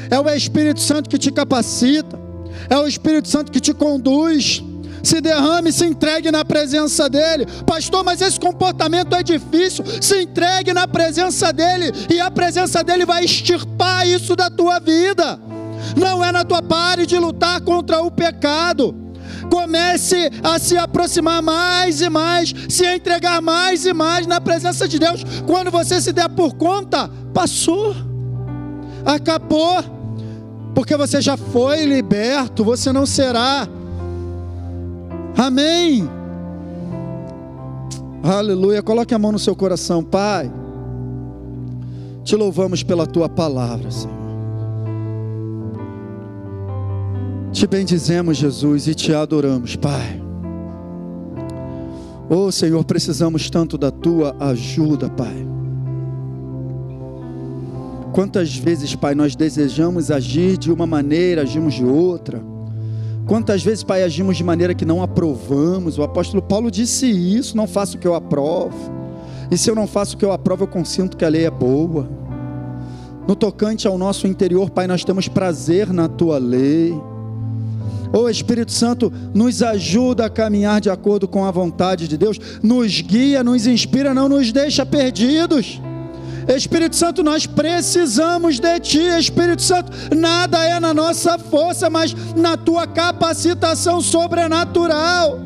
É 0.10 0.20
o 0.20 0.30
Espírito 0.30 0.80
Santo 0.80 1.10
que 1.10 1.18
te 1.18 1.32
capacita, 1.32 2.20
é 2.70 2.78
o 2.78 2.88
Espírito 2.88 3.28
Santo 3.28 3.52
que 3.52 3.60
te 3.60 3.74
conduz. 3.74 4.64
Se 5.04 5.22
derrame, 5.22 5.72
se 5.72 5.86
entregue 5.86 6.32
na 6.32 6.44
presença 6.44 7.08
dEle, 7.08 7.46
pastor. 7.68 8.04
Mas 8.04 8.22
esse 8.22 8.40
comportamento 8.40 9.16
é 9.16 9.22
difícil. 9.22 9.86
Se 10.02 10.24
entregue 10.24 10.74
na 10.74 10.88
presença 10.88 11.54
dEle, 11.54 11.92
e 12.12 12.20
a 12.20 12.32
presença 12.32 12.84
dEle 12.84 13.06
vai 13.06 13.24
extirpar 13.24 14.08
isso 14.08 14.36
da 14.36 14.50
tua 14.50 14.80
vida. 14.80 15.40
Não 15.96 16.24
é 16.24 16.32
na 16.32 16.44
tua 16.44 16.62
pare 16.62 17.06
de 17.06 17.18
lutar 17.18 17.62
contra 17.62 18.02
o 18.02 18.12
pecado. 18.12 18.96
Comece 19.50 20.30
a 20.44 20.60
se 20.60 20.78
aproximar 20.78 21.42
mais 21.42 22.02
e 22.02 22.10
mais, 22.10 22.54
se 22.70 22.86
entregar 22.86 23.42
mais 23.42 23.86
e 23.86 23.94
mais 23.94 24.28
na 24.28 24.40
presença 24.40 24.88
de 24.88 25.00
Deus. 25.00 25.24
Quando 25.46 25.72
você 25.72 26.02
se 26.02 26.12
der 26.12 26.30
por 26.30 26.54
conta, 26.56 27.10
passou, 27.34 27.96
acabou 29.06 29.84
porque 30.76 30.98
você 30.98 31.22
já 31.22 31.38
foi 31.38 31.86
liberto, 31.86 32.64
você 32.64 32.92
não 32.92 33.06
será. 33.06 33.66
Amém. 35.38 36.08
Aleluia. 38.22 38.84
Coloque 38.84 39.14
a 39.14 39.20
mão 39.20 39.32
no 39.32 39.40
seu 39.40 39.56
coração, 39.56 40.04
Pai. 40.04 40.52
Te 42.26 42.36
louvamos 42.36 42.84
pela 42.84 43.08
tua 43.08 43.30
palavra, 43.30 43.90
Senhor. 43.90 44.25
Te 47.56 47.66
bendizemos, 47.66 48.36
Jesus, 48.36 48.86
e 48.86 48.94
te 48.94 49.14
adoramos, 49.14 49.78
Pai. 49.78 50.22
Oh, 52.30 52.52
Senhor, 52.52 52.84
precisamos 52.84 53.50
tanto 53.50 53.78
da 53.78 53.90
tua 53.90 54.36
ajuda, 54.42 55.10
Pai. 55.10 55.48
Quantas 58.12 58.58
vezes, 58.58 58.94
Pai, 58.94 59.16
nós 59.16 59.38
desejamos 59.38 60.12
agir 60.12 60.58
de 60.58 60.70
uma 60.70 60.86
maneira, 60.86 61.44
agimos 61.44 61.76
de 61.76 61.86
outra. 61.86 62.44
Quantas 63.26 63.64
vezes, 63.64 63.86
Pai, 63.86 64.04
agimos 64.04 64.36
de 64.36 64.44
maneira 64.44 64.76
que 64.76 64.84
não 64.84 65.02
aprovamos. 65.02 65.98
O 65.98 66.04
apóstolo 66.04 66.42
Paulo 66.42 66.70
disse 66.70 67.10
isso: 67.10 67.56
não 67.56 67.68
faço 67.68 67.96
o 67.96 68.00
que 68.02 68.08
eu 68.08 68.16
aprovo. 68.16 68.92
E 69.50 69.58
se 69.58 69.72
eu 69.72 69.76
não 69.76 69.88
faço 69.88 70.18
o 70.18 70.20
que 70.20 70.26
eu 70.26 70.34
aprovo, 70.34 70.66
eu 70.66 70.68
consinto 70.68 71.16
que 71.16 71.24
a 71.24 71.30
lei 71.30 71.46
é 71.46 71.52
boa. 71.52 72.10
No 73.26 73.34
tocante 73.34 73.88
ao 73.88 73.98
nosso 73.98 74.28
interior, 74.28 74.70
Pai, 74.70 74.88
nós 74.88 75.06
temos 75.06 75.30
prazer 75.30 75.94
na 75.94 76.10
tua 76.10 76.38
lei. 76.38 76.94
O 78.14 78.20
oh, 78.20 78.30
Espírito 78.30 78.72
Santo 78.72 79.12
nos 79.34 79.62
ajuda 79.62 80.26
a 80.26 80.30
caminhar 80.30 80.80
de 80.80 80.90
acordo 80.90 81.28
com 81.28 81.46
a 81.46 81.52
vontade 81.52 82.08
de 82.08 82.18
Deus, 82.18 82.40
nos 82.62 83.02
guia, 83.02 83.44
nos 83.44 83.68
inspira, 83.68 84.14
não 84.14 84.30
nos 84.30 84.52
deixa 84.52 84.86
perdidos. 84.86 85.82
Espírito 86.48 86.96
Santo, 86.96 87.24
nós 87.24 87.48
precisamos 87.48 88.60
de 88.60 88.80
Ti, 88.80 89.00
Espírito 89.00 89.62
Santo. 89.62 89.92
Nada 90.16 90.64
é 90.64 90.80
na 90.80 90.94
nossa 90.94 91.40
força, 91.40 91.90
mas 91.90 92.16
na 92.36 92.56
Tua 92.56 92.86
capacitação 92.86 94.00
sobrenatural. 94.00 95.40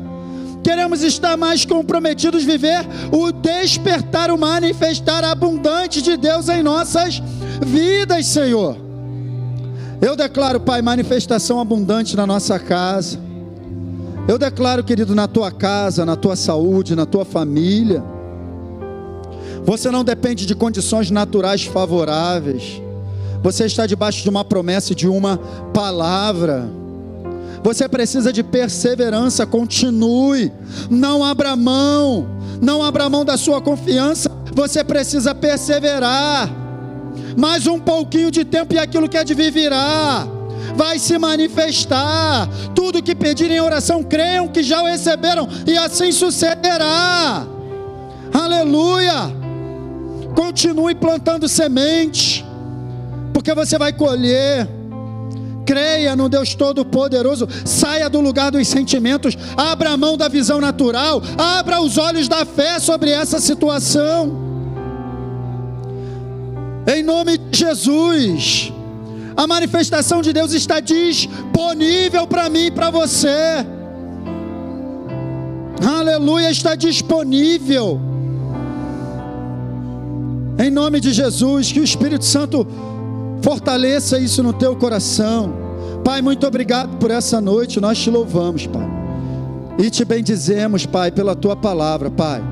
Queremos 0.62 1.02
estar 1.02 1.38
mais 1.38 1.64
comprometidos, 1.64 2.44
viver 2.44 2.86
o 3.10 3.32
despertar, 3.32 4.30
o 4.30 4.36
manifestar 4.36 5.24
abundante 5.24 6.02
de 6.02 6.18
Deus 6.18 6.50
em 6.50 6.62
nossas 6.62 7.22
vidas, 7.64 8.26
Senhor. 8.26 8.89
Eu 10.00 10.16
declaro, 10.16 10.60
Pai, 10.60 10.80
manifestação 10.80 11.60
abundante 11.60 12.16
na 12.16 12.26
nossa 12.26 12.58
casa. 12.58 13.18
Eu 14.26 14.38
declaro, 14.38 14.82
querido, 14.82 15.14
na 15.14 15.28
tua 15.28 15.50
casa, 15.50 16.06
na 16.06 16.16
tua 16.16 16.36
saúde, 16.36 16.96
na 16.96 17.04
tua 17.04 17.24
família. 17.24 18.02
Você 19.64 19.90
não 19.90 20.02
depende 20.02 20.46
de 20.46 20.54
condições 20.54 21.10
naturais 21.10 21.64
favoráveis. 21.64 22.80
Você 23.42 23.66
está 23.66 23.86
debaixo 23.86 24.22
de 24.22 24.28
uma 24.30 24.44
promessa 24.44 24.94
de 24.94 25.06
uma 25.06 25.38
palavra. 25.74 26.68
Você 27.62 27.86
precisa 27.88 28.32
de 28.32 28.42
perseverança, 28.42 29.44
continue. 29.44 30.50
Não 30.88 31.22
abra 31.22 31.54
mão. 31.56 32.26
Não 32.60 32.82
abra 32.82 33.08
mão 33.10 33.24
da 33.24 33.36
sua 33.36 33.60
confiança. 33.60 34.30
Você 34.54 34.82
precisa 34.82 35.34
perseverar. 35.34 36.50
Mais 37.36 37.66
um 37.66 37.78
pouquinho 37.78 38.30
de 38.30 38.44
tempo 38.44 38.74
e 38.74 38.78
aquilo 38.78 39.08
que 39.08 39.16
é 39.16 39.24
de 39.24 39.34
vir 39.34 39.52
virá. 39.52 40.26
Vai 40.74 40.98
se 40.98 41.18
manifestar. 41.18 42.48
Tudo 42.74 43.02
que 43.02 43.14
pedirem 43.14 43.56
em 43.56 43.60
oração, 43.60 44.02
creiam 44.02 44.48
que 44.48 44.62
já 44.62 44.82
o 44.82 44.86
receberam 44.86 45.48
e 45.66 45.76
assim 45.76 46.12
sucederá. 46.12 47.46
Aleluia. 48.32 49.40
Continue 50.34 50.94
plantando 50.94 51.48
semente, 51.48 52.44
porque 53.32 53.52
você 53.54 53.76
vai 53.76 53.92
colher. 53.92 54.68
Creia 55.66 56.16
no 56.16 56.28
Deus 56.28 56.54
Todo-Poderoso, 56.54 57.46
saia 57.64 58.08
do 58.08 58.20
lugar 58.20 58.50
dos 58.50 58.66
sentimentos, 58.66 59.36
abra 59.56 59.90
a 59.90 59.96
mão 59.96 60.16
da 60.16 60.28
visão 60.28 60.60
natural, 60.60 61.22
abra 61.38 61.80
os 61.80 61.96
olhos 61.96 62.26
da 62.26 62.44
fé 62.44 62.78
sobre 62.80 63.10
essa 63.10 63.38
situação. 63.38 64.49
Em 66.86 67.02
nome 67.02 67.38
de 67.38 67.58
Jesus, 67.58 68.72
a 69.36 69.46
manifestação 69.46 70.22
de 70.22 70.32
Deus 70.32 70.52
está 70.52 70.80
disponível 70.80 72.26
para 72.26 72.48
mim 72.48 72.66
e 72.66 72.70
para 72.70 72.90
você. 72.90 73.64
Aleluia, 75.86 76.50
está 76.50 76.74
disponível. 76.74 78.00
Em 80.58 80.70
nome 80.70 81.00
de 81.00 81.12
Jesus, 81.12 81.72
que 81.72 81.80
o 81.80 81.84
Espírito 81.84 82.24
Santo 82.24 82.66
fortaleça 83.42 84.18
isso 84.18 84.42
no 84.42 84.52
teu 84.52 84.76
coração. 84.76 85.54
Pai, 86.04 86.20
muito 86.20 86.46
obrigado 86.46 86.98
por 86.98 87.10
essa 87.10 87.40
noite. 87.40 87.80
Nós 87.80 87.98
te 87.98 88.10
louvamos, 88.10 88.66
Pai. 88.66 88.88
E 89.78 89.88
te 89.88 90.04
bendizemos, 90.04 90.84
Pai, 90.84 91.10
pela 91.10 91.34
tua 91.34 91.56
palavra, 91.56 92.10
Pai. 92.10 92.42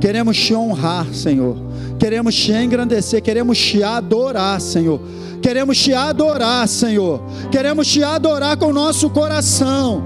Queremos 0.00 0.36
te 0.36 0.54
honrar, 0.54 1.12
Senhor. 1.12 1.56
Queremos 2.02 2.34
te 2.34 2.50
engrandecer, 2.50 3.22
queremos 3.22 3.56
te 3.56 3.80
adorar, 3.80 4.60
Senhor. 4.60 5.00
Queremos 5.40 5.78
te 5.78 5.94
adorar, 5.94 6.66
Senhor. 6.66 7.22
Queremos 7.48 7.86
te 7.86 8.02
adorar 8.02 8.56
com 8.56 8.66
o 8.66 8.72
nosso 8.72 9.08
coração. 9.08 10.02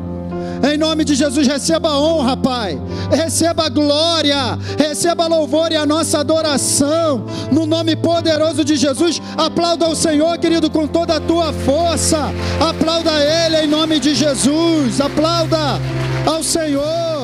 Em 0.62 0.76
nome 0.76 1.07
de 1.07 1.14
Jesus, 1.14 1.47
receba 1.47 1.99
honra, 1.99 2.36
Pai. 2.36 2.78
Receba 3.11 3.70
glória, 3.70 4.59
receba 4.76 5.26
louvor 5.26 5.72
e 5.72 5.76
a 5.76 5.86
nossa 5.86 6.18
adoração. 6.18 7.24
No 7.51 7.64
nome 7.64 7.97
poderoso 7.97 8.62
de 8.62 8.76
Jesus, 8.76 9.18
aplauda 9.34 9.88
o 9.88 9.97
Senhor, 9.97 10.36
querido, 10.36 10.68
com 10.68 10.86
toda 10.86 11.16
a 11.16 11.20
tua 11.20 11.51
força. 11.51 12.30
Aplauda 12.61 13.12
Ele 13.12 13.64
em 13.64 13.66
nome 13.66 13.99
de 13.99 14.14
Jesus. 14.14 15.01
Aplauda 15.01 15.80
ao 16.26 16.42
Senhor. 16.42 17.16